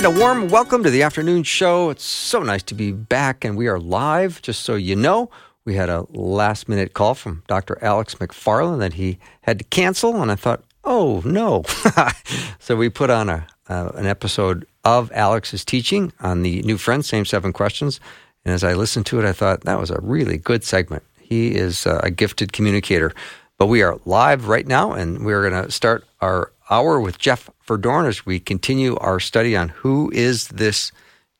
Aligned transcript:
And 0.00 0.16
a 0.16 0.18
warm 0.18 0.48
welcome 0.48 0.82
to 0.82 0.88
the 0.88 1.02
afternoon 1.02 1.42
show. 1.42 1.90
It's 1.90 2.04
so 2.04 2.40
nice 2.40 2.62
to 2.62 2.74
be 2.74 2.90
back, 2.90 3.44
and 3.44 3.54
we 3.54 3.68
are 3.68 3.78
live. 3.78 4.40
Just 4.40 4.62
so 4.62 4.74
you 4.74 4.96
know, 4.96 5.28
we 5.66 5.74
had 5.74 5.90
a 5.90 6.06
last 6.08 6.70
minute 6.70 6.94
call 6.94 7.14
from 7.14 7.42
Dr. 7.48 7.76
Alex 7.84 8.14
McFarland 8.14 8.78
that 8.78 8.94
he 8.94 9.18
had 9.42 9.58
to 9.58 9.64
cancel, 9.66 10.22
and 10.22 10.32
I 10.32 10.36
thought, 10.36 10.64
oh 10.84 11.20
no. 11.26 11.64
so 12.58 12.76
we 12.76 12.88
put 12.88 13.10
on 13.10 13.28
a 13.28 13.46
uh, 13.68 13.90
an 13.94 14.06
episode 14.06 14.66
of 14.86 15.12
Alex's 15.12 15.66
teaching 15.66 16.14
on 16.20 16.40
the 16.40 16.62
New 16.62 16.78
Friends, 16.78 17.06
Same 17.06 17.26
Seven 17.26 17.52
Questions. 17.52 18.00
And 18.46 18.54
as 18.54 18.64
I 18.64 18.72
listened 18.72 19.04
to 19.04 19.18
it, 19.18 19.26
I 19.26 19.34
thought 19.34 19.64
that 19.64 19.78
was 19.78 19.90
a 19.90 20.00
really 20.00 20.38
good 20.38 20.64
segment. 20.64 21.02
He 21.20 21.54
is 21.54 21.86
uh, 21.86 22.00
a 22.02 22.10
gifted 22.10 22.54
communicator. 22.54 23.12
But 23.58 23.66
we 23.66 23.82
are 23.82 24.00
live 24.06 24.48
right 24.48 24.66
now, 24.66 24.92
and 24.92 25.26
we're 25.26 25.46
going 25.46 25.62
to 25.62 25.70
start 25.70 26.06
our 26.22 26.52
hour 26.70 27.00
with 27.00 27.18
Jeff 27.18 27.50
Verdoorn 27.66 28.06
as 28.06 28.24
we 28.24 28.38
continue 28.40 28.96
our 28.96 29.20
study 29.20 29.56
on 29.56 29.70
who 29.70 30.10
is 30.14 30.48
this 30.48 30.92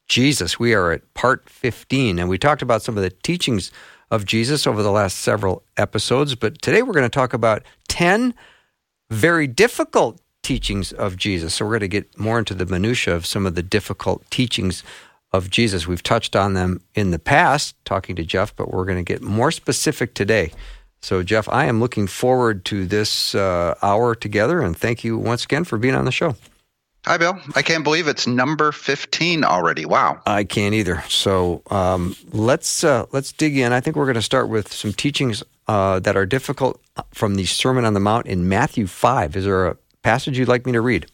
Jesus. 0.09 0.59
We 0.59 0.75
are 0.75 0.91
at 0.93 1.15
part 1.15 1.49
15, 1.49 2.19
and 2.19 2.29
we 2.29 2.37
talked 2.37 2.63
about 2.63 2.83
some 2.83 2.97
of 2.97 3.03
the 3.03 3.11
teachings 3.11 3.71
of 4.11 4.25
Jesus 4.25 4.67
over 4.67 4.83
the 4.83 4.91
last 4.91 5.19
several 5.19 5.63
episodes, 5.77 6.35
but 6.35 6.61
today 6.61 6.83
we're 6.83 6.93
going 6.93 7.05
to 7.05 7.09
talk 7.09 7.33
about 7.33 7.63
10 7.89 8.35
very 9.09 9.47
difficult 9.47 10.21
teachings 10.43 10.93
of 10.93 11.17
Jesus. 11.17 11.55
So 11.55 11.65
we're 11.65 11.79
going 11.79 11.81
to 11.81 11.89
get 11.89 12.19
more 12.19 12.39
into 12.39 12.55
the 12.55 12.67
minutia 12.67 13.15
of 13.15 13.25
some 13.25 13.47
of 13.47 13.55
the 13.55 13.63
difficult 13.63 14.29
teachings 14.31 14.83
of 15.33 15.49
Jesus. 15.49 15.87
We've 15.87 16.03
touched 16.03 16.35
on 16.35 16.55
them 16.55 16.81
in 16.95 17.13
the 17.13 17.19
past, 17.19 17.77
talking 17.85 18.17
to 18.17 18.25
Jeff, 18.25 18.55
but 18.57 18.73
we're 18.73 18.85
going 18.85 19.05
to 19.05 19.13
get 19.13 19.23
more 19.23 19.53
specific 19.53 20.15
today. 20.15 20.53
So, 21.03 21.23
Jeff, 21.23 21.49
I 21.49 21.65
am 21.65 21.81
looking 21.81 22.07
forward 22.07 22.65
to 22.67 22.85
this 22.87 23.35
uh, 23.35 23.75
hour 23.83 24.15
together, 24.15 24.61
and 24.61 24.77
thank 24.77 25.03
you 25.03 25.17
once 25.17 25.45
again 25.45 25.65
for 25.65 25.79
being 25.79 25.95
on 25.95 26.05
the 26.05 26.13
show. 26.13 26.37
Hi, 27.07 27.17
Bill. 27.17 27.41
I 27.57 27.63
can't 27.63 27.83
believe 27.83 28.07
it's 28.09 28.27
number 28.27 28.73
fifteen 28.73 29.43
already. 29.43 29.87
Wow. 29.87 30.21
I 30.27 30.45
can't 30.45 30.75
either. 30.75 31.03
So 31.09 31.63
um, 31.71 32.15
let's 32.33 32.85
uh, 32.85 33.07
let's 33.13 33.33
dig 33.33 33.57
in. 33.57 33.73
I 33.73 33.81
think 33.81 33.97
we're 33.97 34.05
going 34.05 34.17
to 34.17 34.23
start 34.23 34.51
with 34.51 34.71
some 34.71 34.93
teachings 34.93 35.43
uh, 35.67 36.01
that 36.01 36.17
are 36.17 36.27
difficult 36.27 36.79
from 37.15 37.37
the 37.37 37.47
Sermon 37.47 37.87
on 37.87 37.95
the 37.95 38.01
Mount 38.01 38.27
in 38.27 38.51
Matthew 38.51 38.87
five. 38.87 39.35
Is 39.35 39.47
there 39.47 39.69
a 39.69 39.77
passage 40.03 40.39
you'd 40.39 40.49
like 40.49 40.67
me 40.67 40.73
to 40.73 40.83
read? 40.83 41.07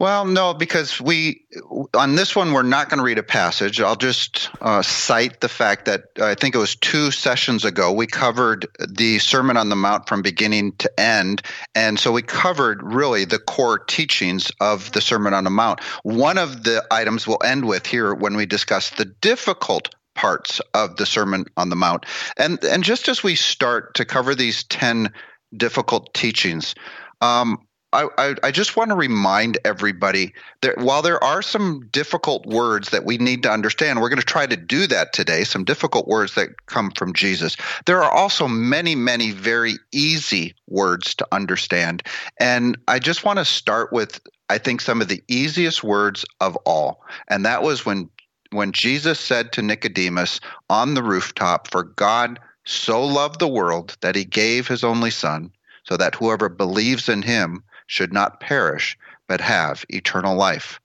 Well, 0.00 0.24
no, 0.24 0.54
because 0.54 0.98
we 0.98 1.44
on 1.92 2.14
this 2.14 2.34
one 2.34 2.54
we're 2.54 2.62
not 2.62 2.88
going 2.88 2.96
to 2.96 3.04
read 3.04 3.18
a 3.18 3.22
passage. 3.22 3.82
I'll 3.82 3.96
just 3.96 4.48
uh, 4.62 4.80
cite 4.80 5.40
the 5.40 5.48
fact 5.48 5.84
that 5.84 6.04
I 6.18 6.34
think 6.34 6.54
it 6.54 6.58
was 6.58 6.74
two 6.74 7.10
sessions 7.10 7.66
ago 7.66 7.92
we 7.92 8.06
covered 8.06 8.66
the 8.88 9.18
Sermon 9.18 9.58
on 9.58 9.68
the 9.68 9.76
Mount 9.76 10.08
from 10.08 10.22
beginning 10.22 10.72
to 10.78 10.90
end, 10.98 11.42
and 11.74 12.00
so 12.00 12.12
we 12.12 12.22
covered 12.22 12.82
really 12.82 13.26
the 13.26 13.38
core 13.38 13.78
teachings 13.78 14.50
of 14.58 14.90
the 14.92 15.02
Sermon 15.02 15.34
on 15.34 15.44
the 15.44 15.50
Mount. 15.50 15.84
One 16.02 16.38
of 16.38 16.64
the 16.64 16.82
items 16.90 17.26
we'll 17.26 17.44
end 17.44 17.66
with 17.66 17.84
here 17.84 18.14
when 18.14 18.36
we 18.36 18.46
discuss 18.46 18.88
the 18.88 19.04
difficult 19.04 19.94
parts 20.14 20.62
of 20.72 20.96
the 20.96 21.04
Sermon 21.04 21.44
on 21.58 21.68
the 21.68 21.76
Mount, 21.76 22.06
and 22.38 22.64
and 22.64 22.82
just 22.82 23.06
as 23.10 23.22
we 23.22 23.34
start 23.34 23.92
to 23.96 24.06
cover 24.06 24.34
these 24.34 24.64
ten 24.64 25.12
difficult 25.54 26.14
teachings. 26.14 26.74
Um, 27.20 27.58
I, 27.92 28.34
I, 28.44 28.52
just 28.52 28.76
want 28.76 28.90
to 28.90 28.94
remind 28.94 29.58
everybody 29.64 30.32
that 30.60 30.78
while 30.78 31.02
there 31.02 31.22
are 31.24 31.42
some 31.42 31.88
difficult 31.90 32.46
words 32.46 32.90
that 32.90 33.04
we 33.04 33.18
need 33.18 33.42
to 33.42 33.50
understand, 33.50 34.00
we're 34.00 34.08
going 34.08 34.20
to 34.20 34.24
try 34.24 34.46
to 34.46 34.56
do 34.56 34.86
that 34.86 35.12
today, 35.12 35.42
some 35.42 35.64
difficult 35.64 36.06
words 36.06 36.36
that 36.36 36.66
come 36.66 36.92
from 36.92 37.12
Jesus. 37.14 37.56
There 37.86 38.00
are 38.00 38.10
also 38.10 38.46
many, 38.46 38.94
many 38.94 39.32
very 39.32 39.74
easy 39.90 40.54
words 40.68 41.16
to 41.16 41.26
understand. 41.32 42.04
And 42.38 42.78
I 42.86 43.00
just 43.00 43.24
want 43.24 43.40
to 43.40 43.44
start 43.44 43.92
with, 43.92 44.20
I 44.48 44.58
think, 44.58 44.80
some 44.80 45.02
of 45.02 45.08
the 45.08 45.22
easiest 45.26 45.82
words 45.82 46.24
of 46.40 46.54
all. 46.58 47.02
And 47.26 47.44
that 47.44 47.64
was 47.64 47.84
when, 47.84 48.08
when 48.52 48.70
Jesus 48.70 49.18
said 49.18 49.50
to 49.52 49.62
Nicodemus 49.62 50.38
on 50.68 50.94
the 50.94 51.02
rooftop, 51.02 51.68
For 51.68 51.82
God 51.82 52.38
so 52.64 53.04
loved 53.04 53.40
the 53.40 53.48
world 53.48 53.96
that 54.00 54.14
he 54.14 54.24
gave 54.24 54.68
his 54.68 54.84
only 54.84 55.10
Son, 55.10 55.50
so 55.82 55.96
that 55.96 56.14
whoever 56.14 56.48
believes 56.48 57.08
in 57.08 57.22
him 57.22 57.64
should 57.90 58.12
not 58.12 58.38
perish, 58.38 58.96
but 59.26 59.40
have 59.40 59.84
eternal 59.88 60.36
life. 60.36 60.80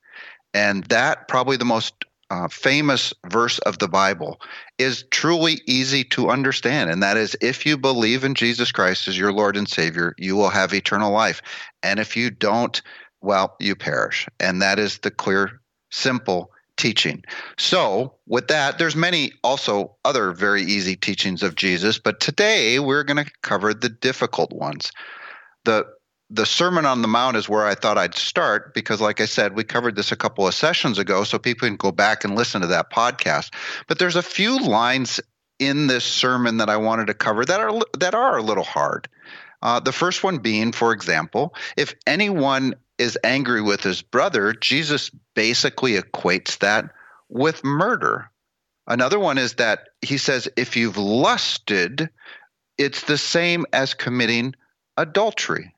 And 0.56 0.84
that, 0.86 1.28
probably 1.28 1.56
the 1.56 1.64
most 1.64 1.94
uh, 2.32 2.48
famous 2.48 3.14
verse 3.28 3.60
of 3.60 3.78
the 3.78 3.88
Bible, 3.88 4.42
is 4.80 5.06
truly 5.12 5.62
easy 5.68 6.04
to 6.06 6.32
understand. 6.32 6.90
And 6.90 7.04
that 7.04 7.16
is 7.16 7.38
if 7.42 7.64
you 7.64 7.78
believe 7.78 8.24
in 8.24 8.34
Jesus 8.34 8.72
Christ 8.72 9.08
as 9.08 9.20
your 9.20 9.32
Lord 9.32 9.56
and 9.56 9.70
Savior, 9.70 10.16
you 10.18 10.36
will 10.36 10.50
have 10.50 10.74
eternal 10.74 11.12
life. 11.12 11.44
And 11.84 12.00
if 12.00 12.18
you 12.18 12.32
don't, 12.32 12.82
well, 13.22 13.56
you 13.60 13.76
perish. 13.76 14.28
And 14.40 14.60
that 14.64 14.80
is 14.80 14.98
the 14.98 15.12
clear, 15.12 15.62
simple 15.92 16.50
teaching. 16.76 17.24
So, 17.60 18.16
with 18.26 18.48
that, 18.48 18.80
there's 18.80 18.96
many 18.96 19.32
also 19.44 19.96
other 20.04 20.32
very 20.32 20.64
easy 20.64 20.96
teachings 20.96 21.44
of 21.44 21.54
Jesus, 21.54 22.00
but 22.00 22.20
today 22.20 22.80
we're 22.80 23.04
going 23.04 23.24
to 23.24 23.32
cover 23.44 23.76
the 23.76 23.90
difficult 23.90 24.52
ones. 24.52 24.92
The 25.66 25.86
the 26.30 26.46
Sermon 26.46 26.86
on 26.86 27.02
the 27.02 27.08
Mount 27.08 27.38
is 27.38 27.48
where 27.48 27.66
I 27.66 27.76
thought 27.76 27.98
I'd 27.98 28.16
start 28.16 28.74
because, 28.74 29.00
like 29.00 29.22
I 29.22 29.26
said, 29.26 29.56
we 29.56 29.64
covered 29.64 29.96
this 29.96 30.12
a 30.12 30.16
couple 30.16 30.48
of 30.48 30.54
sessions 30.54 30.98
ago, 30.98 31.24
so 31.24 31.38
people 31.38 31.68
can 31.68 31.78
go 31.78 31.92
back 31.92 32.24
and 32.24 32.36
listen 32.36 32.62
to 32.62 32.68
that 32.68 32.92
podcast. 32.92 33.54
But 33.88 34.00
there's 34.00 34.16
a 34.16 34.24
few 34.24 34.60
lines 34.60 35.20
in 35.60 35.88
this 35.88 36.04
sermon 36.04 36.58
that 36.58 36.70
I 36.70 36.78
wanted 36.78 37.08
to 37.08 37.14
cover 37.14 37.46
that 37.46 37.60
are 37.60 37.80
that 38.00 38.16
are 38.16 38.38
a 38.38 38.44
little 38.44 38.64
hard. 38.64 39.08
Uh, 39.62 39.80
the 39.80 39.92
first 39.92 40.24
one 40.24 40.40
being, 40.40 40.72
for 40.72 40.92
example, 40.92 41.54
if 41.78 41.94
anyone 42.08 42.76
is 42.98 43.18
angry 43.24 43.62
with 43.62 43.82
his 43.82 44.02
brother, 44.02 44.54
Jesus 44.54 45.12
basically 45.34 45.94
equates 45.94 46.60
that 46.60 46.90
with 47.30 47.64
murder. 47.64 48.30
Another 48.88 49.20
one 49.20 49.38
is 49.38 49.56
that 49.56 49.90
he 50.02 50.18
says, 50.18 50.48
if 50.56 50.78
you've 50.78 50.98
lusted, 50.98 52.10
it's 52.78 53.04
the 53.04 53.18
same 53.18 53.66
as 53.74 53.94
committing 53.94 54.54
adultery. 54.98 55.75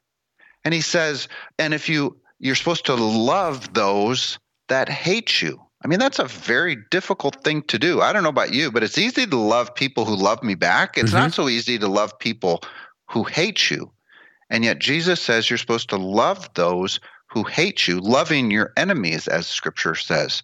And 0.68 0.74
he 0.74 0.82
says, 0.82 1.30
and 1.58 1.74
if 1.74 1.88
you 1.88 2.18
you're 2.40 2.54
supposed 2.54 2.86
to 2.88 2.94
love 2.94 3.74
those 3.74 4.38
that 4.68 4.90
hate 4.90 5.42
you. 5.42 5.62
I 5.82 5.88
mean, 5.88 5.98
that's 5.98 6.20
a 6.20 6.26
very 6.26 6.76
difficult 6.92 7.42
thing 7.42 7.62
to 7.70 7.80
do. 7.80 8.02
I 8.02 8.12
don't 8.12 8.24
know 8.24 8.28
about 8.28 8.54
you, 8.54 8.70
but 8.70 8.84
it's 8.84 8.98
easy 8.98 9.26
to 9.26 9.38
love 9.38 9.74
people 9.74 10.04
who 10.04 10.18
love 10.18 10.44
me 10.44 10.56
back. 10.56 10.98
It's 10.98 11.12
mm-hmm. 11.12 11.20
not 11.20 11.34
so 11.34 11.48
easy 11.48 11.80
to 11.80 11.88
love 11.88 12.20
people 12.20 12.64
who 13.10 13.24
hate 13.24 13.72
you. 13.72 13.94
And 14.50 14.66
yet 14.66 14.80
Jesus 14.80 15.22
says 15.22 15.50
you're 15.50 15.58
supposed 15.58 15.88
to 15.92 15.98
love 15.98 16.50
those 16.56 17.00
who 17.28 17.44
hate 17.44 17.88
you, 17.88 18.02
loving 18.02 18.52
your 18.52 18.74
enemies, 18.76 19.30
as 19.30 19.48
scripture 19.48 19.96
says. 19.96 20.44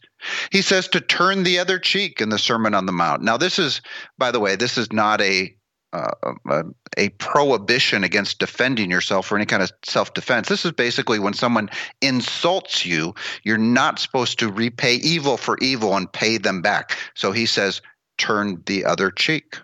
He 0.54 0.62
says 0.62 0.88
to 0.88 1.02
turn 1.02 1.44
the 1.44 1.60
other 1.60 1.80
cheek 1.80 2.22
in 2.22 2.30
the 2.30 2.40
Sermon 2.40 2.74
on 2.74 2.86
the 2.86 2.94
Mount. 2.94 3.24
Now, 3.24 3.36
this 3.36 3.60
is, 3.60 3.82
by 4.18 4.32
the 4.32 4.40
way, 4.40 4.56
this 4.56 4.78
is 4.78 4.94
not 4.94 5.20
a 5.20 5.54
uh, 5.94 6.34
a, 6.50 6.64
a, 6.98 7.10
prohibition 7.10 8.04
against 8.04 8.40
defending 8.40 8.90
yourself 8.90 9.32
or 9.32 9.36
any 9.36 9.46
kind 9.46 9.64
of 9.64 9.72
self 9.84 10.14
defense. 10.14 10.50
This 10.50 10.66
is 10.66 10.72
basically 10.72 11.20
when 11.20 11.34
someone 11.34 11.70
insults 12.02 12.86
you, 12.86 13.16
you're 13.44 13.58
not 13.58 14.00
supposed 14.00 14.40
to 14.40 14.52
repay 14.52 14.96
evil 14.96 15.38
for 15.38 15.58
evil 15.60 15.96
and 15.96 16.12
pay 16.12 16.38
them 16.38 16.62
back. 16.62 16.98
So 17.16 17.32
he 17.32 17.46
says, 17.46 17.82
turn 18.18 18.64
the 18.66 18.86
other 18.86 19.12
cheek. 19.12 19.58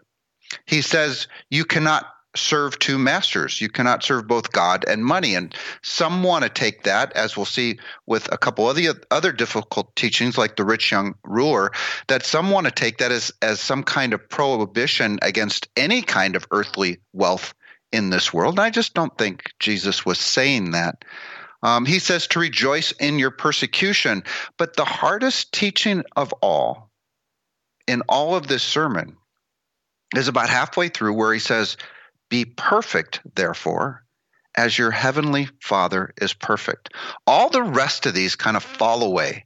He 0.66 0.82
says, 0.82 1.28
you 1.50 1.66
cannot 1.66 2.06
serve 2.36 2.78
two 2.80 2.98
masters. 2.98 3.60
You 3.60 3.70
cannot 3.70 4.04
serve 4.04 4.28
both 4.28 4.52
God 4.52 4.86
and 4.88 5.04
money. 5.04 5.36
And 5.36 5.54
some 5.82 6.24
want 6.24 6.44
to 6.44 6.50
take 6.50 6.84
that, 6.84 7.14
as 7.14 7.36
we'll 7.36 7.46
see 7.46 7.80
with 8.06 8.32
a 8.32 8.38
couple 8.38 8.70
of 8.70 8.76
the 8.76 8.90
other 9.10 9.32
difficult 9.32 9.96
teachings, 9.96 10.38
like 10.38 10.56
the 10.56 10.64
rich 10.64 10.92
young 10.92 11.16
ruler, 11.24 11.72
that 12.08 12.26
some 12.26 12.52
want 12.52 12.66
to 12.66 12.72
take 12.72 13.00
that 13.00 13.12
as, 13.12 13.32
as 13.42 13.60
some 13.60 13.84
kind 13.84 14.14
of 14.14 14.30
prohibition 14.30 15.20
against 15.22 15.68
any 15.76 16.02
kind 16.02 16.36
of 16.36 16.46
earthly 16.52 17.00
wealth 17.14 17.54
in 17.92 18.10
this 18.10 18.34
world. 18.34 18.56
And 18.56 18.66
I 18.66 18.70
just 18.70 18.94
don't 18.94 19.18
think 19.18 19.52
Jesus 19.60 20.06
was 20.06 20.20
saying 20.20 20.72
that. 20.72 21.04
Um, 21.62 21.86
he 21.86 22.00
says 22.00 22.28
to 22.28 22.40
rejoice 22.40 22.92
in 22.94 23.20
your 23.20 23.32
persecution. 23.32 24.24
But 24.58 24.76
the 24.76 24.86
hardest 24.86 25.52
teaching 25.52 26.04
of 26.16 26.32
all 26.42 26.90
in 27.88 28.02
all 28.08 28.36
of 28.36 28.48
this 28.48 28.64
sermon 28.64 29.18
is 30.16 30.28
about 30.28 30.50
halfway 30.50 30.90
through 30.90 31.14
where 31.14 31.34
he 31.34 31.40
says, 31.40 31.76
be 32.30 32.46
perfect, 32.46 33.22
therefore, 33.36 34.04
as 34.56 34.78
your 34.78 34.92
heavenly 34.92 35.50
Father 35.62 36.14
is 36.22 36.34
perfect. 36.34 36.94
All 37.28 37.50
the 37.50 37.64
rest 37.64 38.06
of 38.06 38.14
these 38.14 38.36
kind 38.36 38.58
of 38.58 38.64
fall 38.64 39.04
away 39.04 39.46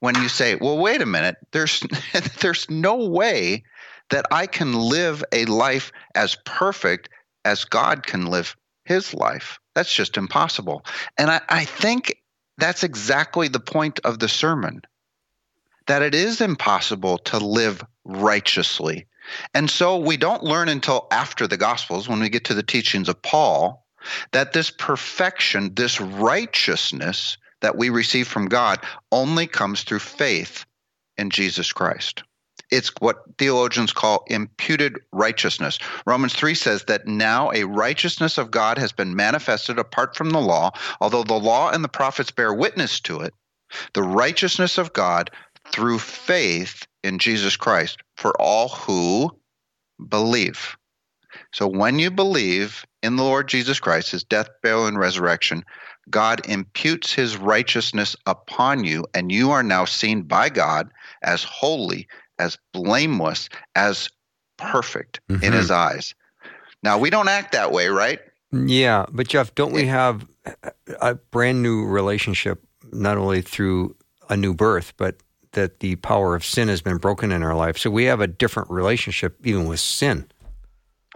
when 0.00 0.14
you 0.16 0.28
say, 0.28 0.56
"Well, 0.56 0.78
wait 0.78 1.02
a 1.02 1.06
minute. 1.06 1.36
There's 1.52 1.80
there's 2.40 2.68
no 2.68 2.96
way 2.96 3.64
that 4.10 4.26
I 4.30 4.46
can 4.46 4.72
live 4.72 5.24
a 5.32 5.44
life 5.46 5.92
as 6.14 6.36
perfect 6.44 7.08
as 7.44 7.64
God 7.64 8.06
can 8.06 8.26
live 8.26 8.56
his 8.84 9.14
life. 9.14 9.58
That's 9.74 9.92
just 9.92 10.16
impossible." 10.16 10.84
And 11.18 11.30
I, 11.30 11.40
I 11.48 11.64
think 11.64 12.22
that's 12.58 12.82
exactly 12.82 13.48
the 13.48 13.60
point 13.60 14.00
of 14.04 14.18
the 14.18 14.28
sermon. 14.28 14.82
That 15.86 16.02
it 16.02 16.14
is 16.14 16.40
impossible 16.40 17.18
to 17.18 17.38
live 17.38 17.84
righteously. 18.04 19.06
And 19.54 19.70
so 19.70 19.96
we 19.98 20.16
don't 20.16 20.42
learn 20.42 20.68
until 20.68 21.06
after 21.10 21.46
the 21.46 21.56
Gospels, 21.56 22.08
when 22.08 22.20
we 22.20 22.28
get 22.28 22.44
to 22.46 22.54
the 22.54 22.62
teachings 22.62 23.08
of 23.08 23.20
Paul, 23.22 23.86
that 24.32 24.52
this 24.52 24.70
perfection, 24.70 25.74
this 25.74 26.00
righteousness 26.00 27.36
that 27.60 27.76
we 27.76 27.88
receive 27.88 28.28
from 28.28 28.46
God 28.46 28.80
only 29.10 29.46
comes 29.46 29.82
through 29.82 30.00
faith 30.00 30.64
in 31.16 31.30
Jesus 31.30 31.72
Christ. 31.72 32.22
It's 32.70 32.92
what 32.98 33.22
theologians 33.38 33.92
call 33.92 34.24
imputed 34.26 34.98
righteousness. 35.12 35.78
Romans 36.04 36.34
3 36.34 36.54
says 36.54 36.84
that 36.84 37.06
now 37.06 37.52
a 37.52 37.64
righteousness 37.64 38.38
of 38.38 38.50
God 38.50 38.78
has 38.78 38.92
been 38.92 39.14
manifested 39.14 39.78
apart 39.78 40.16
from 40.16 40.30
the 40.30 40.40
law, 40.40 40.72
although 41.00 41.22
the 41.22 41.34
law 41.34 41.70
and 41.70 41.84
the 41.84 41.88
prophets 41.88 42.30
bear 42.30 42.52
witness 42.52 43.00
to 43.00 43.20
it. 43.20 43.32
The 43.94 44.02
righteousness 44.02 44.78
of 44.78 44.92
God 44.92 45.30
through 45.70 45.98
faith 45.98 46.86
in 47.06 47.18
Jesus 47.18 47.56
Christ 47.56 47.98
for 48.16 48.38
all 48.40 48.68
who 48.68 49.30
believe. 50.08 50.76
So 51.52 51.66
when 51.66 51.98
you 51.98 52.10
believe 52.10 52.84
in 53.02 53.16
the 53.16 53.22
Lord 53.22 53.48
Jesus 53.48 53.78
Christ, 53.78 54.10
his 54.10 54.24
death, 54.24 54.48
burial, 54.62 54.86
and 54.86 54.98
resurrection, 54.98 55.64
God 56.10 56.46
imputes 56.48 57.12
his 57.12 57.36
righteousness 57.36 58.16
upon 58.26 58.84
you, 58.84 59.06
and 59.14 59.30
you 59.30 59.50
are 59.50 59.62
now 59.62 59.84
seen 59.84 60.22
by 60.22 60.48
God 60.48 60.90
as 61.22 61.42
holy, 61.42 62.08
as 62.38 62.58
blameless, 62.72 63.48
as 63.74 64.08
perfect 64.56 65.20
mm-hmm. 65.28 65.42
in 65.42 65.52
his 65.52 65.70
eyes. 65.70 66.14
Now, 66.82 66.98
we 66.98 67.10
don't 67.10 67.28
act 67.28 67.52
that 67.52 67.72
way, 67.72 67.88
right? 67.88 68.20
Yeah, 68.52 69.06
but 69.10 69.28
Jeff, 69.28 69.54
don't 69.54 69.72
we 69.72 69.86
have 69.86 70.26
a 71.00 71.16
brand 71.16 71.62
new 71.62 71.84
relationship, 71.84 72.62
not 72.92 73.18
only 73.18 73.42
through 73.42 73.96
a 74.28 74.36
new 74.36 74.54
birth, 74.54 74.92
but 74.96 75.16
that 75.56 75.80
the 75.80 75.96
power 75.96 76.34
of 76.36 76.44
sin 76.44 76.68
has 76.68 76.80
been 76.80 76.98
broken 76.98 77.32
in 77.32 77.42
our 77.42 77.54
life? 77.54 77.76
So 77.76 77.90
we 77.90 78.04
have 78.04 78.20
a 78.20 78.28
different 78.28 78.70
relationship 78.70 79.36
even 79.44 79.66
with 79.66 79.80
sin. 79.80 80.28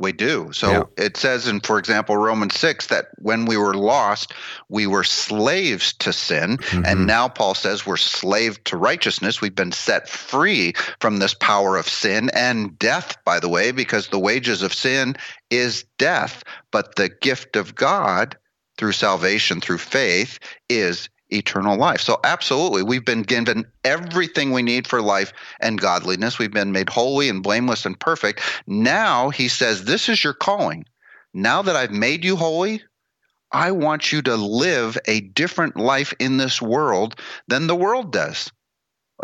We 0.01 0.13
do. 0.13 0.51
So 0.53 0.71
yeah. 0.71 1.05
it 1.05 1.19
says 1.19 1.47
in, 1.47 1.61
for 1.61 1.79
example, 1.79 2.17
Romans 2.17 2.59
6 2.59 2.87
that 2.87 3.09
when 3.19 3.45
we 3.45 3.59
were 3.59 3.75
lost, 3.75 4.33
we 4.71 4.87
were 4.87 5.05
slaves 5.05 5.93
to 5.95 6.13
sin. 6.13 6.57
Mm-hmm. 6.57 6.87
And 6.87 7.07
now 7.07 7.29
Paul 7.29 7.55
says 7.55 7.85
we're 7.85 7.99
slave 7.99 8.65
to 8.65 8.79
righteousness. 8.79 9.43
We've 9.43 9.55
been 9.55 9.73
set 9.73 10.09
free 10.09 10.73
from 11.01 11.19
this 11.19 11.35
power 11.35 11.77
of 11.77 11.87
sin 11.87 12.31
and 12.35 12.79
death, 12.79 13.23
by 13.25 13.41
the 13.41 13.51
way, 13.51 13.73
because 13.73 14.09
the 14.09 14.19
wages 14.19 14.63
of 14.63 14.73
sin 14.73 15.17
is 15.51 15.85
death. 15.99 16.43
But 16.71 16.97
the 16.97 17.11
gift 17.11 17.55
of 17.55 17.75
God 17.75 18.39
through 18.79 18.93
salvation, 18.93 19.61
through 19.61 19.79
faith, 19.79 20.39
is 20.71 21.11
eternal 21.33 21.77
life. 21.77 22.01
So, 22.01 22.21
absolutely, 22.25 22.83
we've 22.83 23.05
been 23.05 23.23
given 23.23 23.67
everything 23.85 24.53
we 24.53 24.63
need 24.63 24.87
for 24.87 25.01
life 25.01 25.33
and 25.61 25.81
godliness. 25.81 26.39
We've 26.39 26.53
been 26.53 26.73
made 26.73 26.89
holy 26.89 27.29
and 27.29 27.43
blameless 27.43 27.87
and 27.87 27.99
perfect. 27.99 28.41
Now, 28.67 29.31
he 29.31 29.49
says, 29.49 29.85
This 29.85 30.09
is 30.09 30.23
your 30.23 30.35
calling. 30.35 30.85
Now 31.33 31.63
that 31.63 31.77
I've 31.77 31.93
made 31.93 32.25
you 32.25 32.37
holy, 32.37 32.83
I 33.53 33.73
want 33.73 34.13
you 34.13 34.23
to 34.23 34.37
live 34.37 34.99
a 35.07 35.21
different 35.21 35.77
life 35.77 36.15
in 36.19 36.37
this 36.37 36.63
world 36.63 37.17
than 37.49 37.67
the 37.67 37.77
world 37.77 38.13
does. 38.13 38.51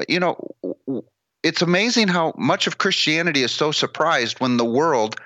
You 0.08 0.20
know, 0.20 1.02
it's 1.42 1.62
amazing 1.62 2.08
how 2.08 2.34
much 2.36 2.66
of 2.66 2.78
Christianity 2.78 3.42
is 3.42 3.52
so 3.52 3.72
surprised 3.72 4.40
when 4.40 4.56
the 4.56 4.64
world 4.64 5.16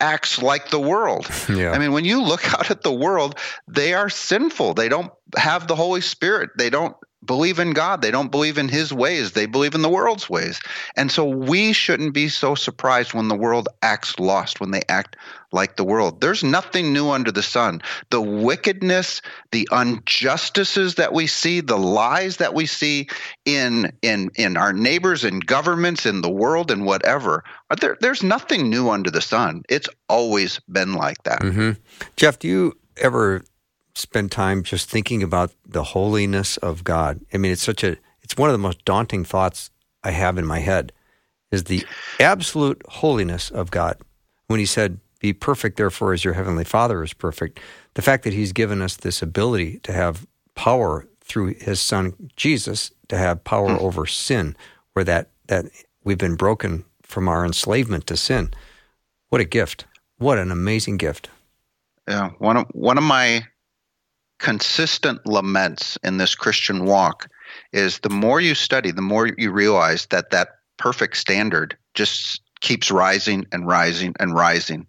acts 0.00 0.42
like 0.42 0.70
the 0.70 0.80
world. 0.80 1.28
Yeah. 1.50 1.72
I 1.72 1.78
mean, 1.78 1.92
when 1.92 2.04
you 2.04 2.22
look 2.22 2.54
out 2.58 2.70
at 2.70 2.82
the 2.82 2.92
world, 2.92 3.38
they 3.66 3.92
are 3.92 4.08
sinful. 4.08 4.74
They 4.74 4.88
don't 4.88 5.10
have 5.36 5.66
the 5.66 5.74
Holy 5.74 6.00
Spirit. 6.00 6.50
They 6.56 6.70
don't 6.70 6.94
believe 7.24 7.58
in 7.58 7.72
God. 7.72 8.02
They 8.02 8.10
don't 8.10 8.30
believe 8.30 8.58
in 8.58 8.68
his 8.68 8.92
ways. 8.92 9.32
They 9.32 9.46
believe 9.46 9.74
in 9.74 9.82
the 9.82 9.88
world's 9.88 10.30
ways. 10.30 10.60
And 10.96 11.10
so 11.10 11.24
we 11.24 11.72
shouldn't 11.72 12.14
be 12.14 12.28
so 12.28 12.54
surprised 12.54 13.14
when 13.14 13.28
the 13.28 13.34
world 13.34 13.68
acts 13.82 14.18
lost, 14.18 14.60
when 14.60 14.70
they 14.70 14.82
act 14.88 15.16
like 15.52 15.76
the 15.76 15.84
world. 15.84 16.20
There's 16.20 16.44
nothing 16.44 16.92
new 16.92 17.10
under 17.10 17.30
the 17.30 17.42
sun. 17.42 17.82
The 18.10 18.20
wickedness, 18.20 19.20
the 19.50 19.68
injustices 19.72 20.94
that 20.94 21.12
we 21.12 21.26
see, 21.26 21.60
the 21.60 21.78
lies 21.78 22.38
that 22.38 22.54
we 22.54 22.66
see 22.66 23.08
in 23.44 23.92
in 24.02 24.30
in 24.36 24.56
our 24.56 24.72
neighbors 24.72 25.24
and 25.24 25.44
governments 25.44 26.06
in 26.06 26.22
the 26.22 26.30
world 26.30 26.70
and 26.70 26.86
whatever. 26.86 27.44
There, 27.80 27.96
there's 28.00 28.22
nothing 28.22 28.70
new 28.70 28.90
under 28.90 29.10
the 29.10 29.20
sun. 29.20 29.62
It's 29.68 29.88
always 30.08 30.60
been 30.70 30.94
like 30.94 31.22
that. 31.24 31.40
Mm-hmm. 31.40 31.72
Jeff, 32.16 32.38
do 32.38 32.48
you 32.48 32.78
ever 32.96 33.42
spend 33.94 34.30
time 34.32 34.62
just 34.62 34.88
thinking 34.88 35.22
about 35.22 35.52
the 35.66 35.82
holiness 35.82 36.56
of 36.58 36.84
God. 36.84 37.20
I 37.32 37.38
mean, 37.38 37.52
it's 37.52 37.62
such 37.62 37.84
a 37.84 37.96
it's 38.22 38.36
one 38.36 38.48
of 38.48 38.54
the 38.54 38.58
most 38.58 38.84
daunting 38.84 39.24
thoughts 39.24 39.70
I 40.04 40.12
have 40.12 40.38
in 40.38 40.46
my 40.46 40.60
head 40.60 40.92
is 41.50 41.64
the 41.64 41.84
absolute 42.20 42.80
holiness 42.88 43.50
of 43.50 43.70
God. 43.70 43.96
When 44.46 44.60
he 44.60 44.66
said, 44.66 45.00
"Be 45.20 45.32
perfect 45.32 45.76
therefore 45.76 46.12
as 46.12 46.24
your 46.24 46.34
heavenly 46.34 46.64
Father 46.64 47.02
is 47.02 47.12
perfect." 47.12 47.60
The 47.94 48.02
fact 48.02 48.24
that 48.24 48.32
he's 48.32 48.52
given 48.52 48.82
us 48.82 48.96
this 48.96 49.22
ability 49.22 49.80
to 49.80 49.92
have 49.92 50.26
power 50.54 51.06
through 51.20 51.54
his 51.54 51.80
son 51.80 52.30
Jesus 52.36 52.90
to 53.08 53.16
have 53.16 53.44
power 53.44 53.68
mm. 53.68 53.80
over 53.80 54.06
sin 54.06 54.56
where 54.92 55.04
that 55.04 55.30
that 55.46 55.66
we've 56.04 56.18
been 56.18 56.36
broken 56.36 56.84
from 57.02 57.28
our 57.28 57.44
enslavement 57.44 58.06
to 58.06 58.16
sin. 58.16 58.52
What 59.28 59.40
a 59.40 59.44
gift. 59.44 59.86
What 60.18 60.38
an 60.38 60.50
amazing 60.50 60.96
gift. 60.96 61.28
Yeah, 62.08 62.30
one 62.38 62.56
of 62.56 62.66
one 62.72 62.98
of 62.98 63.04
my 63.04 63.46
consistent 64.40 65.24
laments 65.26 65.96
in 66.02 66.16
this 66.16 66.34
Christian 66.34 66.86
walk 66.86 67.28
is 67.72 68.00
the 68.00 68.10
more 68.10 68.40
you 68.40 68.54
study, 68.54 68.90
the 68.90 69.02
more 69.02 69.28
you 69.38 69.52
realize 69.52 70.06
that 70.06 70.30
that 70.30 70.48
perfect 70.78 71.16
standard 71.18 71.76
just 71.94 72.40
keeps 72.60 72.90
rising 72.90 73.46
and 73.52 73.66
rising 73.66 74.14
and 74.18 74.34
rising. 74.34 74.86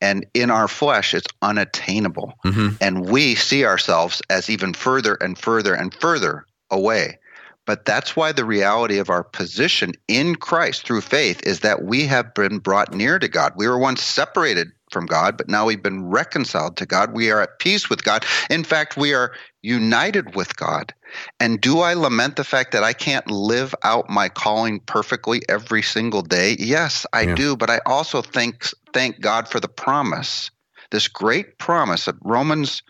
And 0.00 0.26
in 0.32 0.50
our 0.50 0.68
flesh, 0.68 1.12
it's 1.12 1.26
unattainable. 1.42 2.34
Mm-hmm. 2.44 2.76
And 2.80 3.08
we 3.08 3.34
see 3.34 3.64
ourselves 3.64 4.22
as 4.30 4.48
even 4.48 4.74
further 4.74 5.14
and 5.14 5.36
further 5.36 5.74
and 5.74 5.92
further 5.92 6.46
away. 6.70 7.18
But 7.66 7.86
that's 7.86 8.14
why 8.14 8.32
the 8.32 8.44
reality 8.44 8.98
of 8.98 9.08
our 9.08 9.24
position 9.24 9.92
in 10.06 10.36
Christ 10.36 10.86
through 10.86 11.00
faith 11.00 11.40
is 11.44 11.60
that 11.60 11.84
we 11.84 12.04
have 12.06 12.34
been 12.34 12.58
brought 12.58 12.92
near 12.92 13.18
to 13.18 13.28
God. 13.28 13.54
We 13.56 13.66
were 13.66 13.78
once 13.78 14.02
separated 14.02 14.68
from 14.94 15.04
God, 15.04 15.36
but 15.36 15.48
now 15.48 15.66
we've 15.66 15.82
been 15.82 16.06
reconciled 16.06 16.78
to 16.78 16.86
God. 16.86 17.12
We 17.12 17.30
are 17.30 17.42
at 17.42 17.58
peace 17.58 17.90
with 17.90 18.04
God. 18.04 18.24
In 18.48 18.64
fact, 18.64 18.96
we 18.96 19.12
are 19.12 19.32
united 19.60 20.34
with 20.34 20.56
God. 20.56 20.94
And 21.40 21.60
do 21.60 21.80
I 21.80 21.94
lament 21.94 22.36
the 22.36 22.44
fact 22.44 22.72
that 22.72 22.84
I 22.84 22.92
can't 22.92 23.28
live 23.30 23.74
out 23.82 24.08
my 24.08 24.28
calling 24.28 24.80
perfectly 24.80 25.42
every 25.48 25.82
single 25.82 26.22
day? 26.22 26.56
Yes, 26.58 27.04
I 27.12 27.22
yeah. 27.24 27.34
do. 27.34 27.56
But 27.56 27.70
I 27.70 27.80
also 27.84 28.22
thank 28.22 28.66
thank 28.92 29.20
God 29.20 29.48
for 29.48 29.60
the 29.60 29.68
promise, 29.68 30.50
this 30.90 31.08
great 31.08 31.58
promise 31.58 32.06
of 32.06 32.16
Romans, 32.22 32.82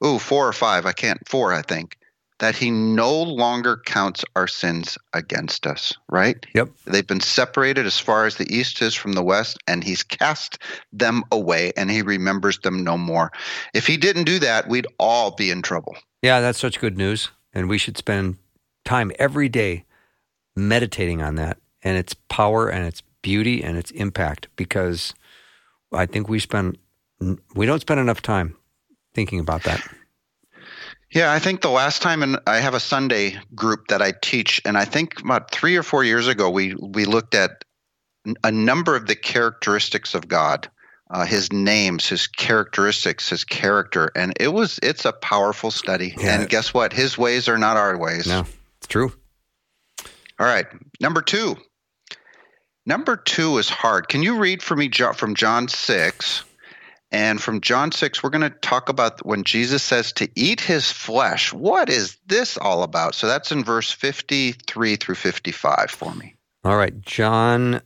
oh, 0.00 0.18
four 0.18 0.48
or 0.48 0.52
five, 0.52 0.86
I 0.86 0.92
can't, 0.92 1.20
four, 1.28 1.52
I 1.52 1.62
think, 1.62 1.96
that 2.40 2.56
he 2.56 2.70
no 2.70 3.22
longer 3.22 3.80
counts 3.86 4.24
our 4.34 4.46
sins 4.46 4.98
against 5.12 5.66
us, 5.66 5.94
right? 6.08 6.44
Yep. 6.54 6.70
They've 6.86 7.06
been 7.06 7.20
separated 7.20 7.86
as 7.86 7.98
far 7.98 8.26
as 8.26 8.36
the 8.36 8.52
east 8.52 8.82
is 8.82 8.94
from 8.94 9.12
the 9.12 9.22
west, 9.22 9.58
and 9.66 9.84
he's 9.84 10.02
cast 10.02 10.58
them 10.92 11.22
away 11.30 11.72
and 11.76 11.90
he 11.90 12.02
remembers 12.02 12.58
them 12.58 12.82
no 12.82 12.98
more. 12.98 13.30
If 13.72 13.86
he 13.86 13.96
didn't 13.96 14.24
do 14.24 14.38
that, 14.40 14.68
we'd 14.68 14.86
all 14.98 15.30
be 15.30 15.50
in 15.50 15.62
trouble. 15.62 15.96
Yeah, 16.22 16.40
that's 16.40 16.58
such 16.58 16.80
good 16.80 16.98
news. 16.98 17.30
And 17.52 17.68
we 17.68 17.78
should 17.78 17.96
spend 17.96 18.38
time 18.84 19.12
every 19.18 19.48
day 19.48 19.84
meditating 20.56 21.22
on 21.22 21.36
that 21.36 21.58
and 21.82 21.96
its 21.96 22.14
power 22.28 22.68
and 22.68 22.84
its 22.84 23.02
beauty 23.22 23.62
and 23.62 23.76
its 23.76 23.90
impact 23.92 24.48
because 24.56 25.14
I 25.92 26.06
think 26.06 26.28
we 26.28 26.38
spend 26.38 26.78
we 27.54 27.66
don't 27.66 27.80
spend 27.80 28.00
enough 28.00 28.20
time 28.20 28.56
thinking 29.14 29.40
about 29.40 29.62
that. 29.62 29.80
Yeah, 31.14 31.32
I 31.32 31.38
think 31.38 31.60
the 31.60 31.70
last 31.70 32.02
time, 32.02 32.24
and 32.24 32.40
I 32.44 32.56
have 32.56 32.74
a 32.74 32.80
Sunday 32.80 33.38
group 33.54 33.86
that 33.88 34.02
I 34.02 34.12
teach, 34.20 34.60
and 34.64 34.76
I 34.76 34.84
think 34.84 35.20
about 35.20 35.52
three 35.52 35.76
or 35.76 35.84
four 35.84 36.02
years 36.02 36.26
ago, 36.26 36.50
we 36.50 36.74
we 36.74 37.04
looked 37.04 37.36
at 37.36 37.64
a 38.42 38.50
number 38.50 38.96
of 38.96 39.06
the 39.06 39.14
characteristics 39.14 40.16
of 40.16 40.26
God, 40.26 40.68
uh, 41.10 41.24
His 41.24 41.52
names, 41.52 42.08
His 42.08 42.26
characteristics, 42.26 43.30
His 43.30 43.44
character, 43.44 44.10
and 44.16 44.32
it 44.40 44.48
was 44.48 44.80
it's 44.82 45.04
a 45.04 45.12
powerful 45.12 45.70
study. 45.70 46.16
Yeah. 46.18 46.40
And 46.40 46.48
guess 46.48 46.74
what? 46.74 46.92
His 46.92 47.16
ways 47.16 47.48
are 47.48 47.58
not 47.58 47.76
our 47.76 47.96
ways. 47.96 48.26
No, 48.26 48.44
it's 48.78 48.88
true. 48.88 49.12
All 50.40 50.46
right, 50.46 50.66
number 51.00 51.22
two. 51.22 51.56
Number 52.86 53.16
two 53.16 53.56
is 53.58 53.68
hard. 53.68 54.08
Can 54.08 54.24
you 54.24 54.36
read 54.36 54.64
for 54.64 54.74
me 54.74 54.90
from 54.90 55.36
John 55.36 55.68
six? 55.68 56.42
And 57.14 57.40
from 57.40 57.60
John 57.60 57.92
6, 57.92 58.24
we're 58.24 58.30
going 58.30 58.42
to 58.42 58.50
talk 58.50 58.88
about 58.88 59.24
when 59.24 59.44
Jesus 59.44 59.84
says 59.84 60.10
to 60.14 60.28
eat 60.34 60.60
his 60.60 60.90
flesh. 60.90 61.52
What 61.52 61.88
is 61.88 62.16
this 62.26 62.58
all 62.58 62.82
about? 62.82 63.14
So 63.14 63.28
that's 63.28 63.52
in 63.52 63.62
verse 63.62 63.92
53 63.92 64.96
through 64.96 65.14
55 65.14 65.92
for 65.92 66.12
me. 66.16 66.34
All 66.64 66.76
right. 66.76 67.00
John 67.02 67.80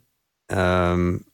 um, 0.48 1.26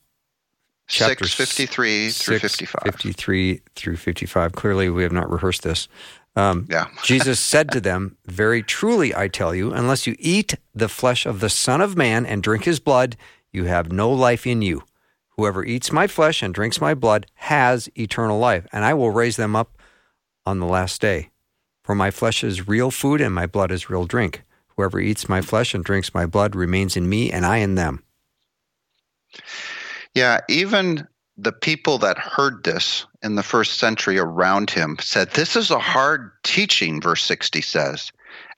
6, 0.89 1.33
53 1.35 2.09
6, 2.09 2.25
through 2.25 2.39
55. 2.39 2.81
53 2.83 3.61
through 3.77 3.95
55. 3.95 4.51
Clearly, 4.51 4.89
we 4.89 5.03
have 5.03 5.13
not 5.13 5.31
rehearsed 5.31 5.63
this. 5.63 5.87
Um, 6.35 6.67
yeah. 6.69 6.87
Jesus 7.05 7.39
said 7.39 7.71
to 7.71 7.79
them, 7.79 8.17
Very 8.25 8.61
truly, 8.61 9.15
I 9.15 9.29
tell 9.29 9.55
you, 9.55 9.71
unless 9.71 10.05
you 10.05 10.17
eat 10.19 10.55
the 10.73 10.89
flesh 10.89 11.25
of 11.25 11.39
the 11.39 11.49
Son 11.49 11.79
of 11.79 11.95
Man 11.95 12.25
and 12.25 12.43
drink 12.43 12.65
his 12.65 12.81
blood, 12.81 13.15
you 13.53 13.63
have 13.63 13.89
no 13.89 14.11
life 14.11 14.45
in 14.45 14.61
you. 14.61 14.83
Whoever 15.37 15.65
eats 15.65 15.91
my 15.91 16.07
flesh 16.07 16.41
and 16.41 16.53
drinks 16.53 16.79
my 16.79 16.93
blood 16.93 17.27
has 17.35 17.89
eternal 17.97 18.39
life, 18.39 18.65
and 18.71 18.85
I 18.85 18.93
will 18.93 19.11
raise 19.11 19.35
them 19.35 19.55
up 19.55 19.77
on 20.45 20.59
the 20.59 20.65
last 20.65 21.01
day. 21.01 21.29
For 21.83 21.93
my 21.93 22.09
flesh 22.09 22.43
is 22.43 22.67
real 22.67 22.89
food 22.89 23.21
and 23.21 23.35
my 23.35 23.45
blood 23.45 23.71
is 23.71 23.89
real 23.89 24.05
drink. 24.05 24.43
Whoever 24.75 24.99
eats 24.99 25.29
my 25.29 25.41
flesh 25.41 25.73
and 25.73 25.83
drinks 25.83 26.13
my 26.13 26.25
blood 26.25 26.55
remains 26.55 26.97
in 26.97 27.07
me, 27.07 27.31
and 27.31 27.45
I 27.45 27.57
in 27.57 27.75
them. 27.75 28.03
Yeah, 30.13 30.41
even 30.49 31.07
the 31.37 31.51
people 31.51 31.97
that 31.99 32.17
heard 32.17 32.63
this 32.63 33.05
in 33.21 33.35
the 33.35 33.43
first 33.43 33.77
century 33.77 34.17
around 34.17 34.69
him 34.69 34.97
said, 35.01 35.31
This 35.31 35.55
is 35.55 35.71
a 35.71 35.79
hard 35.79 36.31
teaching, 36.43 37.01
verse 37.01 37.23
60 37.23 37.61
says. 37.61 38.11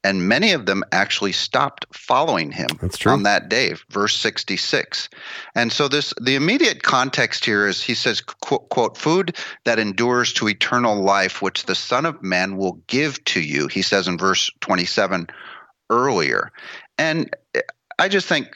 And 0.08 0.30
many 0.30 0.54
of 0.54 0.66
them 0.66 0.86
actually 0.94 1.34
stopped 1.34 1.86
following 1.92 2.50
him 2.54 2.70
on 3.12 3.24
that 3.24 3.50
day, 3.50 3.74
verse 3.90 4.16
66. 4.16 5.10
And 5.54 5.70
so 5.70 5.90
this 5.90 6.14
the 6.22 6.36
immediate 6.36 6.82
context 6.82 7.44
here 7.44 7.68
is 7.68 7.84
he 7.84 7.94
says, 7.94 8.22
quote, 8.22 8.70
quote, 8.70 8.98
food 8.98 9.36
that 9.66 9.80
endures 9.80 10.32
to 10.36 10.48
eternal 10.48 11.04
life, 11.04 11.42
which 11.42 11.66
the 11.66 11.76
Son 11.76 12.06
of 12.06 12.24
Man 12.24 12.56
will 12.56 12.80
give 12.88 13.22
to 13.26 13.42
you, 13.42 13.68
he 13.68 13.82
says 13.82 14.08
in 14.08 14.18
verse 14.18 14.50
27 14.62 15.28
earlier. 15.90 16.54
And 16.98 17.30
I 18.00 18.08
just 18.08 18.28
think 18.28 18.48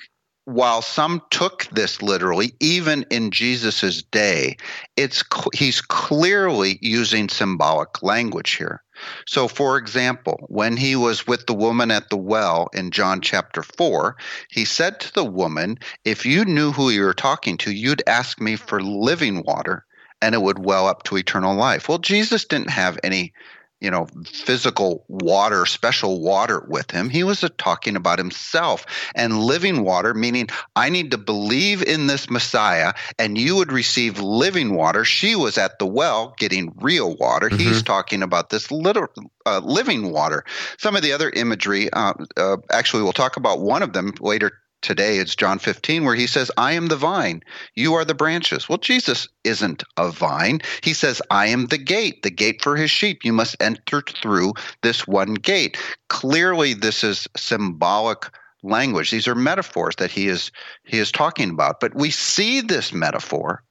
while 0.45 0.81
some 0.81 1.21
took 1.31 1.65
this 1.73 2.01
literally, 2.01 2.53
even 2.61 3.05
in 3.09 3.29
Jesus's 3.29 4.03
day, 4.03 4.55
it's 4.95 5.21
he's 5.53 5.81
clearly 5.81 6.79
using 6.81 7.27
symbolic 7.27 8.01
language 8.01 8.51
here. 8.51 8.81
So, 9.25 9.47
for 9.47 9.77
example, 9.77 10.39
when 10.47 10.77
he 10.77 10.95
was 10.95 11.27
with 11.27 11.45
the 11.47 11.53
woman 11.53 11.91
at 11.91 12.09
the 12.09 12.17
well 12.17 12.69
in 12.73 12.91
John 12.91 13.21
chapter 13.21 13.63
4, 13.63 14.15
he 14.49 14.65
said 14.65 14.99
to 14.99 15.13
the 15.13 15.25
woman, 15.25 15.79
If 16.05 16.25
you 16.25 16.45
knew 16.45 16.71
who 16.71 16.89
you 16.89 17.03
were 17.03 17.13
talking 17.13 17.57
to, 17.57 17.71
you'd 17.71 18.03
ask 18.07 18.39
me 18.39 18.55
for 18.55 18.81
living 18.81 19.43
water 19.43 19.85
and 20.21 20.35
it 20.35 20.41
would 20.41 20.63
well 20.63 20.87
up 20.87 21.03
to 21.03 21.17
eternal 21.17 21.55
life. 21.55 21.89
Well, 21.89 21.97
Jesus 21.97 22.45
didn't 22.45 22.69
have 22.69 22.99
any 23.03 23.33
you 23.81 23.89
know, 23.89 24.07
physical 24.25 25.03
water, 25.09 25.65
special 25.65 26.21
water 26.21 26.63
with 26.67 26.91
him. 26.91 27.09
He 27.09 27.23
was 27.23 27.43
talking 27.57 27.95
about 27.95 28.19
himself 28.19 28.85
and 29.15 29.39
living 29.39 29.83
water, 29.83 30.13
meaning 30.13 30.49
I 30.75 30.89
need 30.89 31.11
to 31.11 31.17
believe 31.17 31.81
in 31.81 32.07
this 32.07 32.29
Messiah 32.29 32.93
and 33.17 33.37
you 33.37 33.55
would 33.55 33.71
receive 33.71 34.19
living 34.19 34.75
water. 34.75 35.03
She 35.03 35.35
was 35.35 35.57
at 35.57 35.79
the 35.79 35.87
well 35.87 36.35
getting 36.37 36.73
real 36.77 37.15
water. 37.15 37.49
Mm-hmm. 37.49 37.57
He's 37.57 37.81
talking 37.81 38.21
about 38.21 38.51
this 38.51 38.71
little 38.71 39.07
uh, 39.45 39.61
living 39.63 40.11
water. 40.11 40.45
Some 40.77 40.95
of 40.95 41.01
the 41.01 41.11
other 41.11 41.31
imagery, 41.31 41.91
uh, 41.91 42.13
uh, 42.37 42.57
actually, 42.71 43.03
we'll 43.03 43.13
talk 43.13 43.35
about 43.35 43.59
one 43.61 43.81
of 43.81 43.93
them 43.93 44.13
later 44.19 44.60
today 44.81 45.17
it's 45.17 45.35
John 45.35 45.59
15 45.59 46.03
where 46.05 46.15
he 46.15 46.27
says, 46.27 46.51
I 46.57 46.73
am 46.73 46.87
the 46.87 46.95
vine, 46.95 47.43
you 47.75 47.93
are 47.93 48.05
the 48.05 48.13
branches. 48.13 48.67
Well, 48.67 48.77
Jesus 48.77 49.27
isn't 49.43 49.83
a 49.97 50.11
vine. 50.11 50.61
He 50.81 50.93
says, 50.93 51.21
I 51.29 51.47
am 51.47 51.67
the 51.67 51.77
gate, 51.77 52.23
the 52.23 52.31
gate 52.31 52.61
for 52.61 52.75
his 52.75 52.91
sheep. 52.91 53.23
You 53.23 53.33
must 53.33 53.61
enter 53.61 54.01
through 54.01 54.53
this 54.81 55.07
one 55.07 55.35
gate. 55.35 55.77
Clearly, 56.09 56.73
this 56.73 57.03
is 57.03 57.27
symbolic 57.35 58.29
language. 58.63 59.11
These 59.11 59.27
are 59.27 59.35
metaphors 59.35 59.95
that 59.97 60.11
he 60.11 60.27
is 60.27 60.51
he 60.83 60.99
is 60.99 61.11
talking 61.11 61.49
about. 61.49 61.79
But 61.79 61.95
we 61.95 62.11
see 62.11 62.61
this 62.61 62.93
metaphor 62.93 63.63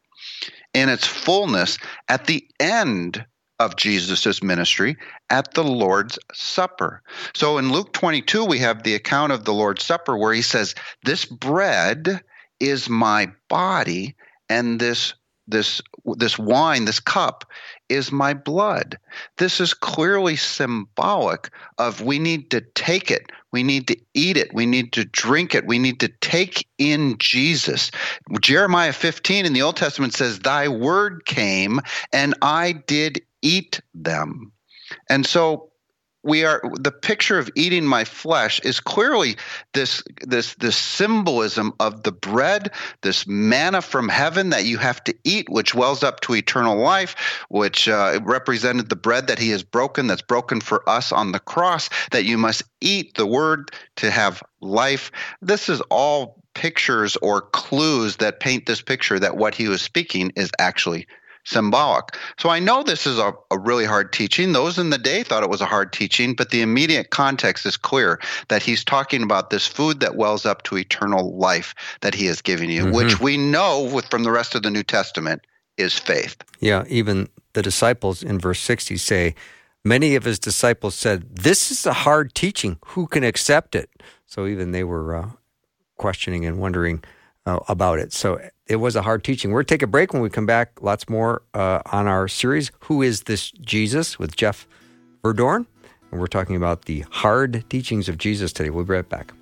in 0.74 0.88
its 0.88 1.06
fullness 1.06 1.78
at 2.08 2.26
the 2.26 2.46
end 2.58 3.24
of 3.60 3.76
Jesus' 3.76 4.42
ministry 4.42 4.96
at 5.28 5.52
the 5.52 5.62
Lord's 5.62 6.18
Supper. 6.32 7.02
So 7.34 7.58
in 7.58 7.70
Luke 7.70 7.92
22, 7.92 8.44
we 8.44 8.58
have 8.58 8.82
the 8.82 8.94
account 8.94 9.32
of 9.32 9.44
the 9.44 9.52
Lord's 9.52 9.84
Supper 9.84 10.16
where 10.16 10.32
he 10.32 10.42
says, 10.42 10.74
This 11.04 11.26
bread 11.26 12.22
is 12.58 12.88
my 12.88 13.30
body, 13.48 14.16
and 14.48 14.80
this 14.80 15.14
this 15.46 15.82
this 16.16 16.38
wine, 16.38 16.84
this 16.84 17.00
cup, 17.00 17.44
is 17.88 18.12
my 18.12 18.32
blood. 18.32 18.98
This 19.36 19.60
is 19.60 19.74
clearly 19.74 20.36
symbolic 20.36 21.50
of 21.76 22.00
we 22.00 22.18
need 22.18 22.50
to 22.52 22.60
take 22.60 23.10
it, 23.10 23.30
we 23.52 23.62
need 23.62 23.88
to 23.88 23.96
eat 24.14 24.36
it, 24.36 24.54
we 24.54 24.64
need 24.64 24.92
to 24.92 25.04
drink 25.04 25.54
it, 25.54 25.66
we 25.66 25.78
need 25.78 26.00
to 26.00 26.08
take 26.20 26.66
in 26.78 27.18
Jesus. 27.18 27.90
Jeremiah 28.40 28.92
15 28.92 29.44
in 29.44 29.52
the 29.52 29.62
Old 29.62 29.76
Testament 29.76 30.14
says, 30.14 30.38
Thy 30.38 30.68
word 30.68 31.26
came, 31.26 31.80
and 32.12 32.34
I 32.40 32.72
did 32.72 33.20
eat 33.42 33.80
them. 33.94 34.52
And 35.08 35.24
so 35.26 35.70
we 36.22 36.44
are 36.44 36.60
the 36.74 36.92
picture 36.92 37.38
of 37.38 37.50
eating 37.54 37.84
my 37.84 38.04
flesh 38.04 38.60
is 38.60 38.80
clearly 38.80 39.36
this 39.72 40.02
this 40.22 40.54
this 40.56 40.76
symbolism 40.76 41.72
of 41.80 42.02
the 42.02 42.12
bread 42.12 42.70
this 43.02 43.26
manna 43.26 43.80
from 43.80 44.08
heaven 44.08 44.50
that 44.50 44.64
you 44.64 44.76
have 44.76 45.02
to 45.04 45.14
eat 45.24 45.48
which 45.48 45.74
wells 45.74 46.02
up 46.02 46.20
to 46.20 46.34
eternal 46.34 46.76
life 46.76 47.44
which 47.48 47.88
uh, 47.88 48.20
represented 48.22 48.88
the 48.88 48.96
bread 48.96 49.26
that 49.28 49.38
he 49.38 49.50
has 49.50 49.62
broken 49.62 50.06
that's 50.06 50.22
broken 50.22 50.60
for 50.60 50.86
us 50.88 51.12
on 51.12 51.32
the 51.32 51.40
cross 51.40 51.88
that 52.10 52.24
you 52.24 52.36
must 52.36 52.62
eat 52.80 53.14
the 53.14 53.26
word 53.26 53.70
to 53.96 54.10
have 54.10 54.42
life 54.60 55.10
this 55.40 55.68
is 55.68 55.80
all 55.82 56.42
pictures 56.54 57.16
or 57.22 57.40
clues 57.40 58.16
that 58.16 58.40
paint 58.40 58.66
this 58.66 58.82
picture 58.82 59.18
that 59.18 59.36
what 59.36 59.54
he 59.54 59.68
was 59.68 59.80
speaking 59.80 60.32
is 60.36 60.50
actually 60.58 61.06
symbolic. 61.44 62.16
So 62.38 62.48
I 62.48 62.58
know 62.58 62.82
this 62.82 63.06
is 63.06 63.18
a, 63.18 63.32
a, 63.50 63.58
really 63.58 63.84
hard 63.84 64.12
teaching. 64.12 64.52
Those 64.52 64.78
in 64.78 64.90
the 64.90 64.98
day 64.98 65.22
thought 65.22 65.42
it 65.42 65.50
was 65.50 65.60
a 65.60 65.66
hard 65.66 65.92
teaching, 65.92 66.34
but 66.34 66.50
the 66.50 66.62
immediate 66.62 67.10
context 67.10 67.66
is 67.66 67.76
clear 67.76 68.20
that 68.48 68.62
he's 68.62 68.84
talking 68.84 69.22
about 69.22 69.50
this 69.50 69.66
food 69.66 70.00
that 70.00 70.16
wells 70.16 70.46
up 70.46 70.62
to 70.64 70.76
eternal 70.76 71.36
life 71.36 71.74
that 72.00 72.14
he 72.14 72.26
has 72.26 72.40
given 72.40 72.70
you, 72.70 72.84
mm-hmm. 72.84 72.94
which 72.94 73.20
we 73.20 73.36
know 73.36 73.90
with, 73.92 74.06
from 74.06 74.22
the 74.22 74.30
rest 74.30 74.54
of 74.54 74.62
the 74.62 74.70
New 74.70 74.82
Testament 74.82 75.42
is 75.76 75.98
faith. 75.98 76.36
Yeah, 76.60 76.84
even 76.88 77.28
the 77.52 77.62
disciples 77.62 78.22
in 78.22 78.38
verse 78.38 78.60
60 78.60 78.96
say, 78.96 79.34
Many 79.82 80.14
of 80.14 80.24
his 80.24 80.38
disciples 80.38 80.94
said, 80.94 81.36
This 81.36 81.70
is 81.70 81.86
a 81.86 81.92
hard 81.94 82.34
teaching. 82.34 82.78
Who 82.88 83.06
can 83.06 83.24
accept 83.24 83.74
it? 83.74 83.88
So 84.26 84.46
even 84.46 84.72
they 84.72 84.84
were 84.84 85.16
uh, 85.16 85.30
questioning 85.96 86.44
and 86.44 86.58
wondering 86.58 87.02
uh, 87.46 87.60
about 87.68 87.98
it. 87.98 88.12
So 88.12 88.40
it 88.66 88.76
was 88.76 88.96
a 88.96 89.02
hard 89.02 89.24
teaching. 89.24 89.50
We're 89.50 89.62
take 89.62 89.82
a 89.82 89.86
break 89.86 90.12
when 90.12 90.22
we 90.22 90.30
come 90.30 90.46
back. 90.46 90.82
Lots 90.82 91.08
more 91.08 91.42
uh, 91.54 91.80
on 91.86 92.06
our 92.06 92.28
series, 92.28 92.70
Who 92.80 93.02
is 93.02 93.22
This 93.22 93.50
Jesus? 93.50 94.18
with 94.18 94.36
Jeff 94.36 94.66
Verdoorn? 95.22 95.66
And 96.10 96.20
we're 96.20 96.26
talking 96.26 96.56
about 96.56 96.86
the 96.86 97.04
hard 97.10 97.64
teachings 97.70 98.08
of 98.08 98.18
Jesus 98.18 98.52
today. 98.52 98.70
We'll 98.70 98.84
be 98.84 98.94
right 98.94 99.08
back. 99.08 99.32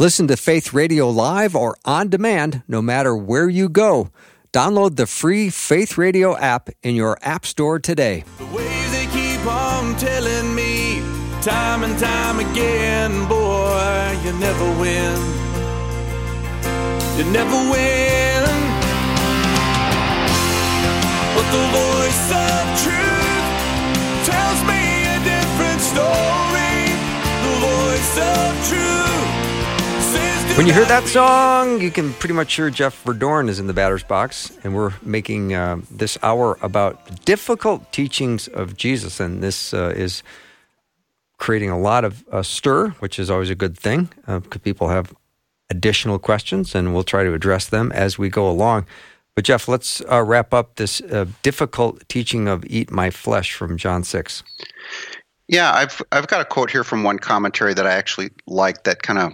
Listen 0.00 0.28
to 0.28 0.36
Faith 0.36 0.72
Radio 0.72 1.10
live 1.10 1.56
or 1.56 1.76
on 1.84 2.08
demand 2.08 2.62
no 2.68 2.80
matter 2.80 3.16
where 3.16 3.48
you 3.48 3.68
go. 3.68 4.10
Download 4.58 4.96
the 4.96 5.06
free 5.06 5.50
Faith 5.50 5.96
Radio 5.96 6.36
app 6.36 6.68
in 6.82 6.96
your 6.96 7.16
App 7.22 7.46
Store 7.46 7.78
today. 7.78 8.24
The 8.38 8.44
they 8.90 9.06
keep 9.06 9.46
on 9.46 9.94
telling 9.94 10.52
me 10.52 10.98
time 11.40 11.84
and 11.84 11.96
time 11.96 12.40
again, 12.40 13.12
boy, 13.28 14.18
you 14.24 14.32
never 14.40 14.68
win. 14.80 15.14
You 17.16 17.24
never 17.30 17.58
win. 17.70 18.42
But 21.36 21.46
the 21.54 21.64
voice 21.78 22.26
of 22.50 22.62
truth 22.82 23.46
tells 24.26 24.60
me 24.66 24.82
a 25.06 25.18
different 25.22 25.80
story. 25.92 26.82
The 27.46 27.54
voice 27.62 28.18
of 28.18 28.66
truth 28.66 29.37
when 30.58 30.66
you 30.66 30.72
hear 30.72 30.86
that 30.86 31.06
song, 31.06 31.80
you 31.80 31.88
can 31.88 32.12
pretty 32.14 32.34
much 32.34 32.52
hear 32.56 32.68
Jeff 32.68 33.04
Verdoorn 33.04 33.48
is 33.48 33.60
in 33.60 33.68
the 33.68 33.72
batter's 33.72 34.02
box, 34.02 34.58
and 34.64 34.74
we're 34.74 34.92
making 35.02 35.54
uh, 35.54 35.80
this 35.88 36.18
hour 36.20 36.58
about 36.60 37.24
difficult 37.24 37.92
teachings 37.92 38.48
of 38.48 38.76
Jesus, 38.76 39.20
and 39.20 39.40
this 39.40 39.72
uh, 39.72 39.94
is 39.96 40.24
creating 41.38 41.70
a 41.70 41.78
lot 41.78 42.04
of 42.04 42.24
uh, 42.32 42.42
stir, 42.42 42.88
which 42.98 43.20
is 43.20 43.30
always 43.30 43.50
a 43.50 43.54
good 43.54 43.78
thing 43.78 44.08
because 44.26 44.56
uh, 44.56 44.64
people 44.64 44.88
have 44.88 45.14
additional 45.70 46.18
questions, 46.18 46.74
and 46.74 46.92
we'll 46.92 47.04
try 47.04 47.22
to 47.22 47.32
address 47.34 47.68
them 47.68 47.92
as 47.92 48.18
we 48.18 48.28
go 48.28 48.50
along. 48.50 48.84
But 49.36 49.44
Jeff, 49.44 49.68
let's 49.68 50.02
uh, 50.10 50.24
wrap 50.24 50.52
up 50.52 50.74
this 50.74 51.00
uh, 51.02 51.26
difficult 51.44 52.02
teaching 52.08 52.48
of 52.48 52.66
"Eat 52.66 52.90
My 52.90 53.10
Flesh" 53.10 53.54
from 53.54 53.76
John 53.76 54.02
six. 54.02 54.42
Yeah, 55.46 55.72
I've 55.72 56.02
I've 56.10 56.26
got 56.26 56.40
a 56.40 56.44
quote 56.44 56.68
here 56.68 56.82
from 56.82 57.04
one 57.04 57.20
commentary 57.20 57.74
that 57.74 57.86
I 57.86 57.92
actually 57.92 58.30
like 58.48 58.82
that 58.82 59.04
kind 59.04 59.20
of 59.20 59.32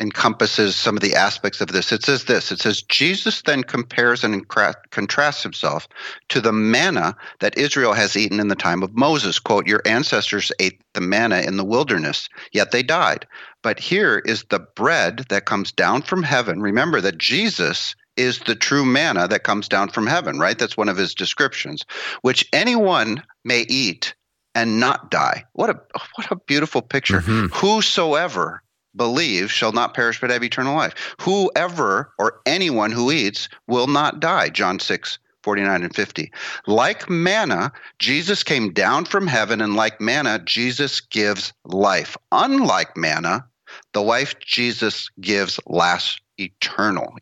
encompasses 0.00 0.74
some 0.76 0.96
of 0.96 1.02
the 1.02 1.14
aspects 1.14 1.60
of 1.60 1.68
this. 1.68 1.92
It 1.92 2.02
says 2.02 2.24
this 2.24 2.50
it 2.50 2.60
says, 2.60 2.82
Jesus 2.82 3.42
then 3.42 3.62
compares 3.62 4.24
and 4.24 4.46
contrasts 4.90 5.42
himself 5.42 5.88
to 6.28 6.40
the 6.40 6.52
manna 6.52 7.16
that 7.40 7.56
Israel 7.56 7.92
has 7.92 8.16
eaten 8.16 8.40
in 8.40 8.48
the 8.48 8.54
time 8.54 8.82
of 8.82 8.96
Moses. 8.96 9.38
Quote, 9.38 9.66
Your 9.66 9.82
ancestors 9.84 10.50
ate 10.58 10.82
the 10.94 11.00
manna 11.00 11.40
in 11.40 11.56
the 11.56 11.64
wilderness, 11.64 12.28
yet 12.52 12.70
they 12.70 12.82
died. 12.82 13.26
But 13.62 13.78
here 13.78 14.22
is 14.24 14.44
the 14.50 14.60
bread 14.60 15.26
that 15.28 15.46
comes 15.46 15.72
down 15.72 16.02
from 16.02 16.22
heaven. 16.22 16.60
Remember 16.60 17.00
that 17.00 17.18
Jesus 17.18 17.94
is 18.16 18.40
the 18.40 18.54
true 18.54 18.84
manna 18.84 19.26
that 19.28 19.44
comes 19.44 19.68
down 19.68 19.88
from 19.88 20.06
heaven, 20.06 20.38
right? 20.38 20.58
That's 20.58 20.76
one 20.76 20.88
of 20.88 20.96
his 20.96 21.14
descriptions, 21.14 21.84
which 22.22 22.46
anyone 22.52 23.22
may 23.44 23.62
eat 23.68 24.14
and 24.54 24.78
not 24.78 25.10
die. 25.10 25.44
What 25.52 25.70
a 25.70 25.80
what 26.14 26.30
a 26.30 26.36
beautiful 26.36 26.82
picture. 26.82 27.20
Mm-hmm. 27.20 27.46
Whosoever 27.54 28.62
believe 28.96 29.50
shall 29.50 29.72
not 29.72 29.94
perish 29.94 30.20
but 30.20 30.30
have 30.30 30.42
eternal 30.42 30.76
life. 30.76 30.94
Whoever 31.20 32.12
or 32.18 32.40
anyone 32.46 32.90
who 32.90 33.10
eats 33.10 33.48
will 33.66 33.86
not 33.86 34.20
die. 34.20 34.48
John 34.48 34.78
6, 34.78 35.18
49 35.42 35.82
and 35.82 35.94
50. 35.94 36.32
Like 36.66 37.08
manna, 37.08 37.72
Jesus 37.98 38.42
came 38.42 38.72
down 38.72 39.04
from 39.04 39.26
heaven, 39.26 39.60
and 39.60 39.76
like 39.76 40.00
manna, 40.00 40.40
Jesus 40.44 41.00
gives 41.00 41.52
life. 41.64 42.16
Unlike 42.32 42.96
manna, 42.96 43.46
the 43.92 44.02
life 44.02 44.38
Jesus 44.40 45.10
gives 45.20 45.60
lasts 45.66 46.20
eternal. 46.38 47.14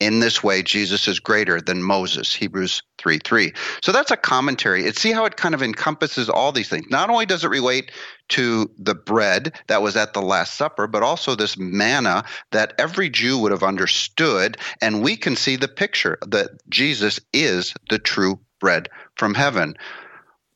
In 0.00 0.20
this 0.20 0.42
way, 0.42 0.62
Jesus 0.62 1.08
is 1.08 1.20
greater 1.20 1.60
than 1.60 1.82
Moses, 1.82 2.34
Hebrews 2.34 2.82
3 2.98 3.18
3. 3.18 3.52
So 3.82 3.92
that's 3.92 4.10
a 4.10 4.16
commentary. 4.16 4.86
It 4.86 4.96
see 4.96 5.12
how 5.12 5.24
it 5.24 5.36
kind 5.36 5.54
of 5.54 5.62
encompasses 5.62 6.28
all 6.28 6.52
these 6.52 6.68
things. 6.68 6.86
Not 6.90 7.10
only 7.10 7.26
does 7.26 7.44
it 7.44 7.48
relate 7.48 7.90
to 8.30 8.70
the 8.78 8.94
bread 8.94 9.52
that 9.68 9.82
was 9.82 9.96
at 9.96 10.14
the 10.14 10.22
Last 10.22 10.54
Supper, 10.54 10.86
but 10.86 11.02
also 11.02 11.34
this 11.34 11.56
manna 11.56 12.24
that 12.52 12.74
every 12.78 13.10
Jew 13.10 13.38
would 13.38 13.52
have 13.52 13.62
understood. 13.62 14.56
And 14.80 15.02
we 15.02 15.16
can 15.16 15.36
see 15.36 15.56
the 15.56 15.68
picture 15.68 16.18
that 16.26 16.50
Jesus 16.68 17.20
is 17.32 17.74
the 17.90 17.98
true 17.98 18.40
bread 18.60 18.88
from 19.16 19.34
heaven. 19.34 19.76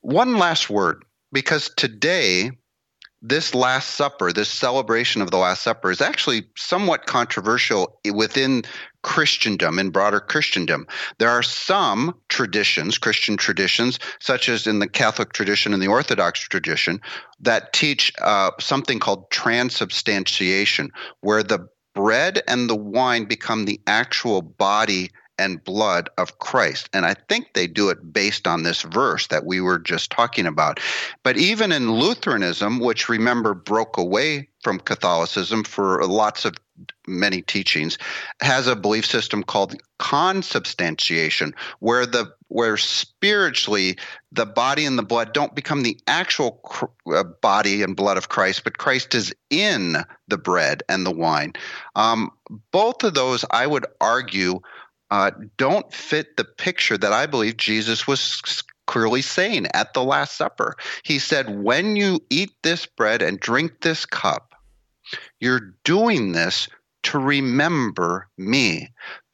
One 0.00 0.38
last 0.38 0.70
word, 0.70 1.04
because 1.32 1.70
today 1.76 2.52
this 3.20 3.54
Last 3.54 3.90
Supper, 3.96 4.32
this 4.32 4.48
celebration 4.48 5.22
of 5.22 5.30
the 5.30 5.38
Last 5.38 5.62
Supper, 5.62 5.90
is 5.90 6.00
actually 6.00 6.44
somewhat 6.56 7.06
controversial 7.06 7.98
within 8.14 8.62
Christendom, 9.02 9.78
in 9.78 9.90
broader 9.90 10.20
Christendom. 10.20 10.86
There 11.18 11.30
are 11.30 11.42
some 11.42 12.14
traditions, 12.28 12.98
Christian 12.98 13.36
traditions, 13.36 13.98
such 14.20 14.48
as 14.48 14.66
in 14.66 14.80
the 14.80 14.88
Catholic 14.88 15.32
tradition 15.32 15.72
and 15.72 15.82
the 15.82 15.88
Orthodox 15.88 16.40
tradition, 16.40 17.00
that 17.40 17.72
teach 17.72 18.12
uh, 18.20 18.50
something 18.60 18.98
called 18.98 19.30
transubstantiation, 19.30 20.90
where 21.20 21.42
the 21.42 21.68
bread 21.94 22.42
and 22.46 22.68
the 22.68 22.76
wine 22.76 23.24
become 23.24 23.64
the 23.64 23.80
actual 23.86 24.42
body 24.42 25.10
and 25.38 25.62
blood 25.62 26.08
of 26.18 26.38
Christ. 26.38 26.88
And 26.92 27.06
I 27.06 27.14
think 27.14 27.52
they 27.54 27.66
do 27.66 27.90
it 27.90 28.12
based 28.12 28.46
on 28.46 28.62
this 28.62 28.82
verse 28.82 29.26
that 29.28 29.46
we 29.46 29.60
were 29.60 29.78
just 29.78 30.10
talking 30.10 30.46
about. 30.46 30.80
But 31.22 31.36
even 31.36 31.72
in 31.72 31.92
Lutheranism, 31.92 32.80
which 32.80 33.08
remember 33.08 33.54
broke 33.54 33.96
away 33.96 34.48
from 34.62 34.80
Catholicism 34.80 35.64
for 35.64 36.04
lots 36.04 36.44
of 36.44 36.54
many 37.06 37.42
teachings, 37.42 37.98
has 38.40 38.66
a 38.66 38.76
belief 38.76 39.06
system 39.06 39.42
called 39.42 39.80
consubstantiation, 39.98 41.54
where 41.80 42.06
the 42.06 42.32
where 42.48 42.76
spiritually 42.76 43.98
the 44.32 44.46
body 44.46 44.86
and 44.86 44.98
the 44.98 45.02
blood 45.02 45.34
don't 45.34 45.54
become 45.54 45.82
the 45.82 45.98
actual 46.06 46.60
uh, 47.12 47.22
body 47.22 47.82
and 47.82 47.96
blood 47.96 48.16
of 48.16 48.28
Christ, 48.28 48.64
but 48.64 48.78
Christ 48.78 49.14
is 49.14 49.34
in 49.50 49.98
the 50.28 50.38
bread 50.38 50.82
and 50.88 51.04
the 51.04 51.10
wine. 51.10 51.52
Um, 51.94 52.30
both 52.70 53.04
of 53.04 53.14
those, 53.14 53.44
I 53.50 53.66
would 53.66 53.86
argue, 54.00 54.60
uh, 55.10 55.30
don't 55.56 55.92
fit 55.92 56.36
the 56.36 56.44
picture 56.44 56.98
that 56.98 57.12
I 57.12 57.26
believe 57.26 57.56
Jesus 57.56 58.06
was 58.06 58.62
clearly 58.86 59.22
saying 59.22 59.66
at 59.74 59.94
the 59.94 60.02
Last 60.02 60.36
Supper. 60.36 60.74
He 61.04 61.18
said, 61.18 61.62
When 61.62 61.96
you 61.96 62.20
eat 62.30 62.50
this 62.62 62.86
bread 62.86 63.22
and 63.22 63.38
drink 63.38 63.80
this 63.80 64.04
cup, 64.04 64.54
you're 65.40 65.74
doing 65.84 66.32
this 66.32 66.68
to 67.04 67.18
remember 67.18 68.28
me. 68.36 68.88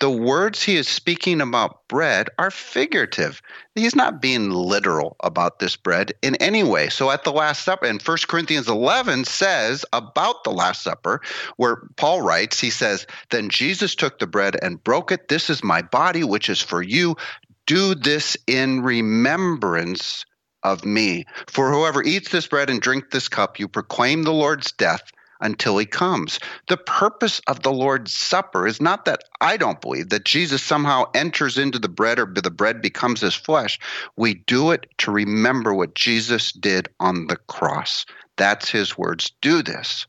The 0.05 0.11
words 0.11 0.63
he 0.63 0.77
is 0.77 0.87
speaking 0.87 1.41
about 1.41 1.89
bread 1.89 2.29
are 2.39 2.51
figurative. 2.51 3.41
He's 3.75 3.97
not 3.97 4.21
being 4.21 4.51
literal 4.51 5.17
about 5.21 5.61
this 5.61 5.77
bread 5.77 6.13
in 6.21 6.35
any 6.35 6.63
way. 6.63 6.91
So 6.91 7.11
at 7.11 7.25
the 7.25 7.33
Last 7.33 7.65
Supper, 7.65 7.87
and 7.87 8.03
1 8.03 8.19
Corinthians 8.29 8.69
11 8.69 9.25
says 9.25 9.87
about 9.95 10.45
the 10.45 10.51
Last 10.51 10.83
Supper, 10.83 11.23
where 11.57 11.89
Paul 11.97 12.21
writes, 12.21 12.61
he 12.61 12.69
says, 12.69 13.07
Then 13.31 13.49
Jesus 13.49 13.95
took 13.95 14.19
the 14.19 14.27
bread 14.27 14.59
and 14.61 14.85
broke 14.85 15.11
it. 15.11 15.29
This 15.29 15.49
is 15.49 15.65
my 15.65 15.81
body, 15.81 16.23
which 16.23 16.51
is 16.51 16.61
for 16.61 16.83
you. 16.83 17.17
Do 17.65 17.95
this 17.95 18.37
in 18.47 18.83
remembrance 18.83 20.27
of 20.65 20.85
me. 20.85 21.25
For 21.47 21.73
whoever 21.73 22.03
eats 22.03 22.29
this 22.29 22.47
bread 22.47 22.69
and 22.69 22.79
drink 22.79 23.11
this 23.11 23.29
cup, 23.29 23.59
you 23.59 23.69
proclaim 23.69 24.25
the 24.25 24.35
Lord's 24.35 24.71
death 24.73 25.14
until 25.45 25.79
he 25.79 25.87
comes. 25.87 26.41
The 26.67 26.77
purpose 26.77 27.41
of 27.47 27.63
the 27.63 27.73
Lord's 27.73 28.13
Supper 28.13 28.67
is 28.67 28.81
not 28.81 29.05
that 29.05 29.23
I 29.41 29.57
don't 29.57 29.81
believe 29.81 30.09
that 30.09 30.25
Jesus 30.25 30.63
somehow 30.63 31.05
enters 31.15 31.57
into 31.57 31.79
the 31.79 31.89
bread 31.89 32.19
or 32.19 32.27
the 32.27 32.51
bread 32.51 32.83
becomes 32.83 33.21
his 33.21 33.35
flesh. 33.35 33.79
We 34.17 34.35
do 34.35 34.73
it 34.73 34.87
to 34.99 35.13
remember 35.13 35.73
what 35.73 35.95
Jesus 35.95 36.51
did 36.51 36.89
on 36.99 37.29
the 37.29 37.37
cross. 37.37 38.07
That's 38.37 38.69
his 38.69 38.99
words. 38.99 39.31
Do 39.41 39.63
this 39.63 40.07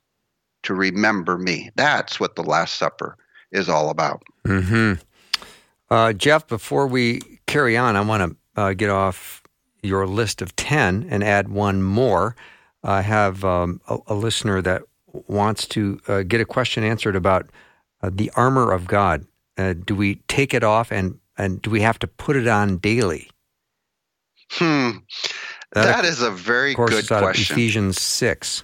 to 0.63 0.74
remember 0.74 1.38
me. 1.38 1.69
That's 1.76 2.19
what 2.19 2.36
the 2.36 2.43
Last 2.43 2.76
Supper 2.76 3.17
is 3.52 3.69
all 3.69 3.91
about. 3.91 4.24
hmm 4.45 4.93
uh, 5.89 6.13
Jeff, 6.13 6.48
before 6.48 6.88
we 6.88 7.21
carry 7.45 7.78
on, 7.78 7.95
I 7.95 8.02
want 8.02 8.38
to 8.56 8.62
uh, 8.62 8.74
get 8.74 8.89
off 8.89 9.43
your 9.82 10.08
list 10.08 10.41
of 10.41 10.56
10 10.56 11.08
and 11.10 11.24
add 11.24 11.50
one 11.50 11.84
more. 11.84 12.36
I 12.84 13.02
have 13.02 13.43
um, 13.43 13.82
a, 13.88 13.98
a, 14.08 14.13
listener 14.15 14.62
that 14.62 14.84
wants 15.28 15.67
to 15.69 15.99
uh, 16.08 16.23
get 16.23 16.41
a 16.41 16.45
question 16.45 16.84
answered 16.84 17.15
about 17.15 17.49
uh, 18.01 18.10
the 18.13 18.32
armor 18.36 18.71
of 18.71 18.88
God. 18.88 19.25
Uh, 19.58 19.73
do 19.73 19.95
we 19.95 20.15
take 20.28 20.54
it 20.54 20.63
off 20.63 20.91
and, 20.91 21.19
and 21.38 21.62
do 21.62 21.69
we 21.69 21.82
have 21.82 21.97
to 21.99 22.08
put 22.08 22.36
it 22.36 22.47
on 22.47 22.78
daily? 22.78 23.30
Hmm. 24.51 24.91
that, 25.73 25.86
that 25.86 26.06
is 26.06 26.21
a 26.21 26.30
very 26.30 26.75
good 26.75 27.08
question. 27.08 27.56
Ephesians 27.56 27.99
6. 27.99 28.63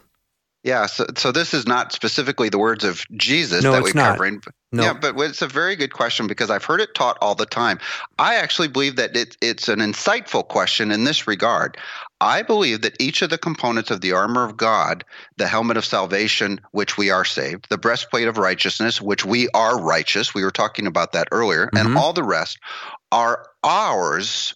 Yeah, 0.64 0.86
so, 0.86 1.08
so 1.18 1.32
this 1.32 1.56
is 1.56 1.66
not 1.66 1.92
specifically 1.92 2.50
the 2.50 2.60
words 2.60 2.84
of 2.84 3.04
Jesus 3.18 3.64
no, 3.64 3.72
that 3.72 3.82
we're 3.82 3.94
covering. 3.94 4.42
No. 4.72 4.84
Yeah, 4.84 4.94
but 4.94 5.18
it's 5.18 5.42
a 5.42 5.48
very 5.48 5.76
good 5.76 5.92
question 5.92 6.28
because 6.28 6.52
I've 6.52 6.64
heard 6.64 6.82
it 6.82 6.94
taught 6.94 7.18
all 7.20 7.34
the 7.34 7.48
time. 7.48 7.80
I 8.20 8.36
actually 8.36 8.68
believe 8.68 8.96
that 8.98 9.18
it, 9.18 9.36
it's 9.42 9.70
an 9.70 9.80
insightful 9.80 10.48
question 10.48 10.92
in 10.92 11.04
this 11.04 11.28
regard. 11.28 11.78
I 12.22 12.44
believe 12.44 12.82
that 12.82 13.02
each 13.02 13.24
of 13.24 13.32
the 13.32 13.38
components 13.40 13.90
of 13.90 14.02
the 14.02 14.14
armor 14.14 14.46
of 14.46 14.56
God, 14.56 15.04
the 15.38 15.48
helmet 15.48 15.76
of 15.76 15.84
salvation, 15.84 16.62
which 16.72 16.96
we 16.96 17.10
are 17.10 17.26
saved, 17.26 17.68
the 17.70 17.80
breastplate 17.80 18.28
of 18.28 18.38
righteousness, 18.38 19.02
which 19.02 19.26
we 19.26 19.50
are 19.50 19.82
righteous, 19.82 20.34
we 20.34 20.44
were 20.44 20.52
talking 20.52 20.86
about 20.86 21.14
that 21.14 21.28
earlier, 21.32 21.66
mm-hmm. 21.68 21.88
and 21.88 21.98
all 21.98 22.14
the 22.14 22.24
rest 22.24 22.60
are 23.12 23.48
ours 23.64 24.54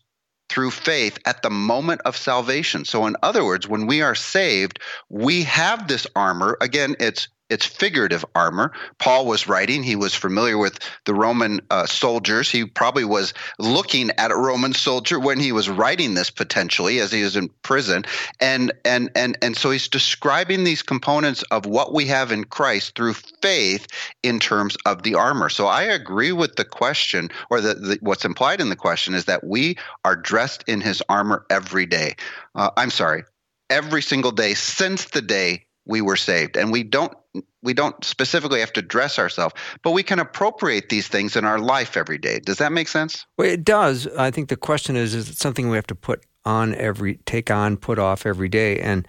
through 0.47 0.69
faith 0.69 1.17
at 1.25 1.41
the 1.41 1.49
moment 1.49 2.01
of 2.05 2.15
salvation. 2.15 2.85
So, 2.85 3.07
in 3.07 3.15
other 3.23 3.43
words, 3.43 3.67
when 3.67 3.87
we 3.87 4.03
are 4.03 4.15
saved, 4.15 4.79
we 5.09 5.41
have 5.43 5.87
this 5.87 6.05
armor. 6.15 6.57
Again, 6.61 6.95
it's 6.99 7.27
it's 7.49 7.65
figurative 7.65 8.25
armor. 8.33 8.71
Paul 8.97 9.25
was 9.25 9.47
writing, 9.47 9.83
he 9.83 9.95
was 9.95 10.15
familiar 10.15 10.57
with 10.57 10.79
the 11.05 11.13
Roman 11.13 11.61
uh, 11.69 11.85
soldiers. 11.85 12.49
He 12.49 12.65
probably 12.65 13.05
was 13.05 13.33
looking 13.59 14.11
at 14.17 14.31
a 14.31 14.35
Roman 14.35 14.73
soldier 14.73 15.19
when 15.19 15.39
he 15.39 15.51
was 15.51 15.69
writing 15.69 16.15
this 16.15 16.29
potentially 16.29 16.99
as 16.99 17.11
he 17.11 17.23
was 17.23 17.35
in 17.35 17.49
prison. 17.61 18.05
And 18.39 18.71
and 18.83 19.11
and 19.15 19.37
and 19.41 19.55
so 19.55 19.69
he's 19.69 19.87
describing 19.87 20.63
these 20.63 20.81
components 20.81 21.43
of 21.51 21.65
what 21.65 21.93
we 21.93 22.05
have 22.07 22.31
in 22.31 22.45
Christ 22.45 22.95
through 22.95 23.13
faith 23.13 23.87
in 24.23 24.39
terms 24.39 24.75
of 24.85 25.03
the 25.03 25.15
armor. 25.15 25.49
So 25.49 25.67
I 25.67 25.83
agree 25.83 26.31
with 26.31 26.55
the 26.55 26.65
question 26.65 27.29
or 27.49 27.61
the, 27.61 27.75
the 27.75 27.97
what's 28.01 28.25
implied 28.25 28.59
in 28.59 28.69
the 28.69 28.75
question 28.75 29.13
is 29.13 29.25
that 29.25 29.43
we 29.43 29.77
are 30.03 30.15
dressed 30.15 30.63
in 30.67 30.81
his 30.81 31.03
armor 31.09 31.45
every 31.49 31.85
day. 31.85 32.15
Uh, 32.55 32.71
I'm 32.75 32.89
sorry, 32.89 33.23
every 33.69 34.01
single 34.01 34.31
day 34.31 34.53
since 34.53 35.05
the 35.05 35.21
day 35.21 35.64
we 35.85 36.01
were 36.01 36.15
saved. 36.15 36.57
And 36.57 36.71
we 36.71 36.83
don't 36.83 37.13
we 37.61 37.73
don't 37.73 38.01
specifically 38.03 38.61
have 38.61 38.71
to 38.73 38.81
dress 38.81 39.19
ourselves 39.19 39.53
but 39.83 39.91
we 39.91 40.03
can 40.03 40.19
appropriate 40.19 40.87
these 40.87 41.07
things 41.09 41.35
in 41.35 41.43
our 41.43 41.59
life 41.59 41.97
every 41.97 42.17
day. 42.17 42.39
Does 42.39 42.57
that 42.57 42.71
make 42.71 42.87
sense? 42.87 43.25
Well 43.37 43.49
it 43.49 43.63
does. 43.63 44.07
I 44.17 44.31
think 44.31 44.49
the 44.49 44.57
question 44.57 44.95
is 44.95 45.13
is 45.13 45.29
it 45.29 45.37
something 45.37 45.69
we 45.69 45.77
have 45.77 45.87
to 45.87 45.95
put 45.95 46.25
on 46.45 46.75
every 46.75 47.17
take 47.25 47.51
on 47.51 47.77
put 47.77 47.99
off 47.99 48.25
every 48.25 48.49
day? 48.49 48.79
And 48.79 49.07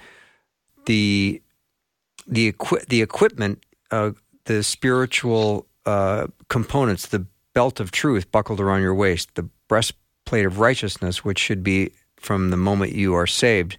the 0.87 1.43
the 2.27 2.49
equi- 2.49 2.85
the 2.89 3.03
equipment 3.03 3.65
uh, 3.91 4.13
the 4.45 4.63
spiritual 4.63 5.67
uh, 5.85 6.27
components 6.49 7.07
the 7.07 7.27
belt 7.55 7.81
of 7.81 7.91
truth 7.91 8.31
buckled 8.33 8.61
around 8.61 8.83
your 8.83 8.95
waist 8.95 9.35
the 9.35 9.49
breastplate 9.69 10.45
of 10.45 10.59
righteousness 10.59 11.25
which 11.25 11.39
should 11.39 11.63
be 11.63 11.91
from 12.17 12.51
the 12.51 12.57
moment 12.57 12.93
you 12.93 13.15
are 13.15 13.27
saved 13.27 13.77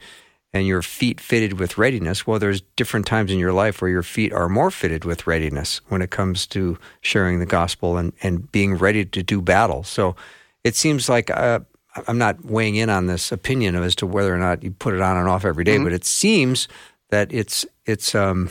and 0.58 0.68
your 0.68 0.82
feet 0.82 1.22
fitted 1.22 1.60
with 1.60 1.78
readiness. 1.78 2.28
Well, 2.28 2.40
there's 2.40 2.62
different 2.76 3.06
times 3.06 3.32
in 3.32 3.40
your 3.40 3.54
life 3.54 3.82
where 3.82 3.90
your 3.92 4.04
feet 4.04 4.34
are 4.34 4.50
more 4.50 4.72
fitted 4.72 5.06
with 5.06 5.28
readiness 5.28 5.82
when 5.88 6.02
it 6.02 6.10
comes 6.10 6.46
to 6.48 6.78
sharing 7.02 7.40
the 7.40 7.46
gospel 7.46 7.98
and, 7.98 8.14
and 8.22 8.52
being 8.52 8.76
ready 8.76 9.06
to 9.06 9.24
do 9.24 9.42
battle. 9.42 9.84
So 9.84 10.16
it 10.64 10.76
seems 10.76 11.08
like 11.08 11.30
uh, 11.30 11.60
I'm 12.08 12.18
not 12.18 12.44
weighing 12.44 12.76
in 12.76 12.90
on 12.90 13.08
this 13.08 13.32
opinion 13.32 13.76
as 13.76 13.96
to 13.96 14.08
whether 14.08 14.34
or 14.34 14.38
not 14.38 14.64
you 14.64 14.72
put 14.72 14.94
it 14.94 15.02
on 15.02 15.18
and 15.18 15.30
off 15.30 15.46
every 15.46 15.64
day, 15.64 15.76
mm-hmm. 15.76 15.86
but 15.86 15.94
it 15.94 16.06
seems 16.06 16.68
that 17.10 17.32
it's 17.32 17.66
it's 17.86 18.14
um, 18.14 18.50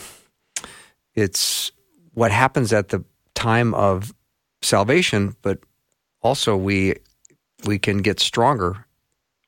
it's 1.13 1.71
what 2.13 2.31
happens 2.31 2.73
at 2.73 2.89
the 2.89 3.03
time 3.35 3.73
of 3.73 4.13
salvation, 4.61 5.35
but 5.41 5.59
also 6.21 6.57
we 6.57 6.95
we 7.65 7.77
can 7.79 7.99
get 7.99 8.19
stronger. 8.19 8.85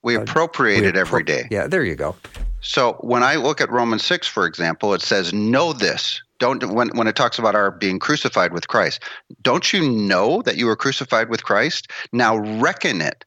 We 0.02 0.16
appropriate 0.16 0.80
uh, 0.80 0.82
we 0.82 0.88
it 0.88 0.96
every 0.96 1.24
day. 1.24 1.48
Yeah, 1.52 1.68
there 1.68 1.84
you 1.84 1.96
go. 1.96 2.16
So 2.62 2.94
when 3.02 3.24
I 3.24 3.36
look 3.36 3.62
at 3.62 3.72
Romans 3.72 4.06
6, 4.06 4.28
for 4.28 4.46
example, 4.46 4.94
it 4.94 5.02
says, 5.02 5.34
Know 5.34 5.74
this. 5.74 6.22
Don't 6.40 6.72
when 6.72 6.88
when 6.96 7.08
it 7.08 7.18
talks 7.18 7.38
about 7.38 7.54
our 7.54 7.70
being 7.70 8.00
crucified 8.00 8.54
with 8.54 8.70
Christ, 8.70 9.04
don't 9.42 9.74
you 9.74 9.90
know 9.90 10.42
that 10.44 10.56
you 10.56 10.68
were 10.68 10.78
crucified 10.78 11.30
with 11.30 11.44
Christ? 11.44 11.92
Now 12.14 12.38
reckon 12.38 13.02
it 13.02 13.26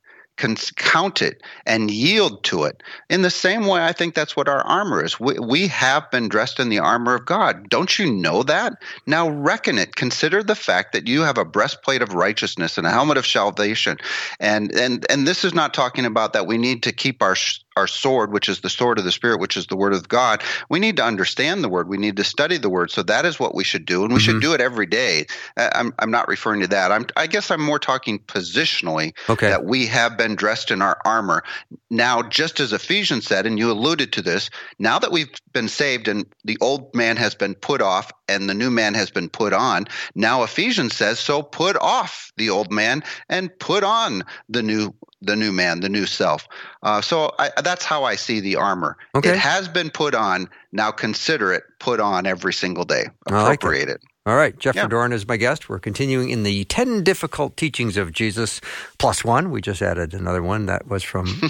count 0.77 1.23
it 1.23 1.43
and 1.67 1.91
yield 1.91 2.43
to 2.45 2.65
it. 2.65 2.83
In 3.09 3.23
the 3.23 3.31
same 3.31 3.67
way, 3.67 3.85
I 3.85 3.93
think 3.93 4.15
that's 4.15 4.37
what 4.37 4.49
our 4.49 4.63
armor 4.63 5.05
is. 5.05 5.21
We, 5.21 5.39
we 5.39 5.69
have 5.69 6.11
been 6.11 6.29
dressed 6.29 6.59
in 6.59 6.69
the 6.69 6.79
armor 6.79 7.15
of 7.15 7.27
God. 7.27 7.69
Don't 7.69 7.99
you 7.99 8.13
know 8.13 8.43
that? 8.45 8.75
Now 9.07 9.29
reckon 9.29 9.79
it. 9.79 9.95
Consider 9.95 10.43
the 10.43 10.55
fact 10.55 10.93
that 10.93 11.07
you 11.07 11.23
have 11.23 11.39
a 11.39 11.45
breastplate 11.45 12.03
of 12.03 12.15
righteousness 12.15 12.77
and 12.77 12.87
a 12.87 12.91
helmet 12.91 13.19
of 13.19 13.27
salvation. 13.27 13.99
And 14.41 14.73
and 14.73 15.07
and 15.11 15.27
this 15.27 15.45
is 15.45 15.55
not 15.55 15.75
talking 15.75 16.05
about 16.05 16.33
that 16.33 16.47
we 16.47 16.59
need 16.59 16.83
to 16.85 16.93
keep 16.93 17.23
our 17.23 17.37
our 17.77 17.87
sword, 17.87 18.33
which 18.33 18.49
is 18.49 18.61
the 18.61 18.71
sword 18.71 18.99
of 18.99 19.05
the 19.05 19.13
Spirit, 19.13 19.41
which 19.41 19.57
is 19.57 19.67
the 19.67 19.77
Word 19.77 19.93
of 19.93 20.09
God, 20.09 20.43
we 20.69 20.79
need 20.79 20.97
to 20.97 21.05
understand 21.05 21.63
the 21.63 21.69
Word. 21.69 21.89
We 21.89 21.99
need 21.99 22.17
to 22.17 22.25
study 22.25 22.59
the 22.59 22.71
Word. 22.71 22.91
So 22.91 23.03
that 23.05 23.25
is 23.25 23.41
what 23.41 23.55
we 23.55 23.65
should 23.65 23.85
do, 23.85 24.05
and 24.05 24.13
we 24.13 24.19
mm-hmm. 24.19 24.33
should 24.33 24.43
do 24.43 24.55
it 24.55 24.61
every 24.61 24.87
day. 24.87 25.27
I'm, 25.57 25.95
I'm 25.99 26.11
not 26.11 26.29
referring 26.29 26.61
to 26.61 26.69
that. 26.69 26.93
I'm, 26.93 27.07
I 27.17 27.27
guess 27.27 27.51
I'm 27.51 27.63
more 27.63 27.79
talking 27.79 28.19
positionally 28.19 29.15
okay. 29.29 29.49
that 29.49 29.65
we 29.65 29.87
have 29.87 30.17
been 30.17 30.35
dressed 30.35 30.71
in 30.71 30.83
our 30.83 30.99
armor. 31.05 31.45
Now, 31.91 32.23
just 32.23 32.61
as 32.61 32.73
Ephesians 32.73 33.27
said, 33.27 33.47
and 33.47 33.59
you 33.59 33.71
alluded 33.71 34.13
to 34.13 34.23
this, 34.23 34.51
now 34.79 34.99
that 34.99 35.13
we've 35.13 35.31
been 35.53 35.69
saved 35.69 36.09
and 36.09 36.27
the 36.45 36.59
old 36.61 36.95
man 36.95 37.17
has 37.17 37.35
been 37.35 37.55
put 37.55 37.83
off 37.83 38.11
and 38.29 38.49
the 38.49 38.55
new 38.55 38.71
man 38.71 38.95
has 38.95 39.11
been 39.11 39.29
put 39.29 39.53
on, 39.53 39.87
now 40.15 40.43
Ephesians 40.43 40.95
says, 40.95 41.19
so 41.19 41.43
put 41.43 41.77
off 41.77 42.33
the 42.37 42.51
old 42.51 42.73
man 42.73 43.03
and 43.29 43.57
put 43.59 43.85
on 43.85 44.23
the 44.49 44.63
new 44.63 44.95
the 45.23 45.37
new 45.37 45.53
man, 45.53 45.81
the 45.81 45.89
new 45.89 46.07
self. 46.07 46.47
Uh, 46.83 47.01
so 47.01 47.35
I, 47.39 47.51
that's 47.63 47.85
how 47.85 48.05
I 48.05 48.17
see 48.17 48.41
the 48.41 48.57
armor. 48.57 48.97
Okay. 49.15 49.31
It 49.31 49.39
has 49.39 49.69
been 49.69 49.91
put 49.91 50.15
on. 50.15 50.49
Now 50.73 50.91
consider 50.91 51.53
it 51.53 51.65
put 51.79 52.01
on 52.01 52.27
every 52.27 52.53
single 52.53 52.85
day. 52.85 53.07
Appropriate 53.27 53.89
like 53.89 53.97
it. 53.97 54.03
All 54.25 54.37
right, 54.37 54.57
Jeff 54.57 54.77
yeah. 54.77 54.87
Verdoorn 54.87 55.13
is 55.13 55.27
my 55.27 55.37
guest. 55.37 55.69
We're 55.69 55.81
continuing 55.81 56.31
in 56.31 56.45
the 56.45 56.63
10 56.65 57.03
difficult 57.03 57.57
teachings 57.57 57.97
of 57.97 58.13
Jesus 58.13 58.61
plus 58.99 59.25
one. 59.25 59.51
We 59.51 59.61
just 59.61 59.83
added 59.83 60.15
another 60.15 60.45
one 60.45 60.67
that 60.67 60.87
was 60.87 61.03
from 61.03 61.27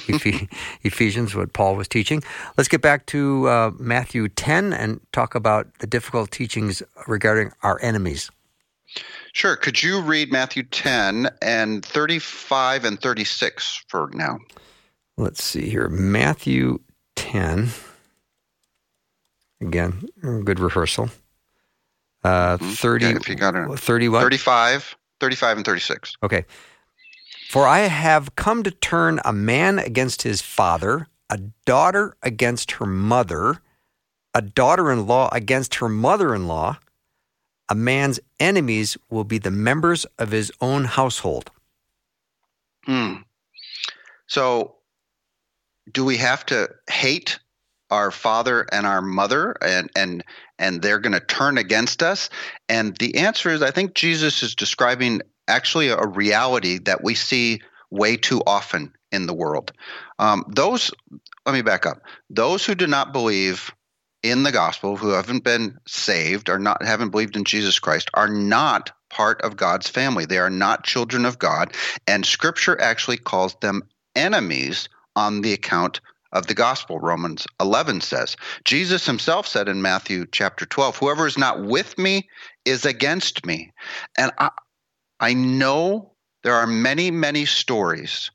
Ephesians, 0.83 1.35
what 1.35 1.53
Paul 1.53 1.77
was 1.77 1.87
teaching. 1.87 2.23
Let's 2.57 2.69
get 2.69 2.81
back 2.81 3.05
to 3.07 3.47
uh, 3.49 3.71
Matthew 3.79 4.29
10 4.31 4.73
and 4.73 5.01
talk 5.13 5.35
about 5.35 5.69
the 5.81 5.87
difficult 5.87 6.31
teachings 6.31 6.83
regarding 7.07 7.53
our 7.63 7.79
enemies. 7.83 8.31
Sure. 9.33 9.57
Could 9.57 9.83
you 9.83 10.01
read 10.01 10.31
Matthew 10.31 10.63
10 10.63 11.31
and 11.41 11.85
35 11.85 12.85
and 12.85 13.01
36 13.01 13.85
for 13.89 14.11
now? 14.13 14.39
Let's 15.17 15.43
see 15.43 15.69
here. 15.69 15.89
Matthew 15.89 16.81
10. 17.17 17.71
Again, 19.63 20.09
good 20.45 20.61
rehearsal. 20.61 21.11
Uh, 22.23 22.59
mm-hmm. 22.59 22.71
30, 22.73 23.07
yeah, 23.07 23.17
if 23.17 23.29
you 23.29 23.35
got 23.35 23.55
it. 23.55 23.79
30 23.79 24.09
what? 24.11 24.23
35, 24.23 24.97
35 25.21 25.57
and 25.57 25.67
36. 25.67 26.17
Okay. 26.23 26.45
For 27.49 27.67
I 27.67 27.81
have 27.81 28.35
come 28.37 28.63
to 28.63 28.71
turn 28.71 29.21
a 29.25 29.33
man 29.33 29.79
against 29.79 30.23
his 30.23 30.43
father, 30.43 31.09
a 31.31 31.39
daughter 31.65 32.17
against 32.23 32.73
her 32.73 32.87
mother, 32.87 33.61
a 34.35 34.43
daughter 34.43 34.91
in 34.91 35.07
law 35.07 35.29
against 35.33 35.77
her 35.77 35.89
mother 35.89 36.35
in 36.35 36.47
law 36.47 36.79
a 37.73 37.75
man's 37.75 38.21
enemies 38.39 38.99
will 39.09 39.25
be 39.25 39.39
the 39.39 39.51
members 39.51 40.05
of 40.19 40.31
his 40.31 40.53
own 40.61 40.85
household. 40.85 41.51
Hmm. 42.85 43.15
So, 44.27 44.77
do 45.91 46.05
we 46.05 46.19
have 46.19 46.45
to 46.47 46.69
hate 46.91 47.39
our 47.91 48.11
father 48.11 48.67
and 48.73 48.87
our 48.87 49.01
mother 49.01 49.57
and 49.63 49.89
and 49.97 50.23
and 50.59 50.83
they're 50.83 50.99
going 50.99 51.15
to 51.15 51.21
turn 51.21 51.57
against 51.57 52.03
us 52.03 52.31
and 52.69 52.97
the 52.99 53.17
answer 53.17 53.51
is 53.51 53.61
i 53.61 53.71
think 53.71 53.93
jesus 53.95 54.43
is 54.43 54.55
describing 54.55 55.21
actually 55.49 55.89
a 55.89 56.07
reality 56.07 56.79
that 56.79 57.05
we 57.05 57.15
see 57.15 57.61
way 57.91 58.17
too 58.17 58.41
often 58.47 58.91
in 59.11 59.27
the 59.27 59.35
world 59.35 59.73
um, 60.21 60.43
those 60.49 60.91
let 61.45 61.53
me 61.53 61.61
back 61.61 61.85
up 61.85 61.99
those 62.31 62.65
who 62.65 62.75
do 62.75 62.87
not 62.87 63.13
believe 63.13 63.71
in 64.23 64.43
the 64.45 64.53
gospel 64.53 64.97
who 64.97 65.11
haven't 65.11 65.45
been 65.45 65.79
saved 65.87 66.49
or 66.49 66.59
not 66.59 66.85
haven't 66.85 67.11
believed 67.11 67.37
in 67.37 67.45
Jesus 67.45 67.79
Christ 67.79 68.11
are 68.15 68.29
not 68.29 68.93
part 69.11 69.41
of 69.43 69.57
God's 69.57 69.89
family. 69.89 70.25
They 70.25 70.39
are 70.39 70.51
not 70.51 70.85
children 70.85 71.27
of 71.27 71.39
God, 71.39 71.75
and 72.07 72.25
Scripture 72.25 72.81
actually 72.81 73.19
calls 73.19 73.57
them 73.61 73.83
enemies 74.15 74.89
on 75.17 75.43
the 75.43 75.53
account 75.53 76.01
of 76.33 76.47
the 76.47 76.55
gospel. 76.55 76.99
Romans 76.99 77.47
11 77.61 78.01
says. 78.01 78.37
Jesus 78.65 79.05
himself 79.05 79.47
said 79.47 79.69
in 79.69 79.83
Matthew 79.83 80.25
chapter 80.31 80.65
12, 80.65 80.97
"Whoever 80.97 81.27
is 81.27 81.37
not 81.37 81.63
with 81.63 81.99
me 81.99 82.29
is 82.65 82.87
against 82.87 83.45
me." 83.45 83.73
And 84.17 84.33
I, 84.39 84.51
I 85.21 85.35
know 85.35 86.15
there 86.43 86.55
are 86.55 86.67
many, 86.67 87.11
many 87.11 87.45
stories 87.45 88.31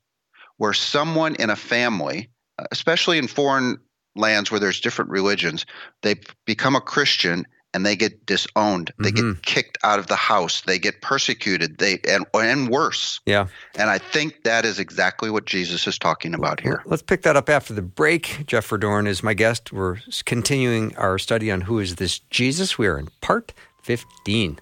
where 0.58 0.74
someone 0.74 1.36
in 1.36 1.50
a 1.50 1.56
family, 1.56 2.30
especially 2.72 3.18
in 3.18 3.28
foreign 3.28 3.80
lands 4.18 4.52
where 4.52 4.60
there's 4.60 4.80
different 4.80 5.12
religions, 5.12 5.66
they 6.02 6.16
become 6.46 6.76
a 6.76 6.82
Christian 6.82 7.46
and 7.74 7.86
they 7.86 7.96
get 7.96 8.26
disowned. 8.26 8.92
They 8.98 9.12
mm-hmm. 9.12 9.34
get 9.34 9.44
kicked 9.44 9.78
out 9.84 10.00
of 10.00 10.08
the 10.08 10.16
house. 10.16 10.62
They 10.62 10.80
get 10.80 11.02
persecuted. 11.02 11.78
They 11.78 12.00
and 12.08 12.26
and 12.34 12.70
worse. 12.70 13.20
Yeah. 13.26 13.48
And 13.78 13.90
I 13.90 14.00
think 14.00 14.44
that 14.44 14.66
is 14.66 14.80
exactly 14.80 15.30
what 15.30 15.46
Jesus 15.46 15.86
is 15.86 16.00
talking 16.00 16.34
about 16.34 16.60
here. 16.60 16.82
Let's 16.86 17.04
pick 17.04 17.22
that 17.24 17.36
up 17.36 17.50
after 17.50 17.74
the 17.74 17.82
break. 17.82 18.46
Jeff 18.48 18.68
Verdoorn 18.68 19.08
is 19.08 19.22
my 19.22 19.34
guest. 19.34 19.72
We're 19.72 19.98
continuing 20.26 20.96
our 20.96 21.20
study 21.20 21.52
on 21.52 21.62
who 21.62 21.80
is 21.80 21.98
this 21.98 22.20
Jesus. 22.32 22.78
We 22.78 22.88
are 22.88 22.98
in 22.98 23.10
part 23.22 23.54
15, 23.84 24.60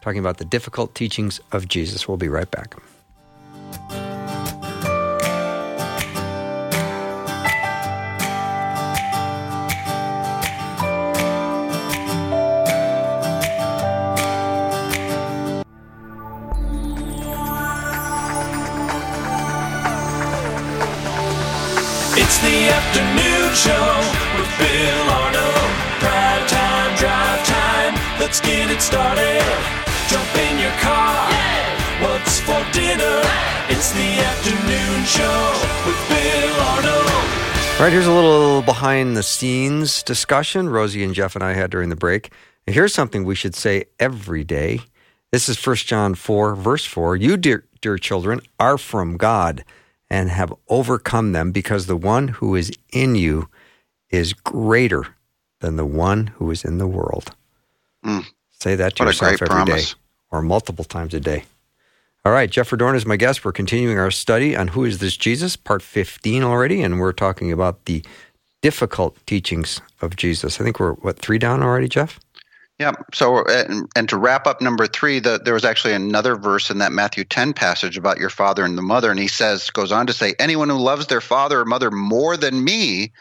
talking 0.00 0.18
about 0.18 0.38
the 0.38 0.44
difficult 0.44 0.94
teachings 0.94 1.40
of 1.52 1.68
Jesus. 1.68 2.08
We'll 2.08 2.16
be 2.16 2.28
right 2.28 2.50
back. 2.50 2.74
Get 28.46 28.70
it 28.70 28.80
started. 28.80 29.42
Jump 30.08 30.34
in 30.36 30.58
your 30.58 30.70
car. 30.78 31.28
Yeah. 31.30 32.06
What's 32.06 32.38
for 32.40 32.62
dinner? 32.72 33.20
Hey. 33.22 33.74
It's 33.74 33.90
the 33.92 34.10
afternoon 34.30 35.04
show 35.04 35.38
with 35.84 35.98
Bill 36.08 36.54
Arnold. 36.70 37.10
All 37.76 37.82
right, 37.82 37.92
here's 37.92 38.06
a 38.06 38.12
little 38.12 38.62
behind 38.62 39.16
the 39.16 39.22
scenes 39.22 40.02
discussion 40.04 40.68
Rosie 40.68 41.02
and 41.02 41.12
Jeff 41.12 41.34
and 41.34 41.44
I 41.44 41.54
had 41.54 41.70
during 41.70 41.88
the 41.88 41.96
break. 41.96 42.32
And 42.66 42.74
here's 42.74 42.94
something 42.94 43.24
we 43.24 43.34
should 43.34 43.54
say 43.54 43.86
every 43.98 44.44
day. 44.44 44.80
This 45.32 45.48
is 45.48 45.64
1 45.64 45.76
John 45.76 46.14
4, 46.14 46.54
verse 46.54 46.84
4. 46.84 47.16
You, 47.16 47.36
dear, 47.36 47.64
dear 47.80 47.98
children, 47.98 48.40
are 48.60 48.78
from 48.78 49.16
God 49.16 49.64
and 50.08 50.30
have 50.30 50.54
overcome 50.68 51.32
them 51.32 51.50
because 51.50 51.86
the 51.86 51.96
one 51.96 52.28
who 52.28 52.54
is 52.54 52.70
in 52.92 53.16
you 53.16 53.48
is 54.08 54.32
greater 54.32 55.16
than 55.60 55.76
the 55.76 55.84
one 55.84 56.28
who 56.28 56.50
is 56.50 56.64
in 56.64 56.78
the 56.78 56.86
world. 56.86 57.34
Mm. 58.04 58.24
Say 58.60 58.74
that 58.76 58.96
to 58.96 59.04
what 59.04 59.08
yourself 59.08 59.34
every 59.34 59.46
promise. 59.46 59.92
day, 59.92 59.98
or 60.30 60.42
multiple 60.42 60.84
times 60.84 61.14
a 61.14 61.20
day. 61.20 61.44
All 62.24 62.32
right, 62.32 62.50
Jeff 62.50 62.70
Verdoorn 62.70 62.96
is 62.96 63.06
my 63.06 63.16
guest. 63.16 63.44
We're 63.44 63.52
continuing 63.52 63.98
our 63.98 64.10
study 64.10 64.56
on 64.56 64.68
Who 64.68 64.84
is 64.84 64.98
This 64.98 65.16
Jesus, 65.16 65.54
part 65.54 65.80
15 65.80 66.42
already, 66.42 66.82
and 66.82 66.98
we're 66.98 67.12
talking 67.12 67.52
about 67.52 67.84
the 67.84 68.04
difficult 68.62 69.16
teachings 69.26 69.80
of 70.00 70.16
Jesus. 70.16 70.60
I 70.60 70.64
think 70.64 70.80
we're, 70.80 70.94
what, 70.94 71.18
three 71.18 71.38
down 71.38 71.62
already, 71.62 71.88
Jeff? 71.88 72.18
Yeah. 72.78 72.92
So, 73.14 73.44
and, 73.44 73.88
and 73.94 74.08
to 74.08 74.18
wrap 74.18 74.46
up 74.46 74.60
number 74.60 74.86
three, 74.86 75.18
the, 75.20 75.40
there 75.42 75.54
was 75.54 75.64
actually 75.64 75.94
another 75.94 76.36
verse 76.36 76.68
in 76.68 76.78
that 76.78 76.92
Matthew 76.92 77.24
10 77.24 77.52
passage 77.52 77.96
about 77.96 78.18
your 78.18 78.28
father 78.28 78.64
and 78.64 78.76
the 78.76 78.82
mother. 78.82 79.10
And 79.10 79.20
he 79.20 79.28
says, 79.28 79.70
goes 79.70 79.92
on 79.92 80.06
to 80.08 80.12
say, 80.12 80.34
anyone 80.38 80.68
who 80.68 80.78
loves 80.78 81.06
their 81.06 81.20
father 81.20 81.60
or 81.60 81.64
mother 81.64 81.90
more 81.90 82.36
than 82.36 82.64
me 82.64 83.12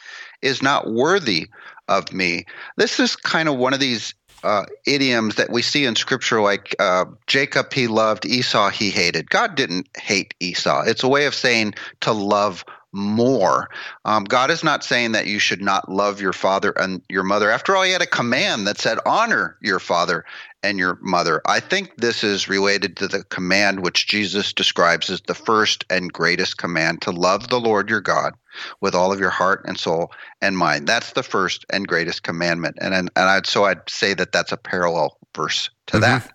is 0.41 0.61
not 0.61 0.91
worthy 0.91 1.47
of 1.87 2.11
me. 2.11 2.45
This 2.77 2.99
is 2.99 3.15
kind 3.15 3.47
of 3.47 3.55
one 3.55 3.73
of 3.73 3.79
these 3.79 4.13
uh, 4.45 4.65
idioms 4.85 5.35
that 5.35 5.49
we 5.49 5.61
see 5.61 5.85
in 5.85 5.95
scripture, 5.95 6.41
like 6.41 6.75
uh, 6.79 7.05
Jacob 7.27 7.73
he 7.73 7.87
loved, 7.87 8.25
Esau 8.25 8.69
he 8.69 8.89
hated. 8.89 9.29
God 9.29 9.55
didn't 9.55 9.89
hate 9.97 10.33
Esau. 10.39 10.83
It's 10.85 11.03
a 11.03 11.07
way 11.07 11.25
of 11.25 11.35
saying 11.35 11.73
to 12.01 12.11
love 12.11 12.63
more. 12.91 13.69
Um, 14.05 14.23
God 14.23 14.49
is 14.49 14.63
not 14.63 14.83
saying 14.83 15.11
that 15.11 15.27
you 15.27 15.37
should 15.39 15.61
not 15.61 15.89
love 15.91 16.21
your 16.21 16.31
father 16.31 16.71
and 16.71 17.01
your 17.09 17.23
mother. 17.23 17.51
After 17.51 17.75
all, 17.75 17.83
He 17.83 17.91
had 17.91 18.01
a 18.01 18.07
command 18.07 18.67
that 18.67 18.77
said, 18.77 18.99
honor 19.05 19.57
your 19.61 19.79
father 19.79 20.23
and 20.63 20.79
your 20.79 20.97
mother. 21.01 21.41
I 21.45 21.59
think 21.59 21.97
this 21.97 22.23
is 22.23 22.47
related 22.47 22.95
to 22.97 23.07
the 23.07 23.23
command 23.25 23.81
which 23.81 24.07
Jesus 24.07 24.53
describes 24.53 25.09
as 25.09 25.21
the 25.21 25.35
first 25.35 25.83
and 25.89 26.11
greatest 26.11 26.57
command 26.57 27.01
to 27.01 27.11
love 27.11 27.49
the 27.49 27.59
Lord 27.59 27.89
your 27.89 28.01
God 28.01 28.33
with 28.81 28.95
all 28.95 29.11
of 29.11 29.19
your 29.19 29.29
heart 29.29 29.63
and 29.67 29.77
soul 29.77 30.11
and 30.41 30.57
mind. 30.57 30.87
That's 30.87 31.13
the 31.13 31.23
first 31.23 31.65
and 31.71 31.87
greatest 31.87 32.23
commandment. 32.23 32.77
And 32.81 32.93
and, 32.93 33.09
and 33.15 33.29
I'd, 33.29 33.47
so 33.47 33.65
I'd 33.65 33.89
say 33.89 34.13
that 34.13 34.31
that's 34.31 34.51
a 34.51 34.57
parallel 34.57 35.17
verse 35.35 35.69
to 35.87 35.97
mm-hmm. 35.97 36.01
that. 36.01 36.31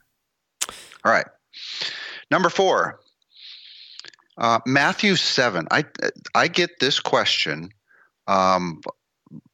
All 1.04 1.12
right. 1.12 1.26
Number 2.30 2.50
four, 2.50 3.00
uh, 4.38 4.61
Matthew 4.66 5.16
7. 5.16 5.66
I, 5.70 5.85
I 6.35 6.48
get 6.48 6.80
this 6.80 7.00
question 7.00 7.70
um, 8.26 8.80